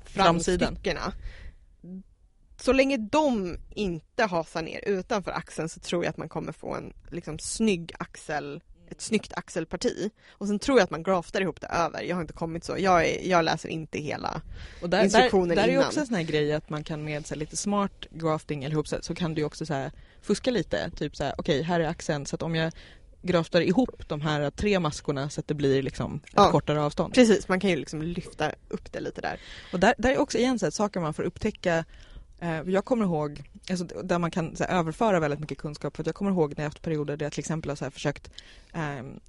Framstyckena. 0.05 1.13
Så 2.61 2.73
länge 2.73 2.97
de 2.97 3.57
inte 3.75 4.23
hasar 4.23 4.61
ner 4.61 4.81
utanför 4.85 5.31
axeln 5.31 5.69
så 5.69 5.79
tror 5.79 6.03
jag 6.03 6.09
att 6.09 6.17
man 6.17 6.29
kommer 6.29 6.51
få 6.51 6.75
en 6.75 6.93
liksom 7.11 7.39
snygg 7.39 7.91
axel 7.99 8.61
ett 8.93 9.01
snyggt 9.01 9.33
axelparti. 9.33 10.09
Och 10.29 10.47
sen 10.47 10.59
tror 10.59 10.77
jag 10.77 10.83
att 10.83 10.89
man 10.89 11.03
graftar 11.03 11.41
ihop 11.41 11.61
det 11.61 11.67
över. 11.67 12.01
Jag 12.01 12.15
har 12.15 12.21
inte 12.21 12.33
kommit 12.33 12.63
så. 12.63 12.75
Jag, 12.77 13.07
är, 13.09 13.29
jag 13.29 13.45
läser 13.45 13.69
inte 13.69 13.99
hela. 13.99 14.41
Och 14.81 14.89
där, 14.89 14.97
där, 14.97 15.05
instruktioner 15.05 15.55
där 15.55 15.63
är 15.63 15.67
ju 15.67 15.73
innan. 15.73 15.85
också 15.85 15.99
en 15.99 16.07
sån 16.07 16.15
här 16.15 16.23
grej 16.23 16.53
att 16.53 16.69
man 16.69 16.83
kan 16.83 17.03
med 17.03 17.25
så 17.25 17.35
lite 17.35 17.57
smart 17.57 18.05
grafting 18.11 18.63
eller 18.63 18.73
ihop 18.73 18.87
så, 18.87 18.97
så 19.01 19.15
kan 19.15 19.33
du 19.33 19.43
också 19.43 19.65
så 19.65 19.73
här, 19.73 19.91
fuska 20.21 20.51
lite. 20.51 20.91
Typ 20.95 21.15
så 21.15 21.23
här, 21.23 21.33
okej 21.37 21.61
här 21.61 21.79
är 21.79 21.87
axeln 21.87 22.25
så 22.25 22.35
att 22.35 22.41
om 22.41 22.55
jag 22.55 22.73
graftar 23.23 23.61
ihop 23.61 24.03
de 24.07 24.21
här 24.21 24.49
tre 24.49 24.79
maskorna 24.79 25.29
så 25.29 25.39
att 25.39 25.47
det 25.47 25.53
blir 25.53 25.81
liksom 25.83 26.21
ett 26.23 26.31
Ja. 26.35 26.51
kortare 26.51 26.81
avstånd. 26.81 27.13
Precis, 27.13 27.47
man 27.47 27.59
kan 27.59 27.69
ju 27.69 27.75
liksom 27.75 28.01
lyfta 28.01 28.51
upp 28.69 28.91
det 28.93 28.99
lite 28.99 29.21
där. 29.21 29.39
Och 29.73 29.79
där, 29.79 29.93
där 29.97 30.11
är 30.11 30.17
också 30.17 30.37
igen 30.37 30.59
så 30.59 30.65
här, 30.65 30.71
saker 30.71 30.99
man 30.99 31.13
får 31.13 31.23
upptäcka. 31.23 31.85
Eh, 32.39 32.61
jag 32.67 32.85
kommer 32.85 33.05
ihåg, 33.05 33.43
alltså, 33.69 33.85
där 33.85 34.19
man 34.19 34.31
kan 34.31 34.55
här, 34.59 34.67
överföra 34.79 35.19
väldigt 35.19 35.39
mycket 35.39 35.57
kunskap. 35.57 35.95
För 35.95 36.03
att 36.03 36.07
jag 36.07 36.15
kommer 36.15 36.31
ihåg 36.31 36.53
när 36.57 36.63
jag 36.63 36.69
haft 36.69 36.81
perioder 36.81 37.17
där 37.17 37.25
jag 37.25 37.33
till 37.33 37.39
exempel 37.39 37.69
har 37.71 37.75
så 37.75 37.85
här, 37.85 37.89
försökt, 37.91 38.29
eh, 38.73 38.79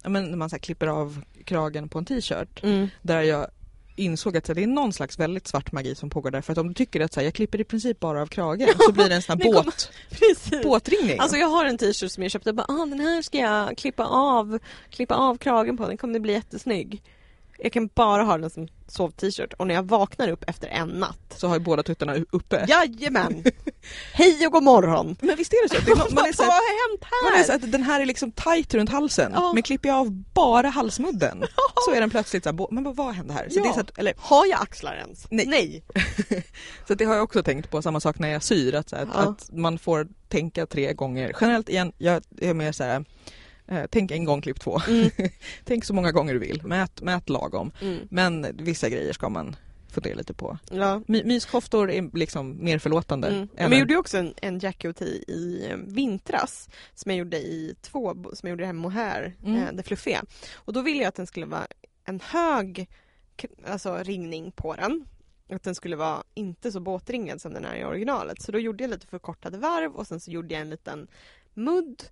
men 0.09 0.25
när 0.25 0.35
man 0.37 0.49
så 0.49 0.59
klipper 0.59 0.87
av 0.87 1.21
kragen 1.45 1.89
på 1.89 1.97
en 1.99 2.05
t-shirt. 2.05 2.63
Där 3.01 3.21
jag 3.21 3.47
insåg 3.95 4.37
att 4.37 4.45
så 4.45 4.49
här, 4.49 4.55
det 4.55 4.63
är 4.63 4.67
någon 4.67 4.93
slags 4.93 5.19
väldigt 5.19 5.47
svart 5.47 5.71
magi 5.71 5.95
som 5.95 6.09
pågår 6.09 6.31
där. 6.31 6.41
För 6.41 6.51
att 6.51 6.57
om 6.57 6.67
du 6.67 6.73
tycker 6.73 7.01
att 7.01 7.13
så 7.13 7.19
här, 7.19 7.25
jag 7.27 7.33
klipper 7.33 7.61
i 7.61 7.63
princip 7.63 7.99
bara 7.99 8.21
av 8.21 8.27
kragen 8.27 8.69
så 8.79 8.91
blir 8.91 9.09
det 9.09 9.15
en 9.15 9.21
sån 9.21 9.41
här 9.41 9.51
båt, 9.53 9.91
båtringning. 10.63 11.19
Alltså 11.19 11.37
jag 11.37 11.47
har 11.47 11.65
en 11.65 11.77
t-shirt 11.77 12.11
som 12.11 12.23
jag 12.23 12.31
köpte 12.31 12.49
och 12.49 12.55
bara, 12.55 12.65
ah, 12.69 12.85
den 12.85 12.99
här 12.99 13.21
ska 13.21 13.37
jag 13.37 13.77
klippa 13.77 14.05
av, 14.05 14.59
klippa 14.89 15.15
av 15.15 15.37
kragen 15.37 15.77
på, 15.77 15.87
den 15.87 15.97
kommer 15.97 16.19
bli 16.19 16.33
jättesnygg. 16.33 17.01
Jag 17.57 17.71
kan 17.71 17.89
bara 17.95 18.23
ha 18.23 18.37
den 18.37 18.49
som 18.49 18.67
sov-t-shirt 18.87 19.53
och 19.53 19.67
när 19.67 19.75
jag 19.75 19.83
vaknar 19.83 20.27
upp 20.29 20.43
efter 20.47 20.67
en 20.67 20.87
natt 20.89 21.19
så 21.37 21.47
har 21.47 21.55
ju 21.55 21.59
båda 21.59 21.83
tuttarna 21.83 22.15
uppe. 22.31 22.65
Jajamän! 22.67 23.43
Hej 24.13 24.45
och 24.47 24.51
god 24.53 24.63
morgon! 24.63 25.15
Men 25.21 25.35
visst 25.35 25.53
är 25.53 25.63
det 25.69 25.75
så? 25.75 25.85
Det 25.85 25.91
är, 25.91 25.95
no- 26.09 26.15
man 26.15 26.25
är 26.25 26.33
så 26.33 26.43
Vad 26.43 26.51
här, 26.51 26.59
har 26.61 26.91
hänt 26.91 27.01
man 27.23 27.33
är 27.33 27.37
här? 27.37 27.43
så 27.43 27.53
att 27.53 27.71
den 27.71 27.83
här 27.83 28.01
är 28.01 28.05
liksom 28.05 28.31
tight 28.31 28.73
runt 28.73 28.89
halsen. 28.89 29.31
Ja. 29.35 29.53
Men 29.53 29.63
klipper 29.63 29.89
jag 29.89 29.97
av 29.97 30.11
bara 30.33 30.69
halsmudden 30.69 31.43
så 31.85 31.91
är 31.93 32.01
den 32.01 32.09
plötsligt 32.09 32.43
så 32.43 32.49
här, 32.49 32.67
men 32.71 32.93
vad- 32.93 33.13
hände 33.15 33.33
här? 33.33 33.49
Så, 33.49 33.59
Ja. 33.59 33.63
det 33.63 33.69
är 33.69 33.73
så 33.73 33.79
att, 33.79 33.97
eller, 33.97 34.13
Har 34.17 34.45
jag 34.45 34.61
axlar 34.61 34.95
ens? 34.95 35.27
Nej. 35.31 35.45
Nej. 35.47 35.83
så 36.87 36.93
det 36.95 37.05
har 37.05 37.15
jag 37.15 37.23
också 37.23 37.43
tänkt 37.43 37.69
på, 37.71 37.81
samma 37.81 37.99
sak 37.99 38.19
när 38.19 38.29
jag 38.29 38.43
syr. 38.43 38.75
Att, 38.75 38.89
så 38.89 38.95
här, 38.95 39.03
att, 39.03 39.09
Ja. 39.13 39.19
att 39.21 39.49
man 39.51 39.79
får 39.79 40.07
tänka 40.29 40.65
tre 40.65 40.93
gånger. 40.93 41.35
Generellt 41.41 41.69
igen, 41.69 41.91
jag 41.97 42.23
är 42.41 42.53
mer 42.53 42.71
så 42.71 42.83
här, 42.83 43.05
tänk 43.89 44.11
en 44.11 44.25
gång, 44.25 44.41
klipp 44.41 44.59
två. 44.59 44.79
Mm. 44.87 45.09
tänk 45.63 45.85
så 45.85 45.93
många 45.93 46.11
gånger 46.11 46.33
du 46.33 46.39
vill, 46.39 46.61
mät, 46.63 47.01
mät 47.01 47.29
lagom. 47.29 47.71
Mm. 47.81 48.07
Men 48.09 48.47
vissa 48.53 48.89
grejer 48.89 49.13
ska 49.13 49.29
man 49.29 49.55
fundera 49.95 50.15
lite 50.15 50.33
på. 50.33 50.57
Ja. 50.71 51.01
My, 51.07 51.23
myskoftor 51.23 51.91
är 51.91 52.09
liksom 52.13 52.63
mer 52.63 52.79
förlåtande. 52.79 53.27
Mm. 53.27 53.41
än 53.41 53.49
Men 53.55 53.71
jag 53.71 53.79
gjorde 53.79 53.97
också 53.97 54.17
en, 54.17 54.33
en 54.41 54.59
jackie 54.59 54.89
i 55.27 55.67
eh, 55.69 55.77
vintras 55.77 56.69
som 56.93 57.11
jag 57.11 57.19
gjorde 57.19 57.37
i 57.37 57.75
två, 57.81 58.13
som 58.13 58.39
jag 58.41 58.49
gjorde 58.49 58.63
det 58.63 58.65
här 58.65 58.73
Mm. 59.43 59.63
eh, 59.63 59.73
det 59.73 59.83
fluffiga. 59.83 60.23
Och 60.55 60.73
då 60.73 60.81
ville 60.81 60.99
jag 60.99 61.07
att 61.07 61.15
den 61.15 61.27
skulle 61.27 61.45
vara 61.45 61.67
en 62.05 62.19
hög 62.19 62.89
alltså, 63.67 63.97
ringning 63.97 64.51
på 64.51 64.75
den. 64.75 65.05
Att 65.49 65.63
den 65.63 65.75
skulle 65.75 65.95
vara 65.95 66.23
inte 66.33 66.71
så 66.71 66.79
båtringad 66.79 67.41
som 67.41 67.53
den 67.53 67.65
är 67.65 67.75
i 67.75 67.85
originalet. 67.85 68.41
Så 68.41 68.51
då 68.51 68.59
gjorde 68.59 68.83
jag 68.83 68.91
lite 68.91 69.07
förkortade 69.07 69.57
varv 69.57 69.95
och 69.95 70.07
sen 70.07 70.19
så 70.19 70.31
gjorde 70.31 70.53
jag 70.53 70.61
en 70.61 70.69
liten 70.69 71.07
mudd. 71.53 72.03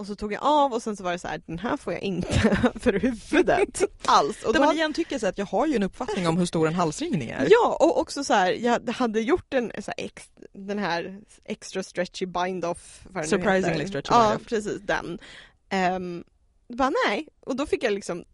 Och 0.00 0.06
så 0.06 0.16
tog 0.16 0.32
jag 0.32 0.42
av 0.42 0.72
och 0.72 0.82
sen 0.82 0.96
så 0.96 1.04
var 1.04 1.12
det 1.12 1.18
så 1.18 1.28
här, 1.28 1.42
den 1.46 1.58
här 1.58 1.76
får 1.76 1.92
jag 1.92 2.02
inte 2.02 2.32
för 2.80 2.92
huvudet 2.92 3.82
alls. 4.04 4.42
Och 4.44 4.54
då, 4.54 4.60
man 4.60 4.74
igen 4.74 4.92
tycker 4.92 5.18
så 5.18 5.26
att 5.26 5.38
jag 5.38 5.46
har 5.46 5.66
ju 5.66 5.76
en 5.76 5.82
uppfattning 5.82 6.28
om 6.28 6.38
hur 6.38 6.46
stor 6.46 6.66
en 6.68 6.74
halsringning 6.74 7.30
är. 7.30 7.46
Ja, 7.50 7.76
och 7.80 8.00
också 8.00 8.24
så 8.24 8.34
här, 8.34 8.52
jag 8.52 8.90
hade 8.90 9.20
gjort 9.20 9.54
en, 9.54 9.72
så 9.78 9.92
här, 9.96 10.04
ex, 10.04 10.30
den 10.52 10.78
här 10.78 11.20
extra 11.44 11.82
stretchy 11.82 12.26
bind-off. 12.26 13.06
Surprisingly 13.24 13.86
stretchy 13.88 14.12
Ja, 14.14 14.28
bind-off. 14.30 14.48
precis 14.48 14.80
den. 14.82 15.18
Um, 15.94 16.24
bara 16.68 16.92
nej, 17.06 17.28
och 17.40 17.56
då 17.56 17.66
fick 17.66 17.84
jag 17.84 17.92
liksom 17.92 18.24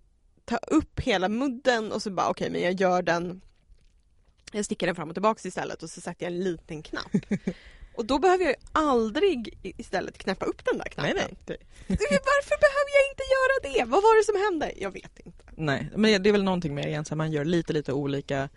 ta 0.44 0.56
upp 0.56 1.00
hela 1.00 1.28
mudden 1.28 1.92
och 1.92 2.02
så 2.02 2.10
bara 2.10 2.28
okej, 2.28 2.50
men 2.50 2.60
jag 2.62 2.80
gör 2.80 3.02
den 3.02 3.40
jag 4.52 4.64
stickar 4.64 4.86
den 4.86 4.96
fram 4.96 5.08
och 5.08 5.14
tillbaks 5.14 5.46
istället 5.46 5.82
och 5.82 5.90
så 5.90 6.00
sätter 6.00 6.26
jag 6.26 6.32
en 6.32 6.40
liten 6.40 6.82
knapp. 6.82 7.10
Och 7.96 8.06
då 8.06 8.18
behöver 8.18 8.44
jag 8.44 8.50
ju 8.50 8.56
aldrig 8.72 9.58
istället 9.62 10.18
knäppa 10.18 10.46
upp 10.46 10.64
den 10.64 10.78
där 10.78 10.84
knappen. 10.84 11.16
Nej, 11.16 11.28
nej. 11.46 11.58
Varför 11.88 12.56
behöver 12.60 12.90
jag 12.96 13.04
inte 13.10 13.22
göra 13.36 13.54
det? 13.72 13.90
Vad 13.90 14.02
var 14.02 14.18
det 14.18 14.24
som 14.24 14.36
hände? 14.44 14.72
Jag 14.76 14.90
vet 14.90 15.18
inte. 15.26 15.44
Nej, 15.56 15.90
men 15.96 16.22
det 16.22 16.30
är 16.30 16.32
väl 16.32 16.44
någonting 16.44 16.74
med 16.74 16.86
igen 16.86 17.04
så 17.04 17.16
man 17.16 17.32
gör 17.32 17.44
lite 17.44 17.72
lite 17.72 17.92
olika. 17.92 18.48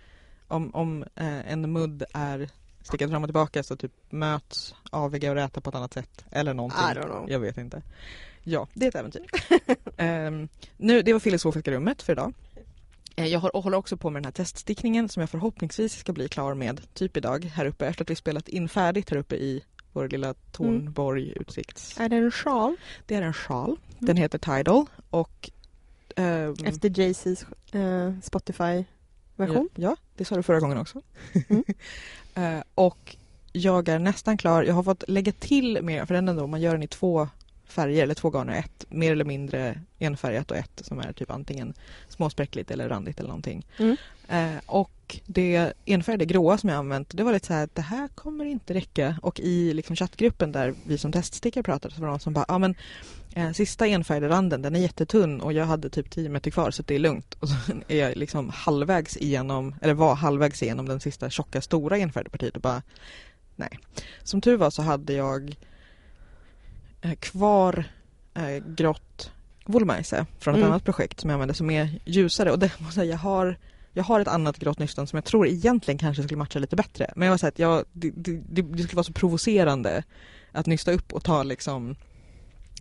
Om, 0.48 0.76
om 0.76 1.04
eh, 1.16 1.52
en 1.52 1.72
mudd 1.72 2.04
är 2.14 2.50
stickad 2.84 3.10
fram 3.10 3.24
och 3.24 3.28
tillbaka 3.28 3.64
så 3.64 3.76
typ 3.76 3.92
möts 4.10 4.76
aviga 4.92 5.30
och 5.30 5.36
räta 5.36 5.62
på 5.62 5.70
ett 5.70 5.76
annat 5.76 5.94
sätt. 5.94 6.26
Eller 6.32 6.54
någonting. 6.54 6.80
I 6.80 6.96
don't 6.96 7.06
know. 7.06 7.30
Jag 7.30 7.40
vet 7.40 7.58
inte. 7.58 7.82
Ja, 8.44 8.68
det 8.74 8.86
är 8.86 8.90
ett 8.90 8.96
äventyr. 8.96 9.26
Ehm, 9.98 10.48
nu, 10.78 11.02
det 11.02 11.14
var 11.14 11.20
filosofiska 11.20 11.72
rummet 11.72 12.02
för 12.02 12.14
idag. 12.14 12.34
Eh, 13.16 13.26
Jag 13.28 13.40
håller 13.40 13.78
också 13.78 13.98
på 13.98 14.10
med 14.10 14.22
den 14.22 14.26
här 14.26 14.32
teststickningen 14.32 15.10
som 15.10 15.22
jag 15.22 15.30
förhoppningsvis 15.30 15.94
ska 15.94 16.14
bli 16.14 16.30
klar 16.30 16.54
med 16.54 16.94
typ 16.94 17.18
idag 17.18 17.46
här 17.46 17.66
uppe 17.66 17.88
efter 17.88 18.04
att 18.04 18.10
vi 18.10 18.16
spelat 18.16 18.48
in 18.50 18.70
färdigt 18.70 19.10
här 19.10 19.18
uppe 19.18 19.36
i 19.36 19.64
vår 19.94 20.08
lilla 20.08 20.34
Tornborg 20.34 21.34
utsikts... 21.36 22.00
Är 22.00 22.10
det 22.10 22.16
en 22.16 22.32
sjal? 22.32 22.76
Det 23.06 23.16
är 23.16 23.22
en 23.22 23.34
sjal. 23.34 23.80
Den 24.00 24.18
heter 24.18 24.38
Tidal 24.38 24.86
och 25.10 25.50
ehm, 26.16 26.56
Efter 26.66 26.90
Jay-Z's 26.90 27.46
eh, 27.72 28.14
Spotify-version? 28.22 29.70
Ja, 29.76 29.96
det 30.18 30.26
sa 30.26 30.36
du 30.36 30.44
förra 30.44 30.60
gången 30.60 30.78
också. 30.78 31.02
Mm. 31.50 31.64
Eh, 32.36 32.62
och 32.76 33.16
jag 33.52 33.90
är 33.90 34.00
nästan 34.00 34.38
klar. 34.38 34.64
Jag 34.64 34.74
har 34.74 34.84
fått 34.84 35.04
lägga 35.08 35.32
till 35.32 35.82
mer, 35.82 36.06
för 36.06 36.14
den 36.14 36.30
ändå, 36.30 36.48
man 36.48 36.62
gör 36.62 36.72
den 36.72 36.84
i 36.84 36.88
två 36.88 37.30
färger 37.72 38.04
eller 38.04 38.14
två 38.14 38.30
garner. 38.30 38.60
Ett 38.60 38.86
mer 38.90 39.12
eller 39.12 39.26
mindre 39.26 39.82
enfärgat 40.00 40.52
och 40.52 40.58
ett 40.58 40.82
som 40.84 41.00
är 41.00 41.14
typ 41.14 41.32
antingen 41.32 41.74
småspräckligt 42.08 42.72
eller 42.72 42.90
randigt 42.90 43.20
eller 43.20 43.30
någonting. 43.30 43.66
Mm. 43.78 43.98
Eh, 44.30 44.62
och 44.66 45.20
det 45.26 45.74
enfärgade 45.86 46.26
gråa 46.26 46.58
som 46.58 46.70
jag 46.70 46.78
använt, 46.78 47.18
det 47.18 47.24
var 47.24 47.34
lite 47.34 47.48
så 47.48 47.54
här, 47.54 47.70
det 47.74 47.82
här 47.82 48.08
kommer 48.08 48.46
inte 48.46 48.74
räcka. 48.74 49.16
Och 49.22 49.40
i 49.40 49.74
liksom 49.74 49.96
chattgruppen 49.96 50.52
där 50.52 50.74
vi 50.86 50.98
som 50.98 51.12
teststickare 51.12 51.64
pratade 51.64 51.96
så 51.96 52.02
var 52.02 52.08
det 52.08 52.12
någon 52.12 52.20
som 52.20 52.34
bara, 52.34 52.46
ja 52.48 52.58
men 52.58 52.76
eh, 53.34 53.52
sista 53.52 53.88
enfärgade 53.88 54.30
randen 54.30 54.62
den 54.62 54.76
är 54.76 54.80
jättetunn 54.80 55.42
och 55.42 55.54
jag 55.54 55.66
hade 55.66 55.90
typ 55.90 56.10
10 56.10 56.30
meter 56.30 56.52
kvar 56.52 56.72
så 56.72 56.84
det 56.84 56.96
är 56.96 57.00
lugnt. 57.00 57.34
Och 57.40 57.50
så 57.50 57.56
är 57.88 57.98
jag 57.98 58.18
liksom 58.18 58.50
halvvägs 58.50 59.18
igenom, 59.18 59.76
eller 59.82 59.94
var 59.94 60.16
halvvägs 60.16 60.64
igenom 60.64 60.88
den 60.88 61.00
sista 61.00 61.30
tjocka 61.30 61.62
stora 61.62 61.98
enfärgade 61.98 62.30
partiet 62.30 62.56
och 62.56 62.62
bara 62.62 62.82
nej. 63.56 63.80
Som 64.24 64.42
tur 64.42 64.58
var 64.58 64.70
så 64.70 64.82
hade 64.82 65.14
jag 65.14 65.56
kvar 67.20 67.84
eh, 68.34 68.64
grått 68.68 69.32
Wollmeise 69.66 70.26
från 70.40 70.54
ett 70.54 70.60
Mm. 70.60 70.72
annat 70.72 70.84
projekt 70.86 71.20
som 71.20 71.30
jag 71.30 71.34
använder 71.36 71.56
som 71.56 71.70
är 71.70 72.00
ljusare 72.06 72.52
och 72.52 72.60
det 72.60 72.66
måste 72.80 72.84
jag 72.84 72.94
säga, 72.94 73.12
jag 73.12 73.18
har 73.18 73.58
jag 73.94 74.04
har 74.04 74.20
ett 74.20 74.28
annat 74.28 74.58
grått 74.60 74.80
nystan 74.80 75.08
som 75.08 75.18
jag 75.18 75.26
tror 75.26 75.48
egentligen 75.48 75.98
kanske 75.98 76.24
skulle 76.24 76.38
matcha 76.38 76.60
lite 76.60 76.76
bättre. 76.76 77.14
Men 77.16 77.26
jag 77.26 77.34
var 77.34 77.38
så 77.38 77.46
här 77.46 77.52
att 77.52 77.60
jag, 77.60 77.86
det, 77.94 78.12
det, 78.16 78.62
det 78.62 78.84
skulle 78.84 78.96
vara 78.96 79.04
så 79.04 79.14
provocerande 79.14 80.04
att 80.52 80.66
nysta 80.66 80.92
upp 80.92 81.14
och 81.14 81.24
ta 81.24 81.44
liksom 81.44 81.96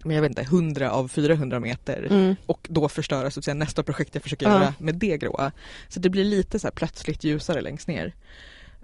men 0.04 0.14
jag 0.16 0.22
vet 0.22 0.28
inte, 0.30 0.42
100 0.42 0.90
av 0.90 1.08
400 1.08 1.60
meter 1.60 2.06
Mm. 2.10 2.36
och 2.46 2.66
då 2.70 2.88
förstöra 2.88 3.30
så 3.30 3.40
att 3.40 3.44
säga 3.44 3.54
nästa 3.54 3.82
projekt 3.82 4.14
jag 4.14 4.22
försöker 4.22 4.46
Ja. 4.46 4.52
göra 4.52 4.74
med 4.78 4.94
det 4.94 5.18
gråa. 5.18 5.52
Så 5.88 6.00
det 6.00 6.08
blir 6.10 6.24
lite 6.24 6.58
så 6.58 6.70
plötsligt 6.70 7.24
ljusare 7.24 7.60
längst 7.60 7.88
ner. 7.88 8.14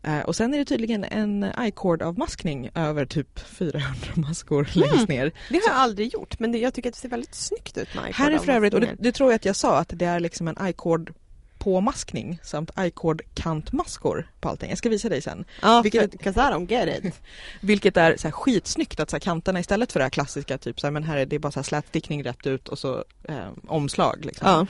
Eh, 0.05 0.21
och 0.21 0.37
sen 0.37 0.55
är 0.55 0.59
det 0.59 0.64
tydligen 0.64 1.05
en 1.05 1.45
i-cord-avmaskning 1.67 2.71
över 2.75 3.07
typ 3.07 3.38
400 3.40 3.88
maskor 4.14 4.69
längst 4.73 5.09
ner. 5.09 5.33
Det 5.49 5.55
har 5.55 5.62
jag 5.69 5.77
aldrig 5.77 6.12
gjort 6.12 6.38
men 6.38 6.53
det, 6.53 6.59
jag 6.59 6.75
tycker 6.75 6.88
att 6.88 6.95
det 6.95 7.01
ser 7.01 7.09
väldigt 7.09 7.35
snyggt 7.35 7.79
ut 7.79 7.95
med 7.95 8.14
Här 8.14 8.31
är 8.31 8.38
för 8.38 8.53
övrigt, 8.53 8.75
och 8.75 8.81
det, 8.81 8.97
det 8.99 9.12
tror 9.12 9.31
jag 9.31 9.37
att 9.37 9.45
jag 9.45 9.57
sa, 9.57 9.79
att 9.79 9.88
det 9.95 10.05
är 10.05 10.21
liksom 10.21 10.49
en 10.49 10.67
i-cord 10.69 11.14
påmaskning 11.59 12.38
samt 12.43 12.71
i-cord 12.79 13.23
kantmaskor 13.35 14.31
på 14.40 14.49
allting. 14.49 14.69
Jag 14.69 14.79
ska 14.79 14.88
visa 14.88 15.09
dig 15.09 15.23
sen. 15.23 15.45
Ja, 15.62 15.81
vilket- 15.83 16.03
vilket... 16.03 16.23
Cause 16.23 16.40
I 16.40 16.43
don't 16.43 16.71
get 16.71 17.05
it. 17.05 17.14
Vilket 17.61 17.97
är 17.97 18.17
så 18.17 18.29
här 18.29 18.33
skitsnyggt 18.33 19.01
att 19.01 19.11
så 19.11 19.17
här 19.17 19.21
kanterna 19.21 19.61
istället 19.61 19.93
för 19.93 20.01
det 20.01 20.05
här 20.05 20.11
klassiska 20.11 20.59
typ 20.59 20.81
så 20.81 20.87
här, 20.87 20.93
men 20.93 21.03
här 21.05 21.17
är 21.17 21.27
det 21.27 21.38
bara 21.38 21.53
så 21.53 21.59
här 21.59 21.64
slätstickning 21.64 22.25
rätt 22.25 22.47
ut 22.47 22.69
och 22.69 22.79
så 22.79 23.05
eh, 23.29 23.49
omslag 23.67 24.25
liksom. 24.25 24.49
Ja. 24.49 24.67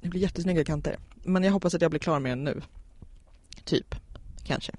Det 0.00 0.08
blir 0.08 0.20
jättesnygga 0.20 0.64
kanter. 0.64 0.96
Men 1.14 1.42
jag 1.44 1.52
hoppas 1.52 1.74
att 1.74 1.82
jag 1.82 1.90
blir 1.90 2.00
klar 2.00 2.18
med 2.20 2.32
den 2.32 2.44
nu. 2.44 2.62
Typ, 3.64 3.94
kanske. 4.44 4.72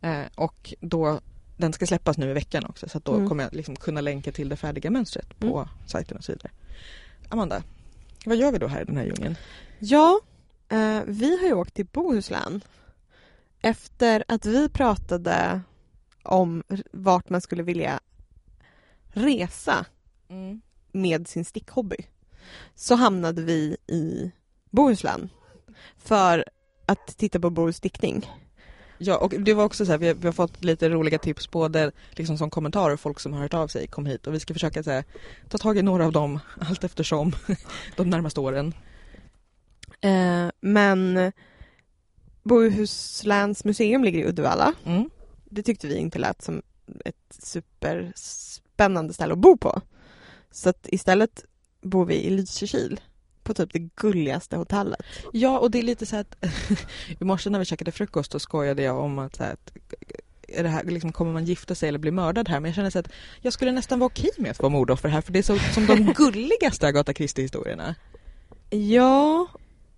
Eh, 0.00 0.22
och 0.34 0.74
då, 0.80 1.20
den 1.56 1.72
ska 1.72 1.86
släppas 1.86 2.18
nu 2.18 2.30
i 2.30 2.32
veckan 2.32 2.64
också 2.66 2.88
så 2.88 2.98
då 2.98 3.14
Mm. 3.14 3.28
kommer 3.28 3.44
jag 3.44 3.54
liksom 3.54 3.76
kunna 3.76 4.00
länka 4.00 4.32
till 4.32 4.48
det 4.48 4.56
färdiga 4.56 4.90
mönstret 4.90 5.38
på 5.38 5.56
Mm. 5.58 5.68
sajten 5.86 6.16
och 6.16 6.24
så 6.24 6.32
vidare. 6.32 6.50
Amanda, 7.28 7.62
vad 8.26 8.36
gör 8.36 8.52
vi 8.52 8.58
då 8.58 8.66
här 8.66 8.82
i 8.82 8.84
den 8.84 8.96
här 8.96 9.04
djungeln? 9.04 9.36
Ja, 9.78 10.20
eh, 10.68 11.00
vi 11.06 11.38
har 11.40 11.46
ju 11.46 11.52
åkt 11.54 11.74
till 11.74 11.86
Bohuslän 11.86 12.60
efter 13.60 14.24
att 14.28 14.46
vi 14.46 14.68
pratade 14.68 15.60
om 16.22 16.62
vart 16.92 17.28
man 17.28 17.40
skulle 17.40 17.62
vilja 17.62 18.00
resa 19.08 19.86
med 20.92 21.28
sin 21.28 21.44
stickhobby 21.44 21.96
så 22.74 22.94
hamnade 22.94 23.42
vi 23.42 23.76
i 23.86 24.30
Bohuslän 24.70 25.28
för 25.98 26.44
att 26.86 27.06
titta 27.06 27.40
på 27.40 27.50
Bohus 27.50 27.76
stickning. 27.76 28.30
Ja, 28.98 29.16
och 29.16 29.34
det 29.38 29.54
var 29.54 29.64
också 29.64 29.86
så 29.86 29.90
här, 29.92 29.98
vi 29.98 30.06
har, 30.06 30.14
vi 30.14 30.26
har 30.26 30.32
fått 30.32 30.64
lite 30.64 30.88
roliga 30.88 31.18
tips 31.18 31.50
både 31.50 31.92
liksom 32.10 32.38
som 32.38 32.50
kommentarer, 32.50 32.96
folk 32.96 33.20
som 33.20 33.32
har 33.32 33.40
hört 33.40 33.54
av 33.54 33.68
sig 33.68 33.86
kom 33.86 34.06
hit 34.06 34.26
och 34.26 34.34
vi 34.34 34.40
ska 34.40 34.54
försöka 34.54 34.82
så 34.82 34.90
här, 34.90 35.04
ta 35.48 35.58
tag 35.58 35.78
i 35.78 35.82
några 35.82 36.06
av 36.06 36.12
dem 36.12 36.40
allt 36.60 36.84
eftersom 36.84 37.32
de 37.96 38.10
närmaste 38.10 38.40
åren. 38.40 38.74
Eh, 40.00 40.50
men 40.60 41.32
Bohusläns 42.42 43.64
museum 43.64 44.04
ligger 44.04 44.18
i 44.18 44.28
Uddevalla. 44.28 44.74
Mm. 44.84 45.10
Det 45.44 45.62
tyckte 45.62 45.86
vi 45.86 45.96
inte 45.96 46.18
lät 46.18 46.42
som 46.42 46.62
ett 47.04 47.36
superspännande 47.38 49.12
ställe 49.12 49.32
att 49.32 49.38
bo 49.38 49.56
på. 49.56 49.80
Så 50.50 50.68
att 50.68 50.88
istället 50.88 51.44
bor 51.80 52.04
vi 52.04 52.14
i 52.14 52.30
Lysekil 52.30 53.00
på 53.48 53.54
typ 53.54 53.72
det 53.72 53.78
gulligaste 53.78 54.56
hotellet. 54.56 55.00
Ja, 55.32 55.58
och 55.58 55.70
det 55.70 55.78
är 55.78 55.82
lite 55.82 56.06
så 56.06 56.16
att 56.16 56.36
i 57.20 57.24
morse 57.24 57.50
när 57.50 57.58
vi 57.58 57.64
käkade 57.64 57.92
frukost 57.92 58.32
så 58.32 58.38
skojade 58.38 58.82
jag 58.82 58.98
om 58.98 59.18
att, 59.18 59.36
så 59.36 59.42
att 59.44 59.72
är 60.48 60.62
det 60.62 60.68
här, 60.68 60.84
liksom, 60.84 61.12
kommer 61.12 61.32
man 61.32 61.44
gifta 61.44 61.74
sig 61.74 61.88
eller 61.88 61.98
bli 61.98 62.10
mördad 62.10 62.48
här? 62.48 62.60
Men 62.60 62.68
jag 62.68 62.74
känner 62.74 62.90
så 62.90 62.98
att 62.98 63.08
jag 63.40 63.52
skulle 63.52 63.72
nästan 63.72 63.98
vara 63.98 64.06
okej 64.06 64.30
med 64.38 64.50
att 64.50 64.58
vara 64.58 64.70
mordoffer 64.70 65.08
här 65.08 65.20
för 65.20 65.32
det 65.32 65.38
är 65.38 65.42
så, 65.42 65.58
som 65.58 65.86
de 65.86 66.12
gulligaste 66.16 66.86
Agatha 66.86 67.12
Christie-historierna. 67.12 67.94
Ja, 68.70 69.46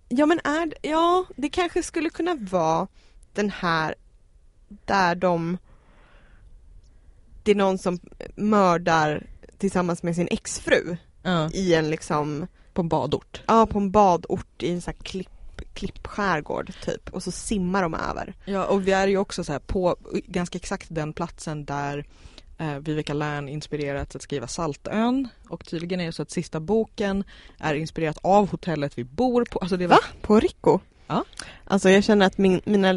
ja 0.09 0.25
men 0.25 0.39
är 0.43 0.73
ja, 0.81 1.25
det 1.35 1.49
kanske 1.49 1.83
skulle 1.83 2.09
kunna 2.09 2.35
vara 2.35 2.87
den 3.33 3.49
här 3.49 3.95
där 4.85 5.15
de 5.15 5.57
det 7.43 7.51
är 7.51 7.55
någon 7.55 7.77
som 7.77 7.99
mördar 8.35 9.27
tillsammans 9.57 10.03
med 10.03 10.15
sin 10.15 10.27
exfru 10.31 10.97
Ja, 11.23 11.49
i 11.51 11.73
en 11.73 11.89
liksom, 11.89 12.47
på 12.73 12.81
en 12.81 12.87
badort. 12.87 13.41
ja 13.47 13.65
på 13.65 13.79
en 13.79 13.91
badort 13.91 14.63
i 14.63 14.71
en 14.71 14.81
sån 14.81 14.93
här 14.97 15.03
klipp, 15.03 15.29
klippskärgård 15.73 16.73
typ 16.85 17.09
och 17.09 17.23
så 17.23 17.31
simmar 17.31 17.81
de 17.81 17.93
över. 17.93 18.33
Ja, 18.45 18.65
och 18.65 18.87
vi 18.87 18.91
är 18.91 19.07
ju 19.07 19.17
också 19.17 19.43
så 19.43 19.51
här 19.51 19.59
på 19.59 19.95
ganska 20.11 20.57
exakt 20.57 20.87
den 20.89 21.13
platsen 21.13 21.65
där 21.65 22.05
eh, 22.57 22.77
Viveka 22.77 23.13
Lärn 23.13 23.49
inspirerats 23.49 24.15
att 24.15 24.21
skriva 24.21 24.47
Saltön 24.47 25.27
och 25.49 25.65
tydligen 25.65 25.99
är 25.99 26.05
det 26.05 26.11
så 26.11 26.21
att 26.21 26.31
sista 26.31 26.59
boken 26.59 27.23
är 27.59 27.73
inspirerat 27.73 28.17
av 28.21 28.51
hotellet 28.51 28.97
vi 28.97 29.03
bor 29.03 29.45
på. 29.45 29.59
Alltså 29.59 29.77
det 29.77 29.87
var 29.87 29.95
Va? 29.95 30.03
På 30.21 30.39
Rico? 30.39 30.79
Ja. 31.11 31.25
Alltså 31.65 31.89
jag 31.89 32.03
känner 32.03 32.25
att 32.25 32.37
min, 32.37 32.61
mina 32.63 32.93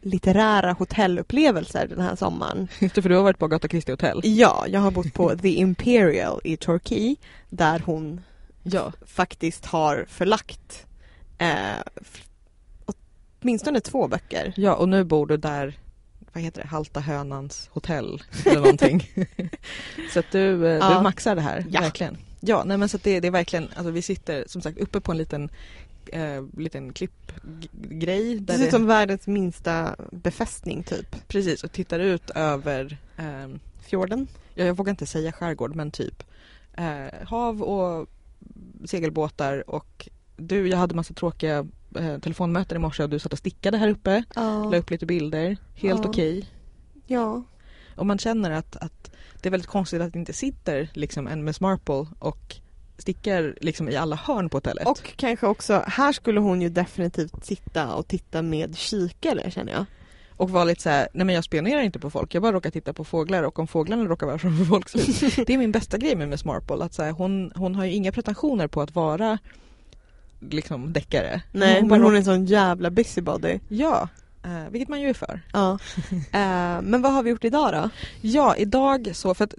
litterära 0.00 0.72
hotellupplevelser 0.72 1.86
den 1.86 2.00
här 2.00 2.16
sommaren 2.16 2.68
Just 2.78 2.94
det, 2.94 3.02
för 3.02 3.08
du 3.08 3.16
har 3.16 3.22
varit 3.22 3.38
på 3.38 3.44
Agatha 3.44 3.68
Christie 3.68 3.92
Hotel. 3.92 4.20
Ja, 4.24 4.64
jag 4.68 4.80
har 4.80 4.90
bott 4.90 5.14
på 5.14 5.36
The 5.36 5.48
Imperial 5.48 6.40
i 6.44 6.56
Torquay 6.56 7.16
där 7.48 7.82
hon 7.86 8.20
Ja. 8.62 8.92
faktiskt 9.06 9.66
har 9.66 10.04
förlagt 10.08 10.86
eh, 11.38 11.82
åtminstone 13.40 13.80
två 13.80 14.08
böcker. 14.08 14.52
Ja, 14.56 14.74
och 14.74 14.88
nu 14.88 15.04
bor 15.04 15.26
du 15.26 15.36
där, 15.36 15.78
vad 16.32 16.42
heter 16.44 16.62
det, 16.62 16.68
Halta 16.68 17.00
Hönans 17.00 17.68
hotell 17.72 18.22
eller 18.46 18.56
någonting. 18.60 19.08
så 20.12 20.18
att 20.18 20.30
du, 20.32 20.66
eh, 20.66 20.72
Ja. 20.72 20.94
du 20.96 21.02
maxar 21.02 21.34
det 21.34 21.40
här, 21.42 21.64
Ja. 21.70 21.80
verkligen. 21.80 22.16
Ja, 22.40 22.64
nej 22.66 22.78
men 22.78 22.88
så 22.88 22.96
att 22.96 23.02
det, 23.02 23.20
det 23.20 23.26
är 23.28 23.32
verkligen, 23.32 23.68
alltså 23.76 23.90
vi 23.90 24.02
sitter 24.02 24.44
som 24.46 24.62
sagt 24.62 24.78
uppe 24.78 25.00
på 25.00 25.12
en 25.12 25.18
liten, 25.18 25.50
eh, 26.12 26.42
liten 26.56 26.92
klippgrej. 26.92 28.38
Det 28.40 28.52
ser 28.58 28.64
ut 28.64 28.70
som 28.70 28.86
världens 28.86 29.26
minsta 29.26 29.96
befästning 30.12 30.82
typ. 30.82 31.28
Precis, 31.28 31.64
och 31.64 31.72
tittar 31.72 31.98
ut 32.00 32.30
över, 32.30 32.98
ehm, 33.16 33.58
Fjorden. 33.80 34.26
ja, 34.54 34.64
jag 34.64 34.74
vågar 34.74 34.90
inte 34.90 35.06
säga 35.06 35.32
skärgård, 35.32 35.74
men 35.76 35.90
typ 35.90 36.22
eh, 36.74 37.26
hav 37.28 37.62
och 37.62 38.08
segelbåtar 38.86 39.70
och 39.70 40.08
du, 40.36 40.68
jag 40.68 40.78
hade 40.78 40.94
massa 40.94 41.14
tråkiga 41.14 41.66
eh, 41.98 42.18
telefonmöten 42.18 42.76
i 42.76 42.80
morse 42.80 43.02
och 43.02 43.10
du 43.10 43.18
satt 43.18 43.32
och 43.32 43.38
stickade 43.38 43.78
här 43.78 43.88
uppe, 43.88 44.24
la 44.34 44.70
Ja. 44.72 44.78
upp 44.78 44.90
lite 44.90 45.06
bilder, 45.06 45.56
helt 45.74 46.00
Ja. 46.04 46.08
okej. 46.08 46.46
ja. 47.06 47.42
Och 47.96 48.06
man 48.06 48.18
känner 48.18 48.50
att, 48.50 48.76
att 48.76 49.10
det 49.42 49.48
är 49.48 49.50
väldigt 49.50 49.70
konstigt 49.70 50.00
att 50.02 50.12
det 50.12 50.18
inte 50.18 50.32
sitter 50.32 50.90
liksom 50.94 51.26
en 51.26 51.44
Miss 51.44 51.60
Marple 51.60 52.06
och 52.18 52.56
stickar 52.98 53.56
liksom 53.60 53.88
i 53.88 53.96
alla 53.96 54.16
hörn 54.16 54.48
på 54.48 54.56
hotellet. 54.56 54.86
Och 54.86 55.12
kanske 55.16 55.46
också, 55.46 55.84
här 55.86 56.12
skulle 56.12 56.40
hon 56.40 56.62
ju 56.62 56.68
definitivt 56.68 57.44
sitta 57.44 57.94
och 57.94 58.08
titta 58.08 58.42
med 58.42 58.76
kikare 58.76 59.50
känner 59.50 59.72
jag. 59.72 59.84
Och 60.36 60.50
var 60.50 60.64
lite 60.64 60.82
så 60.82 60.88
här, 60.88 61.08
nej 61.14 61.26
men 61.26 61.34
jag 61.34 61.44
spionerar 61.44 61.80
inte 61.80 61.98
på 61.98 62.10
folk, 62.10 62.34
jag 62.34 62.42
bara 62.42 62.52
råkar 62.52 62.70
titta 62.70 62.92
på 62.92 63.04
fåglar 63.04 63.42
och 63.42 63.58
om 63.58 63.66
fåglarna 63.66 64.04
råkar 64.04 64.26
vara 64.26 64.38
framför 64.38 64.64
folks 64.64 64.94
hus. 64.94 65.20
Det 65.46 65.54
är 65.54 65.58
min 65.58 65.72
bästa 65.72 65.98
grej 65.98 66.16
med 66.16 66.28
Miss 66.28 66.44
Marple, 66.44 66.84
att 66.84 66.94
så 66.94 67.02
här, 67.02 67.10
hon, 67.10 67.52
hon 67.54 67.74
har 67.74 67.84
ju 67.84 67.92
inga 67.92 68.12
pretensioner 68.12 68.66
på 68.66 68.80
att 68.82 68.94
vara 68.94 69.38
liksom 70.50 70.92
deckare. 70.92 71.42
Nej, 71.52 71.80
hon 71.80 71.88
men 71.88 72.02
hon 72.02 72.12
är 72.12 72.18
en 72.18 72.24
sån 72.24 72.46
jävla 72.46 72.90
busybody. 72.90 73.58
Ja, 73.68 74.08
eh, 74.44 74.70
vilket 74.70 74.88
man 74.88 75.00
ju 75.00 75.08
är 75.08 75.14
för. 75.14 75.40
Ja. 75.52 75.78
eh, 76.10 76.82
men 76.82 77.02
vad 77.02 77.12
har 77.12 77.22
vi 77.22 77.30
gjort 77.30 77.44
idag 77.44 77.72
då? 77.72 77.90
Ja, 78.20 78.56
idag 78.56 79.10
så, 79.14 79.34
för 79.34 79.44
att 79.44 79.54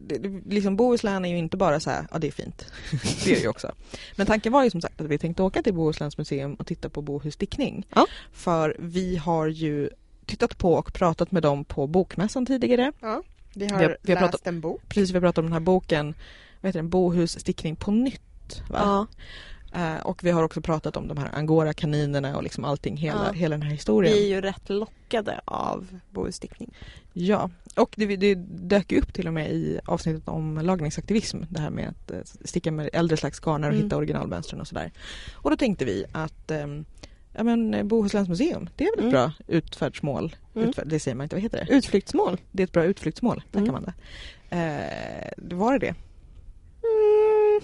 liksom 0.45 0.75
Bohuslän 0.75 1.25
är 1.25 1.29
ju 1.29 1.37
inte 1.37 1.57
bara 1.57 1.79
så 1.79 1.89
här, 1.89 2.07
ja 2.11 2.19
det 2.19 2.27
är 2.27 2.31
fint. 2.31 2.71
det 3.23 3.31
är 3.31 3.35
det 3.35 3.41
ju 3.41 3.47
också. 3.47 3.71
Men 4.15 4.27
tanken 4.27 4.53
var 4.53 4.63
ju 4.63 4.69
som 4.69 4.81
sagt 4.81 5.01
att 5.01 5.07
vi 5.07 5.17
tänkte 5.17 5.43
åka 5.43 5.63
till 5.63 5.73
Bohusläns 5.73 6.17
museum 6.17 6.53
och 6.53 6.67
titta 6.67 6.89
på 6.89 7.01
Bohus 7.01 7.33
stickning. 7.33 7.87
Ja. 7.95 8.05
För 8.31 8.75
vi 8.79 9.15
har 9.15 9.47
ju 9.47 9.89
tittat 10.25 10.57
på 10.57 10.73
och 10.73 10.93
pratat 10.93 11.31
med 11.31 11.43
dem 11.43 11.65
på 11.65 11.87
bokmässan 11.87 12.45
tidigare. 12.45 12.91
Vi 13.01 13.07
har 13.07 13.23
Vi 13.55 13.67
har- 13.85 13.97
vi 14.01 14.13
har 14.13 14.21
läst 14.21 14.31
pratat- 14.31 14.47
en 14.47 14.61
bok. 14.61 14.81
Precis, 14.89 15.09
vi 15.09 15.13
har 15.13 15.21
pratat 15.21 15.37
om 15.37 15.45
den 15.45 15.53
här 15.53 15.59
boken, 15.59 16.13
vad 16.61 16.69
heter 16.69 16.79
den, 16.79 16.89
Bohus 16.89 17.39
stickning 17.39 17.75
på 17.75 17.91
nytt. 17.91 18.61
Va? 18.69 18.79
Ja. 18.79 19.07
Eh, 19.95 20.01
och 20.05 20.23
vi 20.23 20.31
har 20.31 20.43
också 20.43 20.61
pratat 20.61 20.97
om 20.97 21.07
de 21.07 21.17
här 21.17 21.29
angora-kaninerna 21.33 22.35
och 22.37 22.43
liksom 22.43 22.65
allting, 22.65 22.97
hela, 22.97 23.25
Ja. 23.27 23.31
hela 23.31 23.53
den 23.53 23.61
här 23.61 23.71
historien. 23.71 24.13
Vi 24.13 24.23
är 24.23 24.35
ju 24.35 24.41
rätt 24.41 24.69
lockade 24.69 25.41
av 25.45 25.99
bohustickning. 26.09 26.73
Ja, 27.13 27.49
och 27.75 27.93
det, 27.97 28.15
det 28.15 28.35
dök 28.45 28.91
ju 28.91 28.99
upp 28.99 29.13
till 29.13 29.27
och 29.27 29.33
med 29.33 29.51
i 29.51 29.79
avsnittet 29.85 30.27
om 30.27 30.57
lagningsaktivism. 30.57 31.41
Det 31.49 31.59
här 31.61 31.69
med 31.69 31.89
att 31.89 32.11
eh, 32.11 32.17
sticka 32.45 32.71
med 32.71 32.89
äldre 32.93 33.17
slags 33.17 33.39
garner 33.39 33.67
och 33.67 33.73
Mm. 33.73 33.83
hitta 33.85 33.97
originalmönstren 33.97 34.61
och 34.61 34.67
sådär. 34.67 34.91
Och 35.33 35.49
då 35.49 35.57
tänkte 35.57 35.85
vi 35.85 36.05
att 36.11 36.51
ehm, 36.51 36.85
ja, 37.33 37.43
men, 37.43 37.73
eh, 37.73 37.83
Bohusläns 37.83 38.29
museum, 38.29 38.69
det 38.75 38.83
är 38.85 38.89
väl 38.97 38.99
ett 38.99 38.99
Mm. 38.99 39.11
bra 39.11 39.31
utfärdsmål. 39.57 40.35
Mm. 40.55 40.69
Utfärd, 40.69 40.87
det 40.87 40.99
säger 40.99 41.15
man 41.15 41.23
inte, 41.25 41.35
vad 41.35 41.43
heter 41.43 41.65
det? 41.65 41.73
Utflyktsmål. 41.73 42.41
Det 42.51 42.63
är 42.63 42.67
ett 42.67 42.71
bra 42.73 42.83
utflyktsmål, 42.83 43.43
tack 43.51 43.61
Mm. 43.61 43.75
Eh, 44.49 45.29
det 45.37 45.55
var 45.55 45.73
det 45.73 45.79
det? 45.79 45.95
Mm. 46.83 47.61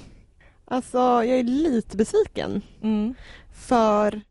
Alltså, 0.65 0.97
jag 0.97 1.27
är 1.39 1.43
lite 1.43 1.97
besviken. 1.97 2.61
Mm. 2.81 3.13
För 3.53 4.21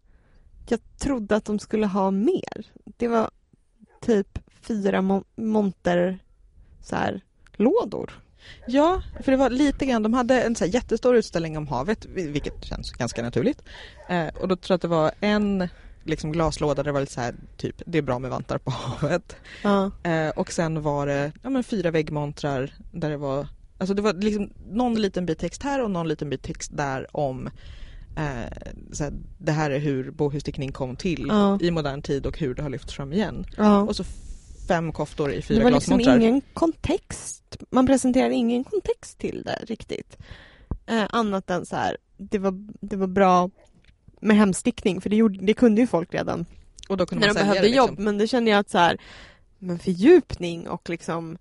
jag 0.69 0.81
trodde 0.99 1.37
att 1.37 1.45
de 1.45 1.59
skulle 1.59 1.87
ha 1.87 2.11
mer. 2.11 2.67
Det 2.85 3.09
var 3.09 3.31
typ 4.01 4.39
fyra 4.61 5.01
mon- 5.03 5.25
monter 5.37 6.19
så 6.83 6.97
här, 6.97 7.21
lådor. 7.53 8.11
Ja, 8.67 9.03
för 9.21 9.33
det 9.33 9.39
var 9.39 9.51
lite 9.51 9.87
grann, 9.87 10.03
de 10.03 10.15
hade 10.15 10.43
en 10.43 10.55
så 10.57 10.65
jättestor 10.65 11.17
utställning 11.17 11.59
om 11.59 11.69
havet, 11.69 12.07
vilket 12.07 12.65
känns 12.65 12.91
ganska 12.93 13.23
naturligt. 13.23 13.63
Eh, 14.09 14.27
och 14.27 14.49
då 14.49 14.57
tror 14.57 14.73
jag 14.73 14.75
att 14.75 14.83
det 14.83 14.89
var 14.89 15.11
en 15.21 15.69
liksom 16.05 16.33
glaslåda 16.33 16.75
där 16.75 16.85
det 16.85 16.93
var 16.93 17.01
lite 17.01 17.13
så 17.13 17.21
här, 17.21 17.35
typ, 17.57 17.83
det 17.87 17.99
är 17.99 18.03
bra 18.03 18.19
med 18.19 18.31
vantar 18.31 18.59
på 18.59 18.71
havet. 18.71 19.37
Ja. 19.63 19.91
Eh, 20.03 20.29
och 20.29 20.53
sen 20.53 20.83
var 20.83 21.07
det 21.07 21.33
ja, 21.43 21.51
men 21.51 21.65
fyra 21.65 21.91
väggmontrar 21.91 22.75
där 22.93 23.11
det 23.11 23.17
var, 23.17 23.49
alltså 23.79 23.95
det 23.95 24.03
var 24.03 24.13
liksom 24.13 24.51
någon 24.71 24.95
liten 24.95 25.27
bit 25.27 25.39
text 25.39 25.63
här 25.63 25.83
och 25.83 25.91
någon 25.91 26.09
liten 26.09 26.31
bit 26.31 26.43
text 26.43 26.71
där 26.77 27.17
om 27.17 27.47
eh, 28.17 28.73
så 28.93 29.05
här, 29.05 29.13
det 29.39 29.53
här 29.53 29.71
är 29.71 29.79
hur 29.79 30.11
bohusstickning 30.11 30.73
kom 30.73 30.97
till 30.97 31.27
Ja. 31.29 31.59
i 31.61 31.71
modern 31.71 32.03
tid 32.03 32.27
och 32.27 32.39
hur 32.39 32.55
det 32.55 32.63
har 32.63 32.71
lyfts 32.71 32.93
fram 32.93 33.13
igen. 33.13 33.47
Ja. 33.57 33.81
Och 33.81 33.97
så 33.97 34.05
fem 34.69 34.93
koftor 34.93 35.33
i 35.33 35.37
Det 35.37 35.43
fyra 35.43 35.65
var 35.65 35.71
liksom 35.71 35.99
glasmontrar. 35.99 36.29
ingen 36.29 36.41
kontext. 36.55 37.57
Man 37.71 37.87
presenterade 37.87 38.35
ingen 38.35 38.65
kontext 38.65 39.19
till 39.19 39.43
det 39.43 39.59
riktigt. 39.67 40.17
Eh, 40.87 41.05
annat 41.11 41.51
än 41.51 41.67
så 41.67 41.77
här, 41.77 41.97
det 42.17 42.39
var, 42.39 42.55
det 42.81 42.97
var 42.97 43.07
bra 43.07 43.51
med 44.21 44.37
hemstickning 44.37 45.01
för 45.01 45.11
det, 45.11 45.17
gjorde, 45.17 45.39
det 45.47 45.55
kunde 45.55 45.81
ju 45.81 45.87
folk 45.87 46.15
redan 46.15 46.47
Och 46.89 46.97
då 46.97 47.07
kunde 47.07 47.27
när 47.27 47.35
man 47.35 47.37
de 47.37 47.41
behövde 47.41 47.61
det 47.63 47.69
liksom. 47.69 47.87
jobb. 47.89 47.99
Men 47.99 48.19
det 48.19 48.27
kände 48.29 48.51
jag 48.51 48.59
att 48.59 48.71
så 48.71 48.79
här, 48.79 48.99
men 49.59 49.79
fördjupning 49.79 50.69
och 50.69 50.89
liksom 50.91 51.39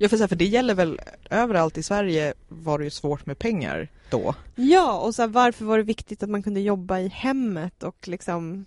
Ja 0.00 0.08
för, 0.08 0.16
så 0.16 0.22
här, 0.22 0.28
för 0.28 0.36
det 0.36 0.44
gäller 0.44 0.74
väl 0.74 1.00
överallt 1.30 1.78
i 1.78 1.82
Sverige 1.82 2.34
var 2.48 2.78
det 2.78 2.84
ju 2.84 2.90
svårt 2.90 3.26
med 3.26 3.38
pengar 3.38 3.88
då. 4.10 4.34
Ja, 4.54 4.98
och 4.98 5.14
så 5.14 5.22
här, 5.22 5.28
varför 5.28 5.64
var 5.64 5.78
det 5.78 5.84
viktigt 5.84 6.22
att 6.22 6.28
man 6.30 6.42
kunde 6.42 6.60
jobba 6.60 6.98
i 6.98 7.08
hemmet 7.08 7.82
och 7.82 8.08
liksom 8.08 8.66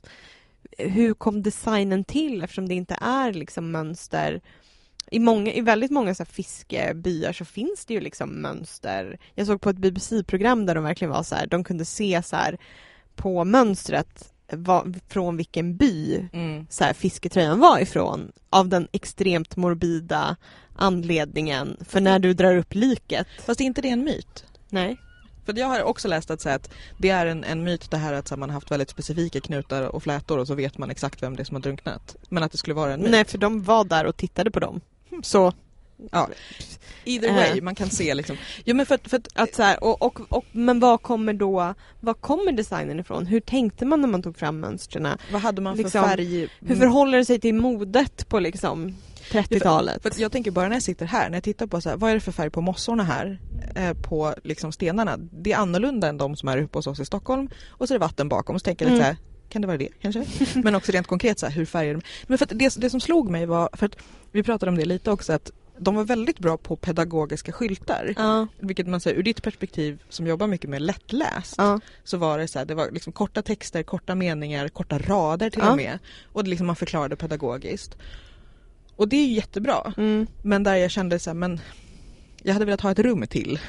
hur 0.90 1.14
kom 1.14 1.44
designen 1.44 2.04
till 2.04 2.44
eftersom 2.44 2.68
det 2.68 2.76
inte 2.76 2.98
är 3.02 3.34
liksom 3.34 3.72
mönster 3.72 4.42
i, 5.12 5.20
många, 5.20 5.54
I 5.54 5.62
väldigt 5.62 5.92
många 5.92 6.16
så 6.16 6.26
fiskebyar 6.26 7.34
så 7.34 7.46
finns 7.46 7.86
det 7.86 7.94
ju 7.94 8.00
liksom 8.00 8.30
mönster. 8.30 9.20
Jag 9.36 9.48
såg 9.48 9.62
på 9.62 9.70
ett 9.70 9.78
BBC-program 9.78 10.66
där 10.66 10.76
de 10.76 10.84
verkligen 10.84 11.12
var 11.12 11.24
så 11.24 11.36
här, 11.36 11.48
de 11.48 11.64
kunde 11.64 11.86
se 11.86 12.22
så 12.24 12.36
här 12.36 12.58
på 13.16 13.44
mönstret 13.44 14.34
vad, 14.52 15.00
från 15.08 15.38
vilken 15.38 15.78
by 15.78 16.28
så 16.70 16.84
här, 16.84 16.94
fisketröjan 16.94 17.60
var 17.60 17.80
ifrån 17.80 18.32
av 18.50 18.68
den 18.68 18.88
extremt 18.92 19.56
morbida 19.56 20.36
anledningen 20.76 21.78
för 21.86 22.02
när 22.02 22.20
du 22.20 22.34
drar 22.34 22.58
upp 22.58 22.74
liket. 22.76 23.28
Fast 23.46 23.62
är 23.62 23.66
inte 23.66 23.82
det 23.82 23.90
en 23.90 24.04
myt? 24.04 24.46
Nej. 24.70 24.98
För 25.54 25.60
jag 25.60 25.68
har 25.68 25.84
också 25.84 26.08
läst 26.08 26.32
att, 26.32 26.42
så 26.42 26.50
att 26.50 26.70
det 26.98 27.10
är 27.10 27.26
en, 27.26 27.44
en 27.44 27.64
myt 27.64 27.92
det 27.92 27.98
här 27.98 28.14
att 28.14 28.28
så 28.28 28.38
man 28.38 28.50
har 28.50 28.54
haft 28.54 28.72
väldigt 28.72 28.90
specifika 28.90 29.42
knutar 29.42 29.84
och 29.84 30.04
flätor 30.04 30.38
och 30.38 30.48
så 30.48 30.56
vet 30.56 30.78
man 30.78 30.92
exakt 30.92 31.24
vem 31.24 31.36
det 31.36 31.44
är 31.44 31.46
som 31.46 31.56
har 31.56 31.62
drunknat. 31.62 32.16
Men 32.30 32.44
att 32.44 32.52
det 32.52 32.58
skulle 32.58 32.74
vara 32.74 32.94
en 32.94 33.02
myt. 33.02 33.12
Nej, 33.12 33.26
för 33.26 33.38
de 33.38 33.64
var 33.64 33.84
där 33.84 34.06
och 34.06 34.18
tittade 34.18 34.52
på 34.52 34.60
dem. 34.60 34.82
Så 35.24 35.54
Ja. 36.12 36.30
Either 37.06 37.30
Eh. 37.30 37.36
way, 37.36 37.62
man 37.62 37.76
kan 37.76 37.90
se 37.90 38.14
liksom. 38.14 38.38
Ja 38.64 38.74
men 38.74 38.86
för 38.86 39.00
för 39.04 39.18
att, 39.18 39.28
att 39.36 39.56
så 39.56 39.64
här, 39.64 39.84
och, 39.84 40.02
och, 40.02 40.20
och, 40.30 40.46
men 40.52 40.80
vad 40.80 41.02
kommer 41.02 41.34
då, 41.34 41.74
vad 42.00 42.22
kommer 42.22 42.52
designen 42.52 43.00
ifrån? 43.00 43.26
Hur 43.26 43.40
tänkte 43.40 43.86
man 43.86 44.02
när 44.02 44.08
man 44.08 44.24
tog 44.24 44.38
fram 44.38 44.60
mönstren? 44.60 45.08
vad 45.32 45.42
hade 45.42 45.62
man 45.62 45.76
för 45.76 45.84
Liksom, 45.84 46.04
färg? 46.04 46.48
Hur 46.60 46.76
förhåller 46.76 47.18
det 47.18 47.26
sig 47.26 47.40
till 47.40 47.56
modet 47.56 48.30
på 48.30 48.40
liksom 48.40 48.96
30-talet? 49.32 50.02
För 50.02 50.10
att 50.10 50.20
jag 50.20 50.32
tänker 50.32 50.52
bara 50.52 50.68
när 50.68 50.76
jag 50.76 50.84
sitter 50.84 51.06
här, 51.06 51.30
när 51.30 51.38
jag 51.38 51.44
tittar 51.44 51.68
på 51.68 51.82
så 51.82 51.90
här, 51.90 51.98
vad 51.98 52.10
är 52.12 52.14
det 52.14 52.20
för 52.22 52.32
färg 52.32 52.50
på 52.50 52.62
mossorna 52.62 53.04
här? 53.04 53.40
Eh, 53.76 53.94
på 53.94 54.34
liksom 54.44 54.72
stenarna. 54.72 55.18
Det 55.18 55.52
är 55.52 55.58
annorlunda 55.58 56.08
än 56.08 56.18
de 56.18 56.36
som 56.36 56.50
är 56.50 56.58
uppe 56.58 56.78
hos 56.78 56.88
oss 56.88 57.00
i 57.00 57.06
Stockholm. 57.06 57.50
Och 57.70 57.88
så 57.88 57.94
är 57.94 58.00
det 58.00 58.06
vatten 58.06 58.30
bakom. 58.30 58.60
Så 58.60 58.64
tänker 58.64 58.86
jag 58.86 58.92
lite 58.94 59.06
Mm. 59.06 59.16
så 59.16 59.22
här, 59.22 59.28
kan 59.50 59.62
det 59.62 59.68
vara 59.68 59.78
det 59.78 59.90
kanske? 60.02 60.26
Men 60.64 60.76
också 60.76 60.92
rent 60.92 61.08
konkret 61.08 61.40
så 61.40 61.46
här, 61.46 61.54
hur 61.54 61.66
färger 61.66 61.94
de? 61.94 62.02
Men 62.28 62.38
för 62.38 62.46
det, 62.46 62.76
det 62.78 62.90
som 62.90 63.00
slog 63.02 63.30
mig 63.30 63.46
var, 63.46 63.70
för 63.74 63.86
att 63.86 63.96
vi 64.32 64.44
pratade 64.44 64.70
om 64.70 64.78
det 64.78 64.86
lite 64.86 65.12
också, 65.12 65.34
att 65.34 65.52
de 65.78 65.96
var 65.96 66.04
väldigt 66.04 66.40
bra 66.40 66.58
på 66.58 66.76
pedagogiska 66.76 67.52
skyltar. 67.52 68.14
Ja, 68.18 68.48
Vilket 68.60 68.88
man 68.88 69.00
säger 69.02 69.18
ur 69.18 69.24
ditt 69.24 69.44
perspektiv 69.44 70.04
som 70.10 70.28
jobbar 70.28 70.48
mycket 70.48 70.70
med 70.70 70.82
lättläst. 70.82 71.56
ja, 71.58 71.80
Så 72.04 72.18
var 72.18 72.38
det 72.40 72.48
så 72.48 72.60
här, 72.60 72.66
det 72.66 72.76
var 72.76 72.92
liksom 72.92 73.14
korta 73.14 73.42
texter, 73.42 73.84
korta 73.84 74.16
meningar, 74.16 74.68
korta 74.68 74.98
rader 75.00 75.50
till 75.50 75.62
Ja. 75.64 75.72
och 75.72 75.78
med. 75.78 76.00
Och 76.34 76.44
det 76.44 76.50
liksom 76.50 76.68
man 76.68 76.76
förklarade 76.76 77.16
pedagogiskt. 77.16 77.98
Och 78.96 79.08
det 79.08 79.16
är 79.16 79.26
ju 79.26 79.34
jättebra. 79.34 79.94
mm. 79.98 80.28
Men 80.44 80.64
där 80.64 80.76
jag 80.76 80.92
kände 80.92 81.20
så 81.20 81.30
här, 81.30 81.36
men 81.36 81.60
jag 82.44 82.54
hade 82.54 82.66
velat 82.66 82.82
ha 82.82 82.92
ett 82.92 83.00
rum 83.00 83.28
till. 83.28 83.60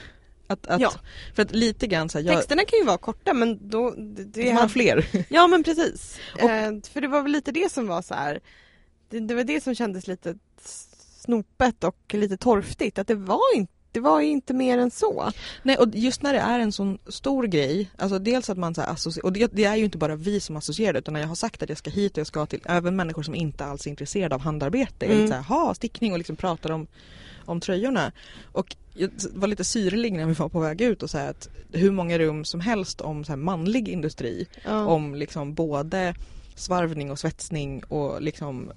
Att, 0.46 0.66
att, 0.66 0.80
Ja. 0.80 0.92
För 1.34 1.42
att 1.42 1.52
lite 1.52 1.86
grann 1.86 2.08
så 2.08 2.18
här, 2.18 2.26
jag, 2.26 2.36
Texterna 2.36 2.64
kan 2.64 2.78
ju 2.78 2.84
vara 2.84 2.98
korta 2.98 3.34
men 3.34 3.68
då... 3.68 3.90
Det, 3.90 4.24
det 4.24 4.52
man 4.52 4.62
har 4.62 4.68
fler. 4.68 5.06
Ja 5.28 5.46
men 5.46 5.64
precis. 5.64 6.18
Och- 6.34 6.50
eh, 6.50 6.72
för 6.92 7.00
det 7.00 7.08
var 7.08 7.22
väl 7.22 7.32
lite 7.32 7.52
det 7.52 7.72
som 7.72 7.86
var 7.86 8.02
så 8.02 8.14
här. 8.14 8.40
Det, 9.08 9.20
det 9.20 9.34
var 9.34 9.44
det 9.44 9.62
som 9.62 9.74
kändes 9.74 10.06
lite 10.06 10.34
snopet 11.20 11.84
och 11.84 12.14
lite 12.14 12.36
torftigt. 12.36 12.98
Att 12.98 13.06
det 13.06 13.14
var 13.14 13.56
inte 13.56 13.72
det 13.92 14.00
var 14.00 14.20
ju 14.20 14.28
inte 14.28 14.54
mer 14.54 14.78
än 14.78 14.90
så. 14.90 15.32
Nej 15.62 15.76
och 15.76 15.88
just 15.94 16.22
när 16.22 16.32
det 16.32 16.38
är 16.38 16.58
en 16.58 16.72
sån 16.72 16.98
stor 17.06 17.44
grej, 17.44 17.90
alltså 17.98 18.18
dels 18.18 18.50
att 18.50 18.58
man 18.58 18.74
så 18.74 18.80
associerar, 18.80 19.26
och 19.26 19.32
det, 19.32 19.52
det 19.52 19.64
är 19.64 19.76
ju 19.76 19.84
inte 19.84 19.98
bara 19.98 20.16
vi 20.16 20.40
som 20.40 20.56
associerar 20.56 20.92
det 20.92 20.98
utan 20.98 21.14
när 21.14 21.20
jag 21.20 21.28
har 21.28 21.34
sagt 21.34 21.62
att 21.62 21.68
jag 21.68 21.78
ska 21.78 21.90
hit 21.90 22.12
och 22.12 22.18
jag 22.18 22.26
ska 22.26 22.46
till, 22.46 22.60
även 22.64 22.96
människor 22.96 23.22
som 23.22 23.34
inte 23.34 23.64
alls 23.64 23.86
är 23.86 23.90
intresserade 23.90 24.34
av 24.34 24.40
handarbete, 24.40 25.06
mm. 25.06 25.28
så 25.28 25.34
här, 25.34 25.42
ha 25.42 25.74
stickning 25.74 26.12
och 26.12 26.18
liksom 26.18 26.36
pratar 26.36 26.70
om, 26.70 26.86
om 27.52 27.60
tröjorna. 27.60 28.12
Och 28.52 28.76
jag 28.94 29.10
var 29.34 29.48
lite 29.48 29.64
syrlig 29.64 30.12
när 30.12 30.26
vi 30.26 30.32
var 30.32 30.48
på 30.48 30.60
väg 30.60 30.80
ut 30.80 31.02
och 31.02 31.10
sa 31.10 31.20
att 31.20 31.48
hur 31.72 31.90
många 31.90 32.18
rum 32.18 32.44
som 32.44 32.60
helst 32.60 33.00
om 33.00 33.24
så 33.24 33.32
här 33.32 33.36
manlig 33.36 33.88
industri, 33.88 34.46
Ja. 34.64 34.86
om 34.86 35.14
liksom 35.14 35.54
både 35.54 36.14
svarvning 36.54 37.10
och 37.10 37.18
svetsning 37.18 37.82
och 37.84 38.22
liksom 38.22 38.72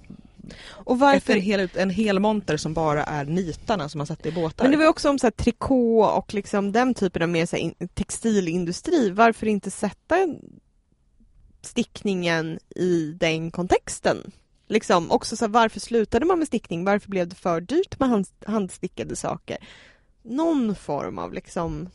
och 0.68 0.98
varför 0.98 1.16
efter 1.16 1.34
en 1.34 1.40
hel, 1.40 1.68
en 1.74 1.90
hel 1.90 2.18
monter 2.18 2.56
som 2.56 2.74
bara 2.74 3.04
är 3.04 3.24
nitarna 3.24 3.88
som 3.88 3.98
man 3.98 4.06
satte 4.06 4.28
i 4.28 4.32
båtar. 4.32 4.64
Men 4.64 4.72
det 4.72 4.78
var 4.78 4.86
också 4.86 5.10
om 5.10 5.18
så 5.18 5.26
här, 5.26 5.30
trikå 5.32 6.00
och 6.00 6.34
liksom 6.34 6.72
den 6.72 6.94
typen 6.94 7.22
av 7.22 7.28
mer 7.28 7.46
så 7.46 7.56
här, 7.56 7.62
in, 7.62 7.74
textilindustri. 7.94 9.10
Varför 9.10 9.46
inte 9.46 9.70
sätta 9.70 10.16
stickningen 11.62 12.58
i 12.76 13.16
den 13.20 13.50
kontexten? 13.50 14.32
Liksom 14.68 15.10
också 15.10 15.36
så 15.36 15.44
här, 15.44 15.52
varför 15.52 15.80
slutade 15.80 16.26
man 16.26 16.38
med 16.38 16.46
stickning? 16.46 16.84
Varför 16.84 17.08
blev 17.08 17.28
det 17.28 17.34
för 17.34 17.60
dyrt 17.60 17.98
med 18.00 18.08
hand, 18.08 18.26
handstickade 18.46 19.16
saker? 19.16 19.56
Någon 20.22 20.74
form 20.74 21.18
av 21.18 21.32
liksom 21.32 21.88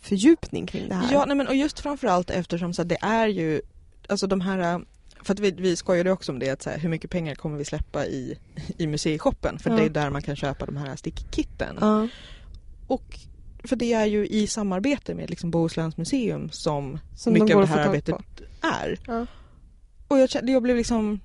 fördjupning 0.00 0.66
kring 0.66 0.88
det 0.88 0.94
här. 0.94 1.12
Ja, 1.12 1.24
nej 1.24 1.36
men 1.36 1.48
och 1.48 1.54
just 1.54 1.80
framförallt 1.80 2.30
eftersom 2.30 2.74
så 2.74 2.82
här, 2.82 2.88
det 2.88 2.98
är 3.02 3.26
ju, 3.28 3.60
alltså 4.08 4.26
de 4.26 4.40
här, 4.40 4.84
för 5.22 5.32
att 5.32 5.38
vi, 5.40 5.50
vi 5.50 5.76
skojade 5.76 6.10
också 6.12 6.32
om 6.32 6.38
det, 6.38 6.50
att 6.50 6.62
så 6.62 6.70
här, 6.70 6.78
hur 6.78 6.88
mycket 6.88 7.10
pengar 7.10 7.34
kommer 7.34 7.58
vi 7.58 7.64
släppa 7.64 8.06
i, 8.06 8.38
i 8.78 8.86
museishoppen? 8.86 9.58
För 9.58 9.70
Ja. 9.70 9.76
det 9.76 9.84
är 9.84 9.88
där 9.90 10.10
man 10.10 10.22
kan 10.22 10.36
köpa 10.36 10.66
de 10.66 10.76
här 10.76 10.96
stickkitten. 10.96 11.78
Ja. 11.80 12.08
Och 12.86 13.18
för 13.64 13.76
det 13.76 13.92
är 13.92 14.06
ju 14.06 14.26
i 14.26 14.46
samarbete 14.46 15.14
med 15.14 15.30
liksom 15.30 15.50
Bohusläns 15.50 15.96
museum 15.96 16.50
som, 16.50 16.98
Som 17.16 17.32
mycket 17.32 17.54
av 17.56 17.60
det 17.60 17.66
här 17.68 17.86
arbetet 17.88 18.14
på. 18.16 18.22
är. 18.66 18.98
Ja. 19.06 19.26
Och 20.08 20.18
jag, 20.18 20.28
jag 20.42 20.62
blev 20.62 20.76
liksom 20.76 21.20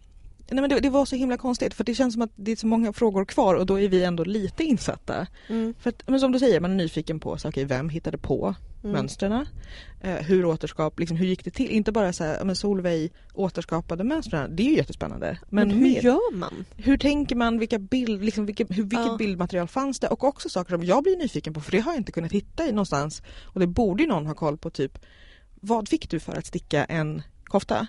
Nej 0.52 0.62
men 0.62 0.70
det, 0.70 0.80
det 0.80 0.90
var 0.90 1.06
så 1.06 1.16
himla 1.16 1.38
konstigt 1.38 1.74
för 1.74 1.84
det 1.84 1.96
känns 1.96 2.14
som 2.14 2.22
att 2.22 2.32
det 2.36 2.52
är 2.52 2.56
så 2.56 2.68
många 2.68 2.94
frågor 2.94 3.26
kvar 3.26 3.56
och 3.56 3.66
då 3.66 3.80
är 3.80 3.90
vi 3.90 4.04
ändå 4.04 4.24
lite 4.24 4.64
insatta. 4.64 5.28
Mm. 5.50 5.74
För 5.80 5.90
att, 5.90 6.04
men 6.08 6.20
som 6.20 6.32
du 6.32 6.40
säger, 6.40 6.60
man 6.60 6.72
är 6.72 6.76
nyfiken 6.76 7.20
på 7.20 7.38
så, 7.38 7.48
okay, 7.48 7.66
vem 7.66 7.90
hittade 7.90 8.18
på 8.18 8.56
Mm. 8.84 8.92
mönstren? 8.92 9.46
Eh, 10.02 10.14
hur 10.16 10.46
återskap, 10.46 11.00
liksom, 11.00 11.18
hur 11.18 11.26
gick 11.26 11.46
det 11.46 11.52
till? 11.52 11.70
Inte 11.72 11.92
bara 11.92 12.14
så 12.14 12.24
här, 12.24 12.44
men 12.46 12.56
Solveig 12.56 13.12
återskapade 13.34 14.04
mönstren, 14.04 14.56
det 14.56 14.64
är 14.64 14.68
ju 14.68 14.76
jättespännande. 14.76 15.40
Men, 15.50 15.68
Men, 15.68 15.78
hur 15.78 15.84
mer, 15.84 16.02
gör 16.02 16.34
man? 16.36 16.66
hur 16.78 16.98
tänker 16.98 17.36
man, 17.36 17.60
vilka 17.60 17.80
bild, 17.80 18.24
liksom, 18.26 18.46
vilka, 18.46 18.66
hur, 18.70 18.84
vilket 18.84 19.06
Ja. 19.08 19.16
bildmaterial 19.18 19.68
fanns 19.68 20.00
det? 20.00 20.08
Och 20.08 20.24
också 20.24 20.50
saker 20.50 20.74
som 20.74 20.84
jag 20.84 21.04
blir 21.04 21.18
nyfiken 21.18 21.54
på 21.54 21.62
för 21.62 21.72
det 21.72 21.80
har 21.80 21.92
jag 21.92 22.00
inte 22.00 22.12
kunnat 22.12 22.32
hitta 22.32 22.68
i 22.68 22.72
någonstans. 22.72 23.22
Och 23.46 23.60
det 23.60 23.68
borde 23.68 24.04
ju 24.04 24.10
någon 24.10 24.26
ha 24.26 24.34
koll 24.34 24.58
på 24.58 24.70
typ 24.70 25.00
vad 25.62 25.90
fick 25.90 26.10
du 26.10 26.20
för 26.20 26.38
att 26.38 26.46
sticka 26.46 26.86
en 26.86 27.22
kofta 27.44 27.88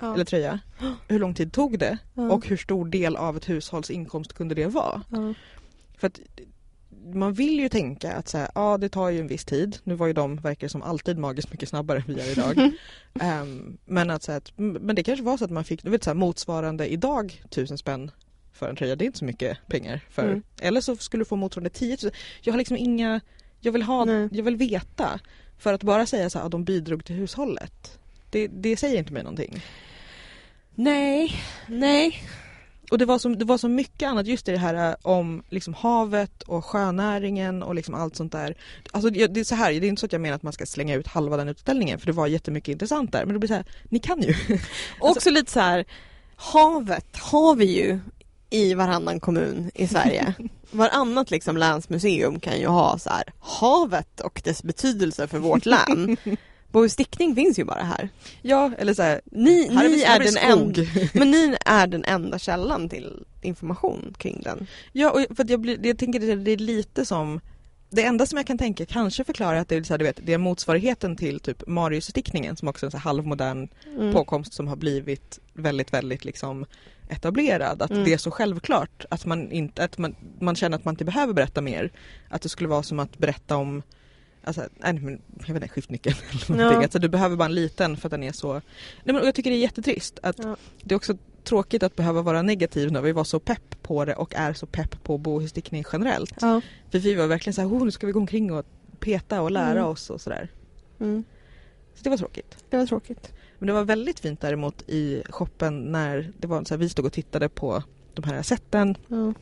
Ja. 0.00 0.14
eller 0.14 0.24
tröja? 0.24 0.60
Hur 1.08 1.18
lång 1.18 1.34
tid 1.34 1.52
tog 1.52 1.78
det? 1.78 1.98
Ja. 2.14 2.30
Och 2.32 2.46
hur 2.46 2.56
stor 2.56 2.86
del 2.86 3.16
av 3.16 3.36
ett 3.36 3.48
hushålls 3.48 3.90
inkomst 3.90 4.32
kunde 4.32 4.54
det 4.54 4.66
vara? 4.66 5.02
Ja. 5.10 5.34
För 5.98 6.06
att 6.06 6.20
man 7.14 7.32
vill 7.32 7.60
ju 7.60 7.68
tänka 7.68 8.12
att 8.12 8.28
så 8.28 8.38
här, 8.38 8.50
ja 8.54 8.78
det 8.78 8.88
tar 8.88 9.10
ju 9.10 9.20
en 9.20 9.26
viss 9.26 9.44
tid. 9.44 9.78
Nu 9.84 9.94
var 9.94 10.06
ju 10.06 10.12
de, 10.12 10.36
verkar 10.36 10.68
som 10.68 10.82
alltid 10.82 11.18
magiskt 11.18 11.50
mycket 11.50 11.68
snabbare 11.68 11.98
än 11.98 12.04
vi 12.06 12.20
är 12.20 12.32
idag. 12.32 12.70
Ehm, 13.20 13.78
men, 13.84 14.10
att, 14.10 14.22
så 14.22 14.32
här, 14.32 14.42
men 14.56 14.96
det 14.96 15.02
kanske 15.02 15.24
var 15.24 15.36
så 15.36 15.44
att 15.44 15.50
man 15.50 15.64
fick 15.64 15.82
du 15.82 15.90
vet, 15.90 16.04
så 16.04 16.10
här, 16.10 16.14
motsvarande 16.14 16.86
idag 16.92 17.42
tusen 17.50 17.78
spänn 17.78 18.10
för 18.52 18.68
en 18.68 18.76
tröja. 18.76 18.96
Det 18.96 19.04
är 19.04 19.06
inte 19.06 19.18
så 19.18 19.24
mycket 19.24 19.58
pengar. 19.66 20.00
för 20.10 20.24
Mm. 20.24 20.42
Eller 20.60 20.80
så 20.80 20.96
skulle 20.96 21.20
du 21.20 21.24
få 21.24 21.36
motsvarande 21.36 21.70
10 21.70 21.96
000. 22.02 22.12
Jag 22.40 22.52
har 22.52 22.58
liksom 22.58 22.76
inga, 22.76 23.20
jag 23.60 23.72
vill 23.72 23.82
ha, 23.82 24.04
Nej. 24.04 24.28
jag 24.32 24.44
vill 24.44 24.56
veta. 24.56 25.20
För 25.58 25.72
att 25.72 25.82
bara 25.82 26.06
säga 26.06 26.30
så 26.30 26.38
här, 26.38 26.46
att 26.46 26.52
de 26.52 26.64
bidrog 26.64 27.04
till 27.04 27.16
hushållet. 27.16 27.98
Det, 28.30 28.46
det 28.48 28.76
säger 28.76 28.98
inte 28.98 29.12
mig 29.12 29.22
någonting. 29.22 29.62
Nej, 30.80 31.42
nej. 31.66 32.22
Och 32.90 32.98
det 32.98 33.04
var, 33.04 33.18
så, 33.18 33.28
det 33.28 33.44
var 33.44 33.58
så 33.58 33.68
mycket 33.68 34.08
annat 34.08 34.26
just 34.26 34.48
i 34.48 34.52
det 34.52 34.58
här 34.58 34.90
eh, 34.90 34.94
om 35.02 35.42
liksom 35.48 35.74
havet 35.74 36.42
och 36.42 36.64
sjönäringen 36.64 37.62
och 37.62 37.74
liksom 37.74 37.94
allt 37.94 38.16
sånt 38.16 38.32
där. 38.32 38.56
Alltså 38.90 39.10
det 39.10 39.40
är 39.40 39.44
så 39.44 39.54
här, 39.54 39.72
det 39.72 39.86
är 39.86 39.88
inte 39.88 40.00
så 40.00 40.06
att 40.06 40.12
jag 40.12 40.20
menar 40.20 40.36
att 40.36 40.42
man 40.42 40.52
ska 40.52 40.66
slänga 40.66 40.94
ut 40.94 41.06
halva 41.06 41.36
den 41.36 41.48
utställningen 41.48 41.98
för 41.98 42.06
det 42.06 42.12
var 42.12 42.26
jättemycket 42.26 42.72
intressant 42.72 43.12
där. 43.12 43.24
Men 43.24 43.32
det 43.32 43.38
blir 43.38 43.48
så 43.48 43.54
här, 43.54 43.64
ni 43.84 43.98
kan 43.98 44.22
ju. 44.22 44.34
Och 45.00 45.10
också 45.10 45.30
lite 45.30 45.52
så 45.52 45.60
här, 45.60 45.84
havet 46.36 47.16
har 47.16 47.54
vi 47.54 47.64
ju 47.64 48.00
i 48.50 48.74
varannan 48.74 49.20
kommun 49.20 49.70
i 49.74 49.86
Sverige. 49.86 50.34
Varannat 50.70 51.30
liksom 51.30 51.56
länsmuseum 51.56 52.40
kan 52.40 52.58
ju 52.58 52.66
ha 52.66 52.98
så 52.98 53.10
här 53.10 53.24
havet 53.40 54.20
och 54.20 54.42
dess 54.44 54.62
betydelse 54.62 55.28
för 55.28 55.38
vårt 55.38 55.66
län. 55.66 56.16
Bohus 56.72 56.92
stickning 56.92 57.34
finns 57.34 57.58
ju 57.58 57.64
bara 57.64 57.82
här. 57.82 58.08
Ja, 58.42 58.70
eller 58.78 58.94
så 58.94 59.02
här, 59.02 59.20
Ni, 59.24 59.74
här 59.74 59.88
ni 59.88 60.02
är, 60.02 60.18
vi 60.20 60.24
den 60.24 60.36
enda, 60.36 60.82
men 61.14 61.30
ni 61.30 61.56
är 61.66 61.86
den 61.86 62.04
enda 62.04 62.38
källan 62.38 62.88
till 62.88 63.24
information 63.42 64.14
kring 64.18 64.40
den. 64.44 64.66
Ja, 64.92 65.10
och 65.10 65.36
för 65.36 65.50
jag, 65.50 65.60
blir, 65.60 65.86
jag 65.86 65.98
tänker 65.98 66.20
det, 66.20 66.34
det 66.34 66.50
är 66.50 66.56
lite 66.56 67.04
som 67.04 67.40
det 67.92 68.02
enda 68.04 68.26
som 68.26 68.36
jag 68.36 68.46
kan 68.46 68.58
tänka 68.58 68.86
kanske 68.86 69.24
förklarar 69.24 69.56
att 69.58 69.68
det 69.68 69.76
är, 69.76 69.82
så 69.82 69.92
här, 69.92 69.98
du 69.98 70.04
vet, 70.04 70.20
det 70.26 70.32
är 70.32 70.38
motsvarigheten 70.38 71.16
till 71.16 71.40
typ 71.40 71.66
Mariusstickningen 71.66 72.56
som 72.56 72.68
också 72.68 72.86
är 72.86 72.88
en 72.88 72.90
så 72.90 72.98
halvmodern 72.98 73.68
Mm. 73.96 74.12
påkomst 74.12 74.52
som 74.52 74.68
har 74.68 74.76
blivit 74.76 75.38
väldigt, 75.54 75.92
väldigt 75.92 76.24
liksom 76.24 76.66
etablerad. 77.08 77.82
Att 77.82 77.90
Mm. 77.90 78.04
det 78.04 78.12
är 78.12 78.18
så 78.18 78.30
självklart 78.30 79.04
att 79.10 79.26
man 79.26 79.52
inte, 79.52 79.84
att 79.84 79.98
man, 79.98 80.16
man 80.40 80.56
känner 80.56 80.76
att 80.78 80.84
man 80.84 80.92
inte 80.94 81.04
behöver 81.04 81.32
berätta 81.34 81.60
mer. 81.60 81.92
Att 82.28 82.42
det 82.42 82.48
skulle 82.48 82.68
vara 82.68 82.82
som 82.82 82.98
att 83.00 83.18
berätta 83.18 83.56
om 83.56 83.82
Alltså, 84.44 84.68
nej, 84.76 84.92
men, 84.92 85.22
jag 85.46 85.54
vet 85.54 85.62
inte, 85.62 85.68
skiftnyckeln 85.68 86.16
eller 86.30 86.56
någonting. 86.56 86.76
Ja. 86.78 86.82
Alltså, 86.82 86.98
du 86.98 87.08
behöver 87.08 87.36
bara 87.36 87.44
en 87.46 87.54
liten 87.54 87.96
för 87.96 88.08
att 88.08 88.10
den 88.10 88.22
är 88.22 88.32
så... 88.32 88.52
Nej, 88.52 88.62
men, 89.04 89.24
jag 89.24 89.34
tycker 89.34 89.50
det 89.50 89.56
är 89.56 89.60
jättetrist. 89.60 90.18
Att 90.22 90.38
Ja. 90.38 90.56
Det 90.82 90.94
är 90.94 90.96
också 90.96 91.16
tråkigt 91.44 91.82
att 91.82 91.96
behöva 91.96 92.22
vara 92.22 92.42
negativ 92.42 92.92
när 92.92 93.00
vi 93.00 93.12
var 93.12 93.24
så 93.24 93.40
pepp 93.40 93.82
på 93.82 94.04
det 94.04 94.14
och 94.14 94.34
är 94.34 94.52
så 94.52 94.66
pepp 94.66 95.02
på 95.04 95.18
bohusstickning 95.18 95.84
generellt. 95.92 96.34
Ja. 96.40 96.60
För 96.90 96.98
vi 96.98 97.14
var 97.14 97.26
verkligen 97.26 97.54
så 97.54 97.60
här, 97.60 97.68
oh, 97.68 97.84
nu 97.84 97.90
ska 97.90 98.06
vi 98.06 98.12
gå 98.12 98.18
omkring 98.20 98.52
och 98.52 98.66
peta 99.00 99.42
och 99.42 99.50
lära 99.50 99.70
Mm. 99.70 99.84
oss 99.84 100.10
och 100.10 100.20
sådär. 100.20 100.48
Mm. 101.00 101.24
Så 101.94 102.04
det 102.04 102.10
var 102.10 102.16
tråkigt. 102.16 102.56
Det 102.70 102.76
var 102.76 102.86
tråkigt. 102.86 103.32
Men 103.58 103.66
det 103.66 103.72
var 103.72 103.84
väldigt 103.84 104.20
fint 104.20 104.40
däremot 104.40 104.82
i 104.88 105.22
shoppen 105.30 105.92
när 105.92 106.32
det 106.38 106.46
var 106.46 106.64
så 106.64 106.74
här, 106.74 106.78
vi 106.78 106.88
stod 106.88 107.06
och 107.06 107.12
tittade 107.12 107.48
på 107.48 107.82
de 108.14 108.24
här 108.24 108.42
sätten, 108.42 108.96
Ja. 109.08 109.34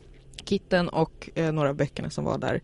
Kitten 0.45 0.89
och 0.89 1.29
eh, 1.35 1.51
några 1.51 1.69
av 1.69 1.75
böckerna 1.75 2.09
som 2.09 2.25
var 2.25 2.37
där. 2.37 2.61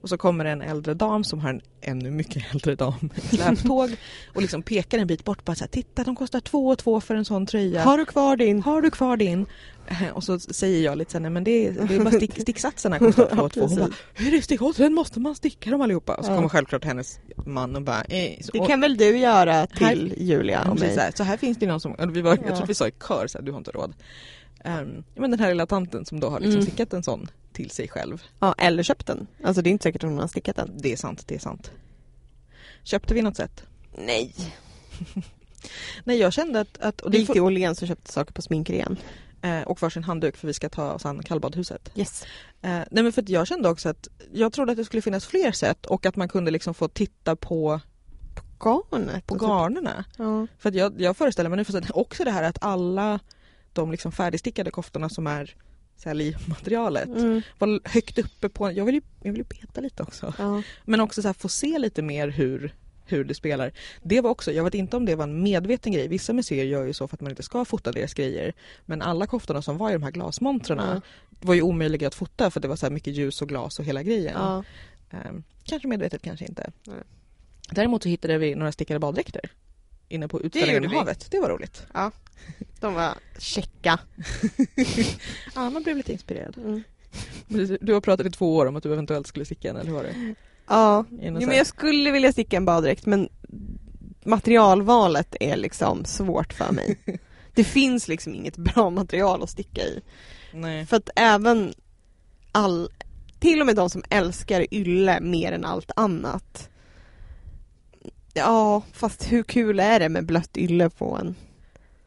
Och 0.00 0.08
så 0.08 0.18
kommer 0.18 0.44
en 0.44 0.62
äldre 0.62 0.94
dam 0.94 1.24
som 1.24 1.40
har 1.40 1.50
en 1.50 1.60
ännu 1.80 2.10
mycket 2.10 2.42
äldre 2.54 2.74
dam 2.74 3.10
i 3.16 3.36
släptåg 3.36 3.90
och 4.34 4.42
liksom 4.42 4.62
pekar 4.62 4.98
en 4.98 5.06
bit 5.06 5.24
bort 5.24 5.44
bara 5.44 5.54
så 5.56 5.64
här, 5.64 5.68
titta 5.68 6.04
de 6.04 6.16
kostar 6.16 6.40
två 6.40 6.68
och 6.68 6.78
två 6.78 7.00
för 7.00 7.14
en 7.14 7.24
sån 7.24 7.46
tröja. 7.46 7.82
Har 7.82 7.98
du 7.98 8.04
kvar 8.04 8.36
din? 8.36 8.62
Har 8.62 8.82
du 8.82 8.90
kvar 8.90 9.16
din? 9.16 9.46
Eh, 9.86 10.08
Och 10.12 10.24
så 10.24 10.38
säger 10.40 10.84
jag 10.84 10.98
lite 10.98 11.10
så 11.12 11.18
här, 11.18 11.20
nej 11.22 11.30
men 11.30 11.44
det 11.44 11.66
är, 11.66 11.72
det 11.72 11.94
är 11.94 12.04
bara 12.04 12.10
stick, 12.10 12.40
sticksatserna 12.40 12.98
kostar 12.98 13.26
två 13.34 13.42
och 13.42 13.52
två. 13.52 13.60
Hon 13.66 13.76
bara, 13.78 13.90
hur 14.14 14.26
är 14.28 14.30
det 14.36 14.42
stick? 14.42 14.60
Sen 14.76 14.94
måste 14.94 15.20
man 15.20 15.34
sticka 15.34 15.70
dem 15.70 15.80
allihopa. 15.80 16.14
Och 16.14 16.24
så 16.24 16.34
kommer 16.34 16.48
självklart 16.48 16.84
hennes 16.84 17.20
man 17.46 17.76
och 17.76 17.82
bara, 17.82 18.02
eh, 18.02 18.40
så, 18.40 18.50
Det 18.52 18.66
kan 18.66 18.80
väl 18.80 18.96
du 18.96 19.18
göra 19.18 19.66
till 19.66 19.86
Här- 19.86 20.12
Julia 20.16 20.70
och 20.70 20.78
mig? 20.80 20.94
så, 20.94 21.00
här, 21.00 21.12
så 21.16 21.22
här 21.22 21.36
finns 21.36 21.58
det 21.58 21.66
någon 21.66 21.80
som, 21.80 22.12
vi 22.12 22.20
var, 22.22 22.30
jag 22.30 22.50
Ja. 22.50 22.56
tror 22.56 22.66
vi 22.66 22.74
sa 22.74 22.88
i 22.88 22.92
kör 23.08 23.26
så 23.26 23.38
här, 23.38 23.44
du 23.44 23.52
har 23.52 23.58
inte 23.58 23.70
råd. 23.70 23.94
Um, 24.64 25.04
men 25.14 25.30
den 25.30 25.40
här 25.40 25.48
lilla 25.48 25.66
tanten 25.66 26.04
som 26.04 26.20
då 26.20 26.28
har 26.30 26.40
liksom 26.40 26.60
Mm. 26.60 26.66
stickat 26.66 26.92
en 26.92 27.02
sån 27.02 27.26
till 27.52 27.70
sig 27.70 27.88
själv. 27.88 28.22
Ja, 28.40 28.54
eller 28.58 28.82
köpt 28.82 29.06
den. 29.06 29.26
Alltså 29.44 29.62
det 29.62 29.70
är 29.70 29.72
inte 29.72 29.82
säkert 29.82 30.04
att 30.04 30.10
hon 30.10 30.18
har 30.18 30.28
stickat 30.28 30.56
den. 30.56 30.70
Det 30.78 30.92
är 30.92 30.96
sant, 30.96 31.24
det 31.26 31.34
är 31.34 31.38
sant. 31.38 31.70
Köpte 32.82 33.14
vi 33.14 33.22
något 33.22 33.36
sätt? 33.36 33.62
Nej. 33.98 34.34
Nej 36.04 36.18
jag 36.18 36.32
kände 36.32 36.60
att, 36.60 36.78
att 36.78 37.00
och, 37.00 37.08
Vi 37.08 37.12
det 37.12 37.18
gick 37.18 37.26
får, 37.26 37.34
till 37.34 37.42
Åhléns 37.42 37.82
och 37.82 37.88
köpte 37.88 38.12
saker 38.12 38.32
på 38.32 38.42
sminkren. 38.42 38.96
eh, 39.42 39.62
och 39.62 39.82
varsin 39.82 40.04
handduk 40.04 40.36
för 40.36 40.46
vi 40.46 40.54
ska 40.54 40.68
ta 40.68 40.92
oss 40.92 41.06
an 41.06 41.22
kallbadhuset. 41.22 41.90
Yes. 41.94 42.22
Eh, 42.62 42.70
nej 42.70 43.02
men 43.02 43.12
för 43.12 43.22
att 43.22 43.28
jag 43.28 43.46
kände 43.46 43.68
också 43.68 43.88
att 43.88 44.08
jag 44.32 44.52
trodde 44.52 44.72
att 44.72 44.78
det 44.78 44.84
skulle 44.84 45.02
finnas 45.02 45.26
fler 45.26 45.52
sätt 45.52 45.86
och 45.86 46.06
att 46.06 46.16
man 46.16 46.28
kunde 46.28 46.50
liksom 46.50 46.74
få 46.74 46.88
titta 46.88 47.36
på, 47.36 47.80
Garnet. 48.64 49.26
på 49.26 49.34
typ- 49.34 49.42
garnerna. 49.42 50.04
Ja. 50.18 50.46
För 50.58 50.68
att 50.68 50.74
jag, 50.74 51.00
jag 51.00 51.16
föreställer 51.16 51.50
mig 51.50 51.56
nu 51.56 51.64
för 51.64 51.96
också 51.96 52.24
det 52.24 52.30
här 52.30 52.42
att 52.42 52.58
alla 52.64 53.20
de 53.82 53.90
liksom 53.90 54.12
färdigstickade 54.12 54.70
koftorna 54.70 55.08
som 55.08 55.26
är 55.26 55.54
säljmaterialet 55.96 57.08
Mm. 57.08 57.42
var 57.58 57.80
högt 57.84 58.18
uppe 58.18 58.48
på, 58.48 58.72
jag 58.72 58.84
vill 58.84 58.94
ju, 58.94 59.00
jag 59.22 59.32
vill 59.32 59.38
ju 59.38 59.44
peta 59.44 59.80
lite 59.80 60.02
också. 60.02 60.34
Ja. 60.38 60.62
Men 60.84 61.00
också 61.00 61.22
så 61.22 61.28
här, 61.28 61.32
få 61.32 61.48
se 61.48 61.78
lite 61.78 62.02
mer 62.02 62.28
hur, 62.28 62.74
hur 63.06 63.24
det 63.24 63.34
spelar. 63.34 63.72
Det 64.02 64.20
var 64.20 64.30
också, 64.30 64.52
jag 64.52 64.64
vet 64.64 64.74
inte 64.74 64.96
om 64.96 65.04
det 65.06 65.14
var 65.14 65.24
en 65.24 65.42
medveten 65.42 65.92
grej, 65.92 66.08
vissa 66.08 66.32
museer 66.32 66.64
gör 66.64 66.84
ju 66.86 66.92
så 66.92 67.08
för 67.08 67.16
att 67.16 67.20
man 67.20 67.30
inte 67.30 67.42
ska 67.42 67.64
fota 67.64 67.92
deras 67.92 68.14
grejer. 68.14 68.52
Men 68.86 69.02
alla 69.02 69.26
koftorna 69.26 69.62
som 69.62 69.78
var 69.78 69.90
i 69.90 69.92
de 69.92 70.02
här 70.02 70.10
glasmontrarna 70.10 71.02
var 71.40 71.54
ju 71.54 71.62
omöjliga 71.62 72.08
att 72.08 72.14
fota 72.14 72.50
för 72.50 72.60
det 72.60 72.68
var 72.68 72.76
så 72.76 72.86
här 72.86 72.90
mycket 72.90 73.14
ljus 73.14 73.42
och 73.42 73.48
glas 73.48 73.78
och 73.78 73.84
hela 73.84 74.02
grejen. 74.02 74.34
Ja. 74.36 74.64
Ehm, 75.10 75.42
kanske 75.64 75.88
medvetet, 75.88 76.22
kanske 76.22 76.44
inte. 76.44 76.70
Nej. 76.86 76.96
Däremot 77.70 78.02
så 78.02 78.08
hittade 78.08 78.38
vi 78.38 78.54
några 78.54 78.72
stickade 78.72 79.00
baddräkter 79.00 79.50
inne 80.08 80.28
på 80.28 80.42
utställningen 80.42 80.84
i 80.84 80.86
havet. 80.94 81.30
Det 81.30 81.40
var 81.40 81.48
roligt. 81.48 81.86
De 82.80 82.94
var 82.94 83.14
checka. 83.38 83.98
Ja, 85.54 85.70
man 85.70 85.82
blev 85.82 85.96
lite 85.96 86.12
inspirerad. 86.12 86.56
Mm. 86.56 86.82
Du- 87.80 87.92
har 87.94 88.00
pratat 88.00 88.26
i 88.26 88.30
två 88.30 88.56
år 88.56 88.66
om 88.66 88.76
att 88.76 88.82
du 88.82 88.92
eventuellt 88.92 89.26
skulle 89.26 89.44
sticka 89.44 89.70
en, 89.70 89.76
eller 89.76 89.90
hur 89.90 89.96
var 89.96 90.02
det? 90.02 90.34
Ja, 90.66 91.04
jo, 91.10 91.32
men 91.32 91.56
jag 91.56 91.66
skulle 91.66 92.10
vilja 92.10 92.32
sticka 92.32 92.56
en 92.56 92.64
baddräkt 92.64 93.06
men 93.06 93.28
materialvalet 94.24 95.36
är 95.40 95.56
liksom 95.56 96.04
svårt 96.04 96.52
för 96.52 96.72
mig. 96.72 96.98
Det 97.54 97.64
finns 97.64 98.08
liksom 98.08 98.34
inget 98.34 98.56
bra 98.56 98.90
material 98.90 99.42
att 99.42 99.50
sticka 99.50 99.82
i. 99.82 100.00
Nej. 100.52 100.86
För 100.86 100.96
att 100.96 101.10
även 101.16 101.72
all, 102.52 102.88
till 103.40 103.60
och 103.60 103.66
med 103.66 103.76
de 103.76 103.90
som 103.90 104.02
älskar 104.10 104.74
ylle 104.74 105.20
mer 105.20 105.52
än 105.52 105.64
allt 105.64 105.90
annat. 105.96 106.68
Ja, 108.34 108.82
fast 108.92 109.32
hur 109.32 109.42
kul 109.42 109.80
är 109.80 110.00
det 110.00 110.08
med 110.08 110.26
blött 110.26 110.56
ylle 110.56 110.90
på 110.90 111.16
en? 111.20 111.34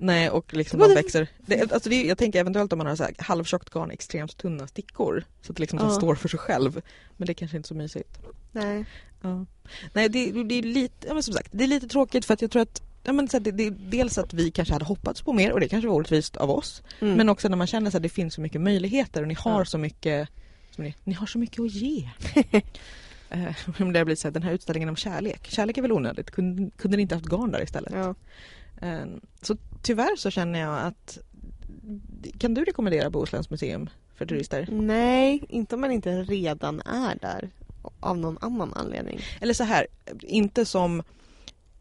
Nej 0.01 0.29
och 0.29 0.53
liksom 0.53 0.79
de 0.79 0.93
växer. 0.93 1.27
Det, 1.45 1.71
alltså 1.73 1.89
det, 1.89 2.03
jag 2.03 2.17
tänker 2.17 2.39
eventuellt 2.39 2.73
om 2.73 2.77
man 2.77 2.87
har 2.87 2.95
så 2.95 3.03
här 3.03 3.13
halvtjockt 3.19 3.69
garn, 3.69 3.91
extremt 3.91 4.37
tunna 4.37 4.67
stickor. 4.67 5.23
Så 5.41 5.51
att 5.51 5.57
det 5.57 5.61
liksom 5.61 5.79
Ja. 5.79 5.89
står 5.89 6.15
för 6.15 6.27
sig 6.29 6.39
själv. 6.39 6.81
Men 7.17 7.25
det 7.25 7.31
är 7.31 7.33
kanske 7.33 7.57
inte 7.57 7.67
så 7.69 7.75
mysigt. 7.75 8.19
Nej. 8.51 8.85
Ja. 9.21 9.45
Nej 9.93 10.09
det, 10.09 10.43
det 10.43 10.55
är 10.55 10.63
lite, 10.63 11.07
ja, 11.07 11.13
men 11.13 11.23
som 11.23 11.33
sagt, 11.33 11.49
det 11.51 11.63
är 11.63 11.67
lite 11.67 11.87
tråkigt 11.87 12.25
för 12.25 12.33
att 12.33 12.41
jag 12.41 12.51
tror 12.51 12.61
att 12.61 12.81
Ja, 13.03 13.13
men 13.13 13.27
så 13.27 13.37
här, 13.37 13.43
det, 13.43 13.51
det 13.51 13.63
är 13.67 13.71
dels 13.71 14.17
att 14.17 14.33
vi 14.33 14.51
kanske 14.51 14.73
hade 14.73 14.85
hoppats 14.85 15.21
på 15.21 15.33
mer 15.33 15.51
och 15.51 15.59
det 15.59 15.67
kanske 15.67 15.87
var 15.87 15.95
orättvist 15.95 16.37
av 16.37 16.51
oss. 16.51 16.81
Mm. 16.99 17.13
Men 17.17 17.29
också 17.29 17.49
när 17.49 17.57
man 17.57 17.67
känner 17.67 17.95
att 17.95 18.03
det 18.03 18.09
finns 18.09 18.33
så 18.33 18.41
mycket 18.41 18.61
möjligheter 18.61 19.21
och 19.21 19.27
ni 19.27 19.33
har 19.33 19.59
Ja. 19.59 19.65
så 19.65 19.77
mycket 19.77 20.29
ni, 20.75 20.95
ni 21.03 21.13
har 21.13 21.25
så 21.27 21.37
mycket 21.39 21.59
att 21.59 21.73
ge. 21.73 22.09
Eh, 23.33 23.51
det 23.77 24.05
blivit 24.05 24.19
så 24.19 24.27
här, 24.27 24.31
den 24.33 24.43
här 24.43 24.51
utställningen 24.51 24.89
om 24.89 24.95
kärlek. 24.95 25.47
Kärlek 25.47 25.77
är 25.77 25.81
väl 25.81 25.91
onödigt? 25.91 26.31
Kunde, 26.31 26.71
kunde 26.77 26.97
ni 26.97 27.01
inte 27.03 27.15
haft 27.15 27.25
garn 27.27 27.51
där 27.51 27.63
istället? 27.63 27.93
ja. 27.93 28.15
Eh, 28.81 29.05
Så 29.41 29.57
tyvärr 29.81 30.15
så 30.15 30.29
känner 30.29 30.59
jag 30.59 30.79
att 30.79 31.17
kan 32.37 32.53
du 32.53 32.63
rekommendera 32.65 33.09
Bohusläns 33.09 33.49
museum 33.49 33.89
för 34.15 34.25
turister? 34.25 34.67
Nej, 34.71 35.43
inte 35.49 35.75
om 35.75 35.81
man 35.81 35.91
inte 35.91 36.23
redan 36.23 36.81
är 36.81 37.15
där. 37.21 37.49
Av 37.99 38.17
någon 38.17 38.37
annan 38.41 38.73
anledning. 38.73 39.19
Eller 39.41 39.53
så 39.53 39.63
här, 39.63 39.87
inte 40.21 40.65
som 40.65 41.03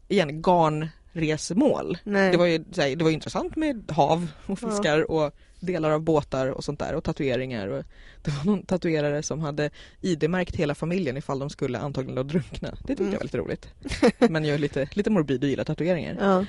igen 0.07 0.41
garnresmål. 0.41 1.97
Nej. 2.03 2.31
Det 2.31 2.37
var 2.37 2.45
ju 2.45 2.63
här, 2.77 2.95
det 2.95 3.03
var 3.03 3.11
intressant 3.11 3.55
med 3.55 3.91
hav 3.91 4.27
och 4.45 4.59
fiskar 4.59 5.11
och 5.11 5.31
delar 5.59 5.91
av 5.91 6.01
båtar 6.01 6.47
och 6.47 6.63
sånt 6.63 6.79
där 6.79 6.93
och 6.95 7.03
tatueringar. 7.03 7.67
Och 7.67 7.83
det 8.23 8.31
var 8.31 8.43
någon 8.45 8.63
tatuerare 8.63 9.23
som 9.23 9.39
hade 9.39 9.69
ID-märkt 10.01 10.55
hela 10.55 10.75
familjen 10.75 11.17
ifall 11.17 11.39
de 11.39 11.49
skulle 11.49 11.79
antagligen 11.79 12.27
drunkna. 12.27 12.69
Det 12.71 12.87
tyckte 12.87 13.03
Mm. 13.03 13.13
jag 13.13 13.19
var 13.19 13.23
lite 13.23 13.37
roligt. 13.37 13.67
Men 14.29 14.45
jag 14.45 14.53
är 14.53 14.59
lite, 14.59 14.89
lite 14.93 15.09
morbid 15.09 15.43
och 15.43 15.49
gillar 15.49 15.63
tatueringar. 15.63 16.17
Ja. 16.19 16.45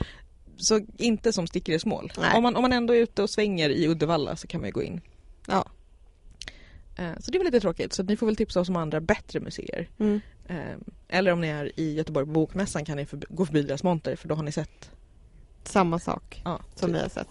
Så 0.63 0.81
inte 0.97 1.33
som 1.33 1.47
stickresmål. 1.47 2.13
Nej. 2.19 2.37
Om 2.37 2.43
man, 2.43 2.57
om 2.57 2.63
man 2.63 2.73
ändå 2.73 2.95
är 2.95 2.99
ute 2.99 3.23
och 3.23 3.31
svänger 3.31 3.71
i 3.71 3.89
Uddevalla 3.89 4.37
så 4.37 4.47
kan 4.47 4.61
man 4.61 4.69
ju 4.69 4.73
gå 4.73 4.83
in. 4.83 5.01
Ja. 5.47 5.67
Eh, 6.99 7.13
Så 7.21 7.31
det 7.31 7.37
är 7.37 7.39
väl 7.39 7.47
lite 7.47 7.61
tråkigt. 7.61 7.93
Så 7.93 8.03
ni 8.03 8.17
får 8.17 8.27
väl 8.27 8.37
tipsa 8.37 8.61
oss 8.61 8.69
om 8.69 8.77
andra 8.77 9.01
bättre 9.01 9.41
museer. 9.41 9.89
Mm. 9.99 10.21
Eh, 10.49 10.57
Eller 11.09 11.33
om 11.33 11.41
ni 11.41 11.49
är 11.49 11.81
i 11.81 11.95
Göteborg 11.95 12.27
på 12.27 12.33
Bokmässan 12.33 12.85
kan 12.85 12.97
ni 12.97 13.07
förbi, 13.07 13.27
gå 13.31 13.47
förbi 13.47 13.63
deras 13.63 13.83
monter 13.83 14.17
för 14.17 14.29
då 14.29 14.35
har 14.35 14.43
ni 14.43 14.53
sett. 14.53 14.91
Samma 15.65 15.99
sak 15.99 16.43
Ja, 16.45 16.61
som 16.75 16.93
vi 16.93 16.99
har 16.99 17.09
sett. 17.09 17.29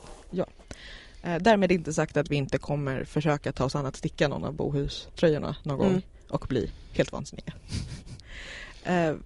Eh, 1.23 1.37
Därmed 1.41 1.71
inte 1.71 1.93
sagt 1.93 2.17
att 2.17 2.31
vi 2.31 2.35
inte 2.35 2.57
kommer 2.57 3.03
försöka 3.03 3.51
ta 3.51 3.65
oss 3.65 3.75
an 3.75 3.85
att 3.85 3.95
sticka 3.95 4.27
någon 4.27 4.43
av 4.43 4.53
Bohus-tröjorna 4.53 5.55
någon 5.63 5.77
gång 5.77 5.87
Mm. 5.89 6.01
och 6.29 6.45
bli 6.49 6.71
helt 6.93 7.11
vansinniga. 7.11 7.53
är 8.83 9.17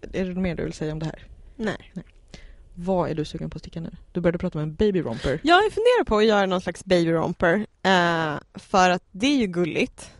det 0.00 0.24
något 0.24 0.36
mer 0.42 0.54
du 0.54 0.64
vill 0.64 0.72
säga 0.72 0.92
om 0.92 0.98
det 0.98 1.06
här? 1.06 1.26
Nej. 1.56 1.92
Vad 2.74 3.10
är 3.10 3.14
du 3.14 3.24
sugen 3.24 3.50
på 3.50 3.56
att 3.56 3.62
sticka 3.62 3.80
nu? 3.80 3.90
Du 4.12 4.20
började 4.20 4.38
prata 4.38 4.58
om 4.58 4.62
en 4.62 4.74
baby 4.74 5.02
romper. 5.02 5.40
Jag 5.42 5.62
funderar 5.72 6.04
på 6.04 6.18
att 6.18 6.24
göra 6.24 6.46
någon 6.46 6.60
slags 6.60 6.84
baby 6.84 7.12
romper. 7.12 7.66
Eh, 7.82 8.34
för 8.54 8.90
att 8.90 9.02
det 9.10 9.26
är 9.26 9.36
ju 9.36 9.46
gulligt. 9.46 10.10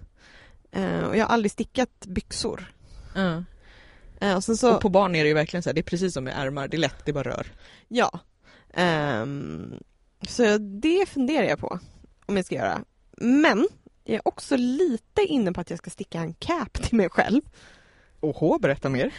Eh, 0.72 1.00
och 1.00 1.16
jag 1.16 1.26
har 1.26 1.34
aldrig 1.34 1.50
stickat 1.52 2.06
byxor. 2.06 2.74
Ja. 3.14 3.44
Eh, 4.20 4.36
och 4.36 4.44
så, 4.44 4.74
Och 4.74 4.80
på 4.80 4.88
barn 4.88 5.14
är 5.14 5.22
det 5.22 5.28
ju 5.28 5.34
verkligen 5.34 5.62
så 5.62 5.68
här, 5.68 5.74
det 5.74 5.80
är 5.80 5.82
precis 5.82 6.14
som 6.14 6.24
med 6.24 6.34
ärmar, 6.36 6.68
det 6.68 6.76
är 6.76 6.78
lätt, 6.78 7.04
det 7.04 7.10
är 7.10 7.14
bara 7.14 7.30
rör. 7.30 7.46
ja. 7.88 8.20
Ehm, 8.74 9.74
så 10.28 10.58
det 10.58 11.08
funderar 11.08 11.44
jag 11.46 11.58
på 11.58 11.78
om 12.26 12.36
jag 12.36 12.46
ska 12.46 12.54
göra. 12.54 12.84
Men 13.16 13.68
jag 14.04 14.14
är 14.14 14.28
också 14.28 14.56
lite 14.56 15.22
inne 15.22 15.52
på 15.52 15.60
att 15.60 15.70
jag 15.70 15.78
ska 15.78 15.90
sticka 15.90 16.20
en 16.20 16.34
cap 16.34 16.72
till 16.82 16.96
mig 16.96 17.08
själv. 17.08 17.40
Oho, 18.20 18.58
berätta 18.58 18.88
mer. 18.88 19.14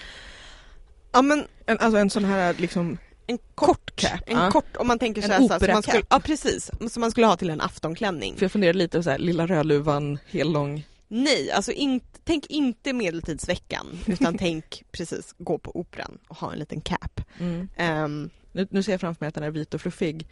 Ja 1.12 1.22
men 1.22 1.48
En, 1.66 1.80
alltså 1.80 1.98
en 2.00 2.10
sån 2.10 2.26
här 2.26 2.54
liksom 2.58 2.98
En 3.28 3.38
kort 3.56 3.96
cap. 3.96 4.22
En 4.26 4.38
Ja. 4.38 4.52
kort, 4.52 4.78
om 4.78 4.88
man 4.88 5.00
tänker 5.00 5.22
En 5.22 5.28
så 5.28 5.34
här, 5.34 5.60
så 5.60 5.66
här, 5.66 5.74
man 5.74 5.84
skulle, 5.84 6.04
Ja 6.10 6.20
precis, 6.20 6.72
som 6.90 7.02
man 7.02 7.12
skulle 7.12 7.28
ha 7.28 7.36
till 7.38 7.50
en 7.50 7.62
aftonklänning. 7.62 8.36
För 8.36 8.44
jag 8.44 8.52
funderar 8.52 8.74
lite 8.74 8.98
på 8.98 9.04
så 9.04 9.10
här, 9.10 9.18
lilla 9.18 9.48
rödluvan, 9.48 10.20
hellång. 10.30 10.88
Nej, 11.08 11.52
alltså 11.52 11.72
inte, 11.72 12.06
tänk 12.24 12.46
inte 12.46 12.94
medeltidsveckan 12.94 14.00
utan 14.08 14.38
tänk 14.40 14.84
precis 14.92 15.36
gå 15.38 15.58
på 15.58 15.80
operan 15.80 16.18
och 16.28 16.38
ha 16.38 16.54
en 16.54 16.60
liten 16.60 16.82
cap. 16.82 17.22
Mm. 17.40 17.70
Ehm, 17.78 18.30
Nu, 18.52 18.68
nu 18.72 18.84
ser 18.84 18.92
jag 18.92 19.02
framför 19.02 19.26
mig 19.26 19.28
att 19.28 19.36
den 19.36 19.44
är 19.44 19.52
vit 19.52 19.74
och 19.74 19.82
fluffig 19.82 20.28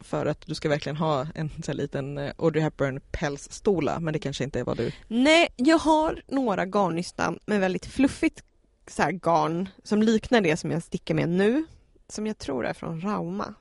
för 0.00 0.26
att 0.26 0.46
du 0.46 0.54
ska 0.54 0.68
verkligen 0.68 0.96
ha 0.96 1.26
en 1.34 1.50
så 1.64 1.66
här 1.66 1.74
liten 1.74 2.18
eh, 2.18 2.32
Audrey 2.38 2.62
Hepburn 2.62 3.00
pälsstola 3.12 4.00
men 4.00 4.12
det 4.12 4.18
kanske 4.18 4.44
inte 4.44 4.60
är 4.60 4.64
vad 4.64 4.76
du... 4.76 4.92
nej, 5.08 5.48
jag 5.56 5.78
har 5.78 6.22
några 6.28 6.64
garnnystan 6.66 7.38
med 7.46 7.60
väldigt 7.60 7.86
fluffigt 7.86 8.42
så 8.88 9.02
garn 9.22 9.68
som 9.84 10.02
liknar 10.02 10.40
det 10.40 10.56
som 10.56 10.70
jag 10.70 10.82
stickar 10.82 11.14
med 11.14 11.28
nu. 11.28 11.64
Som 12.08 12.26
jag 12.26 12.38
tror 12.38 12.66
är 12.66 12.72
från 12.72 13.00
Rauma. 13.00 13.54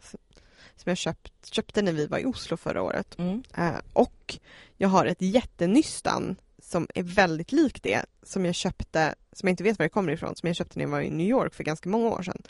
Som 0.76 0.90
jag 0.90 0.98
köpt, 0.98 1.54
köpte 1.54 1.82
när 1.82 1.92
vi 1.92 2.08
var 2.08 2.18
i 2.18 2.26
Oslo 2.26 2.58
förra 2.58 2.82
året. 2.82 3.20
Mm. 3.20 3.44
Eh, 3.58 3.76
och 3.94 4.40
jag 4.78 4.90
har 4.90 5.06
ett 5.06 5.22
jättenystan 5.22 6.36
som 6.62 6.88
är 6.94 7.04
väldigt 7.04 7.52
likt 7.52 7.84
det 7.84 8.06
som 8.24 8.46
jag 8.46 8.56
köpte, 8.56 9.16
som 9.32 9.48
jag 9.48 9.54
inte 9.54 9.64
vet 9.64 9.80
var 9.80 9.84
det 9.84 9.90
kommer 9.90 10.14
ifrån, 10.14 10.36
som 10.36 10.48
jag 10.48 10.56
köpte 10.56 10.80
när 10.80 10.86
jag 10.86 10.92
var 10.92 11.02
i 11.02 11.10
New 11.10 11.28
York 11.28 11.54
för 11.54 11.64
ganska 11.64 11.90
många 11.90 12.10
år 12.10 12.22
sedan. 12.24 12.42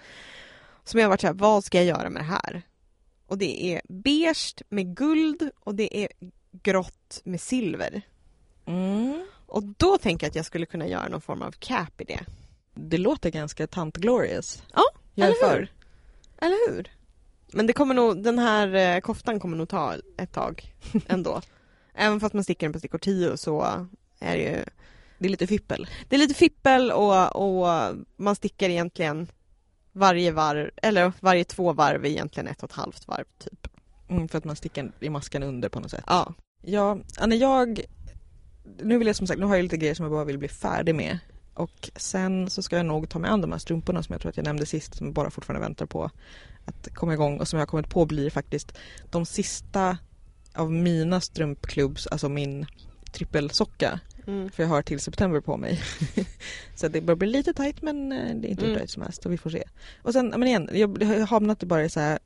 Som 0.84 1.00
jag 1.00 1.06
har 1.08 1.10
varit 1.10 1.22
såhär, 1.22 1.34
vad 1.34 1.64
ska 1.64 1.78
jag 1.78 1.86
göra 1.86 2.10
med 2.10 2.22
det 2.22 2.26
här? 2.26 2.62
Och 3.28 3.38
det 3.38 3.66
är 3.66 3.82
beige 3.90 4.64
med 4.70 4.96
guld 4.96 5.50
och 5.60 5.76
det 5.76 6.04
är 6.04 6.10
grått 6.52 7.22
med 7.24 7.42
silver. 7.42 8.02
Mm. 8.66 9.26
Och 9.46 9.64
då 9.64 9.98
tänker 9.98 10.26
jag 10.26 10.30
att 10.30 10.36
jag 10.36 10.46
skulle 10.46 10.66
kunna 10.66 10.88
göra 10.88 11.08
någon 11.08 11.22
form 11.22 11.42
av 11.42 11.52
cap 11.52 12.02
i 12.02 12.04
det. 12.04 12.20
Det 12.74 12.98
låter 12.98 13.30
ganska 13.30 13.68
tant 13.68 13.98
glorious. 13.98 14.64
Ja, 14.74 14.84
Jag 15.14 15.28
eller 15.28 15.36
hur? 15.42 15.66
för. 15.66 15.72
Eller 16.38 16.72
hur? 16.72 16.92
Men 17.54 17.68
det 17.68 17.74
kommer 17.74 17.94
nog, 17.94 18.24
den 18.24 18.40
här 18.40 18.96
eh, 18.96 19.00
koftan 19.00 19.40
kommer 19.40 19.58
nog 19.58 19.70
ta 19.70 19.94
ett 20.18 20.32
tag 20.32 20.74
ändå. 21.08 21.42
Även 21.94 22.20
fast 22.20 22.34
man 22.34 22.44
stickar 22.44 22.68
den 22.68 22.74
på 22.74 22.80
stickor 22.80 22.98
10 22.98 23.38
så 23.38 23.88
är 24.20 24.38
det 24.38 24.44
ju 24.44 24.64
Det 25.18 25.26
är 25.26 25.30
lite 25.30 25.48
fippel. 25.48 25.88
Det 26.10 26.16
är 26.16 26.20
lite 26.20 26.34
fippel 26.34 26.92
och, 26.92 27.36
och 27.36 27.96
man 28.18 28.36
stickar 28.36 28.70
egentligen 28.70 29.28
varje 29.92 30.32
varv, 30.32 30.70
eller 30.76 31.12
varje 31.20 31.44
två 31.44 31.74
varv 31.74 32.06
är 32.06 32.10
egentligen 32.10 32.48
ett 32.48 32.64
och 32.64 32.70
ett 32.70 32.76
halvt 32.76 33.08
varv 33.08 33.26
typ. 33.40 33.68
Mm, 34.10 34.28
för 34.28 34.38
att 34.38 34.44
man 34.44 34.56
stickar 34.56 34.92
i 35.00 35.10
maskan 35.10 35.44
under 35.44 35.70
på 35.70 35.80
något 35.80 35.92
sätt. 35.92 36.04
Ja. 36.08 36.34
Ja, 36.62 36.98
Anna, 37.18 37.36
jag... 37.36 37.82
Nu 38.84 38.98
vill 38.98 39.08
jag 39.08 39.16
som 39.16 39.28
sagt, 39.28 39.40
nu 39.40 39.46
har 39.46 39.56
jag 39.56 39.64
lite 39.64 39.78
grejer 39.78 39.94
som 39.94 40.04
jag 40.04 40.12
bara 40.12 40.26
vill 40.26 40.38
bli 40.38 40.48
färdig 40.48 40.96
med. 40.96 41.20
Och 41.56 41.90
sen 41.96 42.50
så 42.50 42.62
ska 42.62 42.78
jag 42.78 42.86
nog 42.86 43.10
ta 43.10 43.20
mig 43.20 43.30
an 43.32 43.42
de 43.42 43.52
här 43.52 43.60
strumporna 43.60 44.04
som 44.04 44.14
jag 44.14 44.22
tror 44.22 44.30
att 44.30 44.38
jag 44.38 44.44
nämnde 44.44 44.66
sist 44.66 44.96
som 44.96 45.08
jag 45.08 45.14
bara 45.14 45.30
fortfarande 45.30 45.68
väntar 45.68 45.86
på 45.86 46.12
att 46.66 46.94
komma 46.94 47.14
igång 47.14 47.40
och 47.40 47.48
som 47.48 47.60
jag 47.60 47.62
har 47.62 47.68
kommit 47.72 47.90
på 47.90 48.06
blir 48.06 48.30
faktiskt 48.30 48.78
de 49.12 49.26
sista 49.26 49.98
av 50.54 50.72
mina 50.72 51.22
strumpklubbs, 51.22 52.08
alltså 52.08 52.30
min 52.30 52.66
trippelsocka. 53.12 54.00
Mm. 54.28 54.50
För 54.50 54.64
jag 54.64 54.70
har 54.70 54.82
till 54.82 55.00
september 55.00 55.40
på 55.42 55.58
mig. 55.58 55.82
så 56.76 56.88
det 56.88 57.02
börjar 57.02 57.18
bli 57.18 57.28
lite 57.28 57.54
tajt 57.54 57.82
men 57.82 58.12
eh, 58.12 58.36
det 58.36 58.48
är 58.48 58.50
inte 58.50 58.62
hur 58.62 58.70
Mm. 58.72 58.80
tajt 58.80 58.90
som 58.90 59.04
helst 59.04 59.26
och 59.26 59.32
vi 59.32 59.38
får 59.38 59.50
se. 59.50 59.64
Och 60.02 60.14
sen, 60.14 60.28
men 60.28 60.44
igen, 60.44 60.70
jag 60.74 61.04
har 61.04 61.28
hamnat 61.28 61.64
bara 61.64 61.86
i 61.86 61.90
så 61.90 62.00
här 62.00 62.20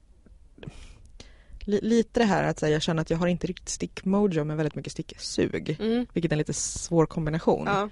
li, 1.60 1.80
lite 1.84 2.20
det 2.20 2.26
här 2.26 2.44
att 2.44 2.62
här, 2.62 2.70
jag 2.70 2.82
känner 2.82 3.02
att 3.02 3.10
jag 3.10 3.18
har 3.18 3.28
inte 3.28 3.48
riktigt 3.48 3.70
stickmojo 3.70 4.44
men 4.44 4.58
väldigt 4.58 4.76
mycket 4.76 4.92
sticksug. 4.92 5.78
Mm. 5.80 6.06
Vilket 6.14 6.32
är 6.32 6.34
en 6.34 6.38
lite 6.38 6.54
svår 6.54 7.06
kombination. 7.06 7.66
Ja. 7.68 7.90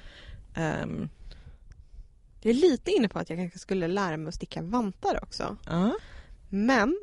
Ehm, 0.62 1.10
Jag 2.42 2.50
är 2.50 2.54
lite 2.54 2.92
inne 2.92 3.10
på 3.10 3.20
att 3.20 3.30
jag 3.30 3.40
kanske 3.40 3.60
skulle 3.60 3.88
lära 3.88 4.18
mig 4.18 4.28
att 4.28 4.36
sticka 4.36 4.62
vantar 4.62 5.24
också. 5.24 5.58
ja. 5.66 5.94
Men 6.50 6.98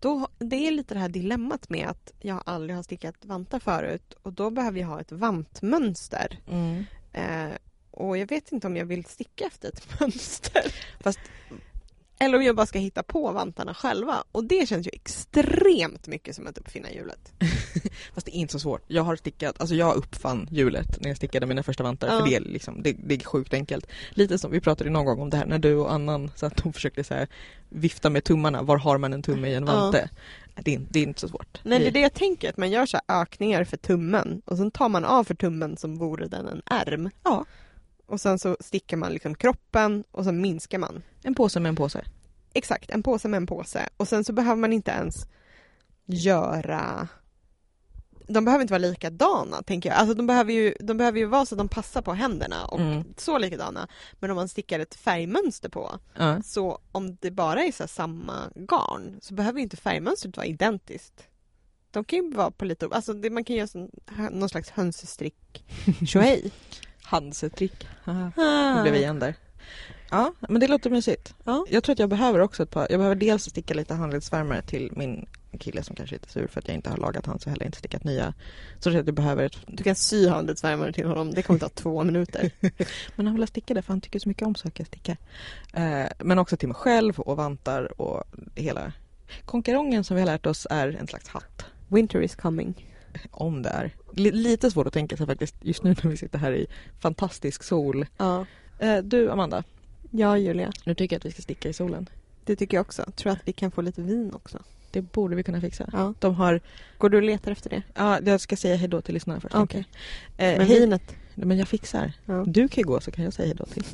då, 0.00 0.28
det 0.38 0.56
är 0.56 0.70
lite 0.70 0.94
det 0.94 1.00
här 1.00 1.08
dilemmat 1.08 1.68
med 1.68 1.88
att 1.88 2.12
jag 2.20 2.42
aldrig 2.46 2.76
har 2.76 2.82
stickat 2.82 3.14
vantar 3.24 3.58
förut 3.58 4.14
och 4.22 4.32
då 4.32 4.50
behöver 4.50 4.80
jag 4.80 4.88
ha 4.88 5.00
ett 5.00 5.12
vantmönster. 5.12 6.38
Mm. 6.50 6.84
Eh, 7.12 7.56
och 7.90 8.18
jag 8.18 8.26
vet 8.28 8.52
inte 8.52 8.66
om 8.66 8.76
jag 8.76 8.84
vill 8.86 9.04
sticka 9.04 9.44
efter 9.46 9.68
ett 9.68 9.86
mönster. 10.00 10.74
Fast- 11.00 11.20
Eller 12.24 12.38
om 12.38 12.44
jag 12.44 12.56
bara 12.56 12.66
ska 12.66 12.78
hitta 12.78 13.02
på 13.02 13.32
vantarna 13.32 13.74
själva. 13.74 14.24
Och 14.32 14.44
det 14.44 14.68
känns 14.68 14.86
ju 14.86 14.90
extremt 14.92 16.06
mycket 16.06 16.36
som 16.36 16.46
att 16.46 16.58
uppfinna 16.58 16.90
hjulet. 16.90 17.32
Fast 18.14 18.26
det 18.26 18.36
är 18.36 18.38
inte 18.40 18.52
så 18.52 18.58
svårt. 18.58 18.82
Jag 18.86 19.02
har 19.02 19.16
stickat, 19.16 19.60
alltså 19.60 19.74
jag 19.74 19.96
uppfann 19.96 20.48
hjulet 20.50 21.00
när 21.00 21.08
jag 21.08 21.16
stickade 21.16 21.46
mina 21.46 21.62
första 21.62 21.82
vantar. 21.82 22.08
Ja. 22.08 22.18
För 22.18 22.28
det 22.28 22.36
är, 22.36 22.40
liksom, 22.40 22.82
det, 22.82 22.92
det 22.92 23.14
är 23.14 23.24
sjukt 23.24 23.54
enkelt. 23.54 23.86
Lite 24.10 24.38
som 24.38 24.50
vi 24.50 24.60
pratade 24.60 24.90
någon 24.90 25.04
gång 25.04 25.20
om 25.20 25.30
det 25.30 25.36
här 25.36 25.46
när 25.46 25.58
du 25.58 25.74
och 25.74 25.92
Annan 25.92 26.30
så 26.36 26.46
att 26.46 26.56
de 26.56 26.72
försökte 26.72 27.04
så 27.04 27.14
här, 27.14 27.28
vifta 27.68 28.10
med 28.10 28.24
tummarna. 28.24 28.62
Var 28.62 28.76
har 28.76 28.98
man 28.98 29.12
en 29.12 29.22
tumme 29.22 29.48
i 29.48 29.54
en 29.54 29.66
Ja. 29.66 29.74
vante? 29.74 30.08
Det, 30.62 30.74
är, 30.74 30.80
det 30.90 30.98
är 30.98 31.02
inte 31.02 31.20
så 31.20 31.28
svårt. 31.28 31.60
Nej, 31.62 31.78
det 31.78 31.86
är 31.86 31.92
det 31.92 32.00
jag 32.00 32.14
tänker, 32.14 32.48
att 32.50 32.56
man 32.56 32.70
gör 32.70 32.86
så 32.86 32.98
här 33.08 33.20
ökningar 33.22 33.64
för 33.64 33.76
tummen 33.76 34.42
och 34.44 34.56
sen 34.56 34.70
tar 34.70 34.88
man 34.88 35.04
av 35.04 35.24
för 35.24 35.34
tummen 35.34 35.76
som 35.76 35.98
vore 35.98 36.26
den 36.28 36.48
en 36.48 36.62
ärm. 36.66 37.10
Ja. 37.24 37.44
Och 38.06 38.20
sen 38.20 38.38
så 38.38 38.56
stickar 38.60 38.96
man 38.96 39.12
liksom 39.12 39.34
kroppen 39.34 40.04
och 40.10 40.24
sen 40.24 40.40
minskar 40.40 40.78
man. 40.78 41.02
En 41.22 41.34
påse 41.34 41.60
med 41.60 41.68
en 41.68 41.76
påse. 41.76 42.04
Exakt, 42.54 42.90
en 42.90 43.02
påse 43.02 43.28
med 43.28 43.36
en 43.38 43.46
påse. 43.46 43.88
Och 43.96 44.08
sen 44.08 44.24
så 44.24 44.32
behöver 44.32 44.56
man 44.56 44.72
inte 44.72 44.90
ens 44.90 45.26
göra... 46.06 47.08
De 48.28 48.44
behöver 48.44 48.62
inte 48.62 48.72
vara 48.72 48.78
likadana, 48.90 49.62
tänker 49.62 49.88
jag. 49.88 49.98
Alltså 49.98 50.14
de 50.14 50.26
behöver 50.26 50.52
ju, 50.52 50.74
de 50.80 50.96
behöver 50.96 51.18
ju 51.18 51.26
vara 51.26 51.46
så 51.46 51.54
att 51.54 51.58
de 51.58 51.68
passar 51.68 52.02
på 52.02 52.12
händerna 52.12 52.64
och 52.66 52.80
Mm. 52.80 53.04
så 53.16 53.38
likadana. 53.38 53.88
Men 54.12 54.30
om 54.30 54.36
man 54.36 54.48
stickar 54.48 54.80
ett 54.80 54.94
färgmönster 54.94 55.68
på, 55.68 55.98
Ja. 56.18 56.42
så 56.42 56.78
om 56.92 57.16
det 57.20 57.30
bara 57.30 57.64
är 57.64 57.72
så 57.72 57.86
samma 57.88 58.50
garn 58.54 59.18
så 59.22 59.34
behöver 59.34 59.58
ju 59.58 59.62
inte 59.62 59.76
färgmönstret 59.76 60.36
vara 60.36 60.46
identiskt. 60.46 61.22
De 61.90 62.04
kan 62.04 62.18
ju 62.18 62.30
vara 62.34 62.50
på 62.50 62.64
lite, 62.64 62.88
alltså 62.90 63.12
det, 63.12 63.30
man 63.30 63.44
kan 63.44 63.56
göra 63.56 63.66
sån, 63.66 63.90
någon 64.30 64.48
slags 64.48 64.70
hönsestrick 64.70 65.64
tjohej. 66.06 66.52
Handsetrick. 67.02 67.88
Haha. 68.04 68.32
Ah. 68.36 68.74
Nu 68.74 68.82
blev 68.82 68.92
vi 68.92 68.98
igen 69.00 69.18
där. 69.18 69.34
Ja, 70.14 70.32
men 70.48 70.60
det 70.60 70.68
låter 70.68 70.90
mysigt. 70.90 71.34
Ja. 71.44 71.66
Jag 71.70 71.84
tror 71.84 71.92
att 71.92 71.98
jag 71.98 72.08
behöver 72.08 72.38
också 72.40 72.62
ett 72.62 72.70
par, 72.70 72.86
jag 72.90 72.98
behöver 73.00 73.16
dels 73.16 73.44
sticka 73.44 73.74
lite 73.74 73.94
handledsvärmare 73.94 74.62
till 74.62 74.92
min 74.96 75.26
kille 75.58 75.82
som 75.82 75.96
kanske 75.96 76.16
är 76.16 76.18
lite 76.18 76.32
sur 76.32 76.46
för 76.46 76.60
att 76.60 76.68
jag 76.68 76.74
inte 76.74 76.90
har 76.90 76.96
lagat 76.96 77.26
hans 77.26 77.44
och 77.46 77.50
heller 77.50 77.66
inte 77.66 77.78
stickat 77.78 78.04
nya. 78.04 78.34
Så 78.76 78.80
tror 78.82 78.94
jag 78.94 79.00
att 79.00 79.06
jag 79.06 79.14
behöver 79.14 79.44
ett, 79.46 79.56
Du 79.66 79.82
kan 79.84 79.94
sy 79.94 80.28
handledsvärmare 80.28 80.92
till 80.92 81.06
honom, 81.06 81.30
det 81.30 81.42
kommer 81.42 81.60
ta 81.60 81.68
två 81.68 82.04
minuter. 82.04 82.50
men 83.16 83.26
han 83.26 83.36
vill 83.36 83.46
sticka 83.48 83.74
det 83.74 83.82
för 83.82 83.92
han 83.92 84.00
tycker 84.00 84.18
så 84.18 84.28
mycket 84.28 84.46
om 84.46 84.54
saker 84.54 84.82
att 84.84 84.88
sticka. 84.88 85.16
Eh, 85.74 86.06
men 86.18 86.38
också 86.38 86.56
till 86.56 86.68
mig 86.68 86.74
själv 86.74 87.20
och 87.20 87.36
vantar 87.36 88.00
och 88.00 88.24
hela 88.54 88.92
konkarongen 89.44 90.04
som 90.04 90.14
vi 90.14 90.20
har 90.20 90.26
lärt 90.26 90.46
oss 90.46 90.66
är 90.70 90.88
en 91.00 91.06
slags 91.06 91.28
hatt. 91.28 91.64
Winter 91.88 92.20
is 92.22 92.34
coming. 92.36 92.90
Om 93.30 93.62
det 93.62 93.68
är. 93.68 93.84
L- 94.16 94.30
lite 94.32 94.70
svårt 94.70 94.86
att 94.86 94.92
tänka 94.92 95.16
sig 95.16 95.26
faktiskt 95.26 95.54
just 95.60 95.82
nu 95.82 95.94
när 96.02 96.10
vi 96.10 96.16
sitter 96.16 96.38
här 96.38 96.52
i 96.52 96.66
fantastisk 97.00 97.62
sol. 97.62 98.06
Ja. 98.16 98.46
Eh, 98.78 98.96
du 98.98 99.30
Amanda, 99.30 99.64
Ja, 100.16 100.38
Julia. 100.38 100.72
nu 100.84 100.94
tycker 100.94 101.16
jag 101.16 101.18
att 101.18 101.24
vi 101.26 101.30
ska 101.30 101.42
sticka 101.42 101.68
i 101.68 101.72
solen. 101.72 102.08
Det 102.44 102.56
tycker 102.56 102.76
jag 102.76 102.80
också. 102.86 103.04
Tror 103.16 103.32
att 103.32 103.38
vi 103.44 103.52
kan 103.52 103.70
få 103.70 103.82
lite 103.82 104.02
vin 104.02 104.32
också. 104.34 104.58
Det 104.90 105.00
borde 105.02 105.36
vi 105.36 105.42
kunna 105.42 105.60
fixa. 105.60 105.90
Ja. 105.92 106.14
De 106.18 106.34
har, 106.34 106.60
Går 106.98 107.08
du 107.10 107.16
och 107.16 107.22
letar 107.22 107.52
efter 107.52 107.70
det? 107.70 107.82
ja 107.94 108.20
jag 108.24 108.40
ska 108.40 108.56
säga 108.56 108.76
hej 108.76 108.88
då 108.88 109.00
till 109.00 109.14
lyssnarna 109.14 109.40
först. 109.40 109.54
Jag. 109.54 109.74
Eh, 109.74 109.82
Men 110.36 110.66
hej, 110.66 110.80
vinet? 110.80 111.02
men 111.34 111.58
jag 111.58 111.68
fixar. 111.68 112.12
Ja. 112.26 112.44
Du 112.46 112.68
kan 112.68 112.82
ju 112.82 112.86
gå 112.86 113.00
så 113.00 113.10
kan 113.10 113.24
jag 113.24 113.32
säga 113.32 113.46
hej 113.46 113.56
då 113.56 113.64
till. 113.64 113.84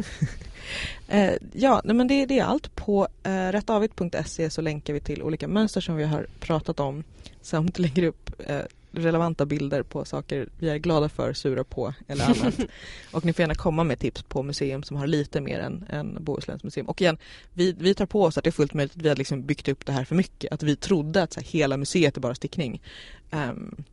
eh, 1.09 1.33
ja, 1.53 1.81
nej, 1.85 1.97
men 1.97 2.09
det, 2.09 2.27
det 2.27 2.39
är 2.39 2.45
allt. 2.45 2.75
På 2.77 3.09
eh, 3.23 3.49
rättavigt.se 3.49 4.51
så 4.51 4.61
länkar 4.61 4.93
vi 4.95 5.01
till 5.01 5.23
olika 5.23 5.49
mönster 5.49 5.81
som 5.81 5.97
vi 5.97 6.05
har 6.05 6.27
pratat 6.41 6.81
om 6.81 7.05
samt 7.43 7.79
lägger 7.79 8.03
upp 8.03 8.31
eh, 8.47 8.61
relevanta 8.93 9.47
bilder 9.47 9.83
på 9.83 10.05
saker 10.05 10.49
vi 10.59 10.69
är 10.69 10.77
glada 10.77 11.09
för, 11.09 11.33
sura 11.33 11.65
på 11.65 11.95
eller 12.07 12.25
annat. 12.25 12.61
och 13.13 13.25
ni 13.25 13.33
får 13.33 13.43
gärna 13.43 13.55
komma 13.55 13.85
med 13.85 13.99
tips 13.99 14.23
på 14.23 14.43
museum 14.43 14.83
som 14.83 14.97
har 14.97 15.07
lite 15.07 15.41
mer 15.41 15.61
än, 15.61 15.85
än 15.89 16.25
Bohusläns 16.25 16.65
museum. 16.65 16.89
Och 16.89 17.01
igen, 17.01 17.19
vi, 17.53 17.73
vi 17.73 17.95
tar 17.95 18.07
på 18.07 18.23
oss 18.23 18.39
att 18.39 18.45
det 18.45 18.51
är 18.51 18.53
fullt 18.53 18.75
möjligt 18.75 18.97
att 18.97 19.03
vi 19.03 19.09
har 19.09 19.17
liksom 19.17 19.43
byggt 19.43 19.69
upp 19.69 19.87
det 19.87 19.93
här 19.93 20.05
för 20.05 20.15
mycket. 20.15 20.53
Att 20.53 20.63
vi 20.63 20.77
trodde 20.77 21.23
att 21.23 21.33
så 21.33 21.41
här, 21.41 21.47
hela 21.47 21.77
museet 21.77 22.17
är 22.17 22.21
bara 22.21 22.35
stickning. 22.35 22.83
Ehm, 23.31 23.85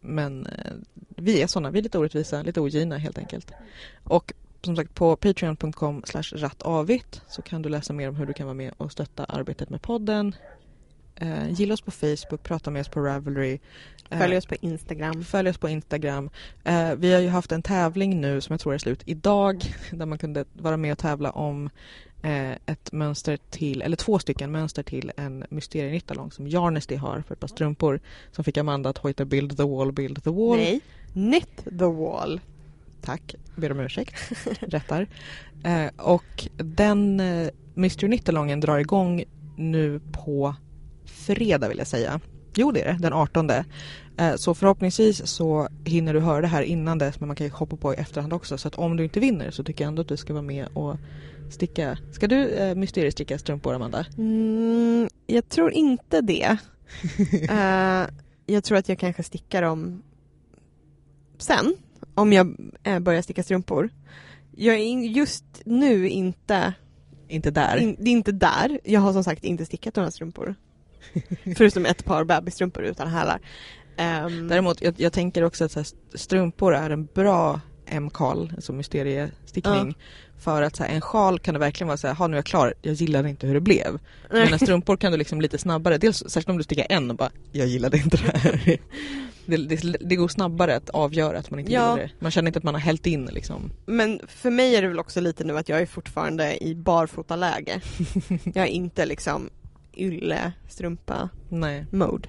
men 0.00 0.46
eh, 0.46 0.72
vi 1.08 1.42
är 1.42 1.46
sådana, 1.46 1.70
vi 1.70 1.78
är 1.78 1.82
lite 1.82 1.98
orättvisa, 1.98 2.42
lite 2.42 2.60
ogina 2.60 2.98
helt 2.98 3.18
enkelt. 3.18 3.52
Och 4.04 4.32
som 4.62 4.76
sagt 4.76 4.94
på 4.94 5.16
patreon.com 5.16 6.02
rattavigt 6.32 7.22
så 7.28 7.42
kan 7.42 7.62
du 7.62 7.68
läsa 7.68 7.92
mer 7.92 8.08
om 8.08 8.16
hur 8.16 8.26
du 8.26 8.32
kan 8.32 8.46
vara 8.46 8.54
med 8.54 8.74
och 8.76 8.92
stötta 8.92 9.24
arbetet 9.24 9.70
med 9.70 9.82
podden. 9.82 10.34
Eh, 11.16 11.50
gilla 11.50 11.74
oss 11.74 11.80
på 11.80 11.90
Facebook, 11.90 12.42
prata 12.42 12.70
med 12.70 12.80
oss 12.80 12.88
på 12.88 13.00
Ravelry. 13.00 13.58
Eh, 14.10 14.18
Följ 14.18 14.36
oss 14.36 14.46
på 14.46 14.54
Instagram. 14.60 15.24
Följ 15.24 15.48
oss 15.48 15.58
på 15.58 15.68
Instagram. 15.68 16.30
Eh, 16.64 16.94
vi 16.94 17.12
har 17.12 17.20
ju 17.20 17.28
haft 17.28 17.52
en 17.52 17.62
tävling 17.62 18.20
nu 18.20 18.40
som 18.40 18.52
jag 18.52 18.60
tror 18.60 18.74
är 18.74 18.78
slut 18.78 19.02
idag 19.04 19.64
där 19.90 20.06
man 20.06 20.18
kunde 20.18 20.44
vara 20.52 20.76
med 20.76 20.92
och 20.92 20.98
tävla 20.98 21.30
om 21.30 21.70
eh, 22.22 22.52
ett 22.52 22.92
mönster 22.92 23.38
till, 23.50 23.82
eller 23.82 23.96
två 23.96 24.18
stycken 24.18 24.52
mönster 24.52 24.82
till 24.82 25.12
en 25.16 25.44
mysterienittalong 25.50 26.30
som 26.30 26.46
Jarnesty 26.46 26.96
har 26.96 27.20
för 27.20 27.34
ett 27.34 27.40
par 27.40 27.48
strumpor 27.48 28.00
som 28.32 28.44
fick 28.44 28.56
Amanda 28.56 28.90
att 28.90 28.98
hojta 28.98 29.24
Build 29.24 29.56
the 29.56 29.62
wall, 29.62 29.92
build 29.92 30.24
the 30.24 30.30
wall. 30.30 30.56
Nej. 30.56 30.80
Knit 31.12 31.64
the 31.64 31.84
wall. 31.84 32.40
Tack, 33.00 33.34
ber 33.56 33.72
om 33.72 33.80
ursäkt. 33.80 34.14
Rättar. 34.60 35.06
Eh, 35.64 35.86
och 35.96 36.48
den 36.56 37.20
eh, 37.20 37.48
Mystery 37.74 38.08
Nittalongen 38.08 38.60
drar 38.60 38.78
igång 38.78 39.24
nu 39.56 40.00
på 40.12 40.54
fredag 41.04 41.68
vill 41.68 41.78
jag 41.78 41.86
säga. 41.86 42.20
Jo 42.56 42.72
det 42.72 42.82
är 42.82 42.92
det, 42.92 42.98
den 43.00 43.12
18. 43.12 43.50
Eh, 43.50 44.36
så 44.36 44.54
förhoppningsvis 44.54 45.26
så 45.26 45.68
hinner 45.84 46.14
du 46.14 46.20
höra 46.20 46.40
det 46.40 46.46
här 46.46 46.62
innan 46.62 46.98
dess 46.98 47.20
men 47.20 47.26
man 47.26 47.36
kan 47.36 47.46
ju 47.46 47.52
hoppa 47.52 47.76
på 47.76 47.94
i 47.94 47.96
efterhand 47.96 48.32
också. 48.32 48.58
Så 48.58 48.68
att 48.68 48.74
om 48.74 48.96
du 48.96 49.04
inte 49.04 49.20
vinner 49.20 49.50
så 49.50 49.64
tycker 49.64 49.84
jag 49.84 49.88
ändå 49.88 50.02
att 50.02 50.08
du 50.08 50.16
ska 50.16 50.32
vara 50.32 50.42
med 50.42 50.68
och 50.74 50.96
sticka. 51.50 51.98
Ska 52.12 52.26
du 52.26 52.48
eh, 52.48 52.74
mysteriesticka 52.74 53.38
strumpor 53.38 53.74
Amanda? 53.74 54.06
Mm, 54.18 55.08
jag 55.26 55.48
tror 55.48 55.72
inte 55.72 56.20
det. 56.20 56.56
uh, 57.50 58.06
jag 58.46 58.64
tror 58.64 58.78
att 58.78 58.88
jag 58.88 58.98
kanske 58.98 59.22
stickar 59.22 59.62
dem 59.62 60.02
sen. 61.38 61.74
Om 62.14 62.32
jag 62.32 62.56
uh, 62.88 62.98
börjar 62.98 63.22
sticka 63.22 63.42
strumpor. 63.42 63.90
Jag 64.56 64.74
är 64.74 64.98
just 64.98 65.44
nu 65.64 66.08
inte 66.08 66.74
inte 67.28 67.50
där? 67.50 67.76
In, 67.76 67.96
det 67.98 68.10
är 68.10 68.12
inte 68.12 68.32
där. 68.32 68.80
Jag 68.84 69.00
har 69.00 69.12
som 69.12 69.24
sagt 69.24 69.44
inte 69.44 69.66
stickat 69.66 69.96
några 69.96 70.10
strumpor. 70.10 70.54
Förutom 71.56 71.86
ett 71.86 72.04
par 72.04 72.24
bebisstrumpor 72.24 72.84
utan 72.84 73.08
hälar. 73.08 73.40
Um, 73.98 74.48
Däremot, 74.48 74.82
jag, 74.82 74.94
jag, 74.96 75.12
tänker 75.12 75.44
också 75.44 75.64
att 75.64 75.74
här, 75.74 75.86
strumpor 76.14 76.74
är 76.74 76.90
en 76.90 77.06
bra 77.06 77.60
M-kal, 77.86 78.52
alltså 78.54 78.72
mysteriestickning. 78.72 79.88
Uh. 79.88 79.94
För 80.38 80.62
att 80.62 80.76
så 80.76 80.82
här, 80.82 80.90
en 80.90 81.00
sjal 81.00 81.38
kan 81.38 81.54
du 81.54 81.60
verkligen 81.60 81.88
vara 81.88 81.96
såhär, 81.96 82.28
nu 82.28 82.34
är 82.34 82.38
jag 82.38 82.44
klar, 82.44 82.74
jag 82.82 82.94
gillade 82.94 83.30
inte 83.30 83.46
hur 83.46 83.54
det 83.54 83.60
blev. 83.60 83.98
Men 84.30 84.58
strumpor 84.58 84.96
kan 84.96 85.12
du 85.12 85.18
liksom 85.18 85.40
lite 85.40 85.58
snabbare, 85.58 85.98
dels 85.98 86.18
särskilt 86.18 86.48
om 86.48 86.58
du 86.58 86.64
stickar 86.64 86.86
en 86.88 87.10
och 87.10 87.16
bara, 87.16 87.30
jag 87.52 87.66
gillade 87.66 87.96
inte 87.96 88.16
det 88.16 88.38
här. 88.38 88.78
Det, 89.46 89.56
det, 89.56 89.96
det, 90.00 90.16
går 90.16 90.28
snabbare 90.28 90.76
att 90.76 90.90
avgöra 90.90 91.38
att 91.38 91.50
man 91.50 91.60
inte 91.60 91.72
ja. 91.72 91.90
gillar 91.90 92.02
det. 92.02 92.10
Man 92.18 92.30
känner 92.30 92.48
inte 92.48 92.58
att 92.58 92.64
man 92.64 92.74
har 92.74 92.80
hällt 92.80 93.06
in 93.06 93.26
liksom. 93.26 93.70
Men 93.86 94.20
för 94.28 94.50
mig 94.50 94.76
är 94.76 94.82
det 94.82 94.88
väl 94.88 94.98
också 94.98 95.20
lite 95.20 95.44
nu 95.44 95.58
att 95.58 95.68
jag 95.68 95.80
är 95.80 95.86
fortfarande 95.86 96.64
i 96.64 96.74
barfotaläge. 96.74 97.80
jag 98.44 98.56
är 98.56 98.70
inte 98.70 99.06
liksom 99.06 99.50
ylle, 99.96 100.52
strumpa 100.68 101.28
Nej. 101.48 101.86
mode. 101.90 102.28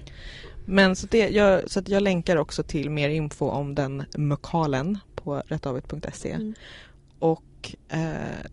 Men 0.64 0.96
så, 0.96 1.06
det, 1.06 1.28
jag, 1.28 1.70
så 1.70 1.78
att 1.78 1.88
jag 1.88 2.02
länkar 2.02 2.36
också 2.36 2.62
till 2.62 2.90
mer 2.90 3.08
info 3.08 3.48
om 3.48 3.74
den 3.74 4.04
mukalen 4.16 4.98
på 5.14 5.42
rättavet.se. 5.46 6.30
Mm. 6.30 6.54
Och 7.18 7.42
eh, 7.88 8.00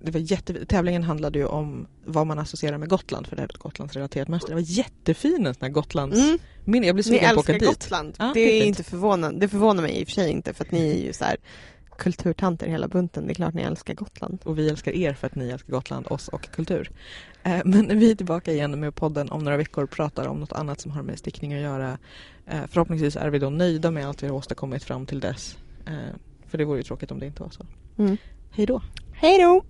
det 0.01 0.11
var 0.11 0.19
jätte, 0.19 0.65
tävlingen 0.65 1.03
handlade 1.03 1.39
ju 1.39 1.45
om 1.45 1.87
vad 2.05 2.27
man 2.27 2.39
associerar 2.39 2.77
med 2.77 2.89
Gotland 2.89 3.27
för 3.27 3.35
det 3.35 3.41
är 3.41 3.45
ett 3.45 3.57
Gotlandsrelaterat 3.57 4.27
mönster. 4.27 4.49
Det 4.49 4.55
var 4.55 4.61
jättefin 4.61 5.47
en 5.47 5.53
sån 5.53 5.61
här 5.61 5.69
Gotlands 5.69 6.17
mm. 6.17 6.37
minne. 6.63 6.87
Jag 6.87 6.95
blir 6.95 7.03
sugen 7.03 7.35
på 7.35 7.39
att 7.39 7.49
åka 7.49 7.53
dit. 7.53 7.67
Gotland. 7.67 8.15
Ah, 8.17 8.33
det 8.33 8.39
är 8.39 8.65
inte 8.65 8.83
förvånande. 8.83 9.39
Det 9.39 9.49
förvånar 9.49 9.81
mig 9.81 10.01
i 10.01 10.03
och 10.03 10.07
för 10.07 10.13
sig 10.13 10.31
inte 10.31 10.53
för 10.53 10.65
att 10.65 10.71
ni 10.71 10.91
är 10.91 11.05
ju 11.05 11.13
så 11.13 11.25
här 11.25 11.37
kulturtanter 11.97 12.67
hela 12.67 12.87
bunten. 12.87 13.27
Det 13.27 13.31
är 13.31 13.35
klart 13.35 13.53
ni 13.53 13.61
älskar 13.61 13.93
Gotland. 13.93 14.39
Och 14.43 14.59
vi 14.59 14.69
älskar 14.69 14.91
er 14.91 15.13
för 15.13 15.27
att 15.27 15.35
ni 15.35 15.49
älskar 15.49 15.71
Gotland, 15.71 16.07
oss 16.09 16.27
och 16.27 16.49
kultur. 16.51 16.91
Eh, 17.43 17.61
men 17.65 17.99
vi 17.99 18.11
är 18.11 18.15
tillbaka 18.15 18.51
igen 18.51 18.79
med 18.79 18.95
podden 18.95 19.31
om 19.31 19.43
några 19.43 19.57
veckor 19.57 19.83
och 19.83 19.89
pratar 19.89 20.27
om 20.27 20.39
något 20.39 20.51
annat 20.51 20.81
som 20.81 20.91
har 20.91 21.03
med 21.03 21.19
stickning 21.19 21.53
att 21.53 21.61
göra. 21.61 21.97
Eh, 22.45 22.61
förhoppningsvis 22.69 23.15
är 23.15 23.29
vi 23.29 23.39
då 23.39 23.49
nöjda 23.49 23.91
med 23.91 24.07
allt 24.07 24.23
vi 24.23 24.27
har 24.27 24.35
åstadkommit 24.35 24.83
fram 24.83 25.05
till 25.05 25.19
dess. 25.19 25.57
Eh, 25.85 26.15
för 26.47 26.57
det 26.57 26.65
vore 26.65 26.77
ju 26.77 26.83
tråkigt 26.83 27.11
om 27.11 27.19
det 27.19 27.25
inte 27.25 27.43
var 27.43 27.49
så. 27.49 27.65
Mm. 27.97 28.17
Hej 28.51 28.65
då! 28.65 28.81
Hej 29.13 29.37
då! 29.37 29.63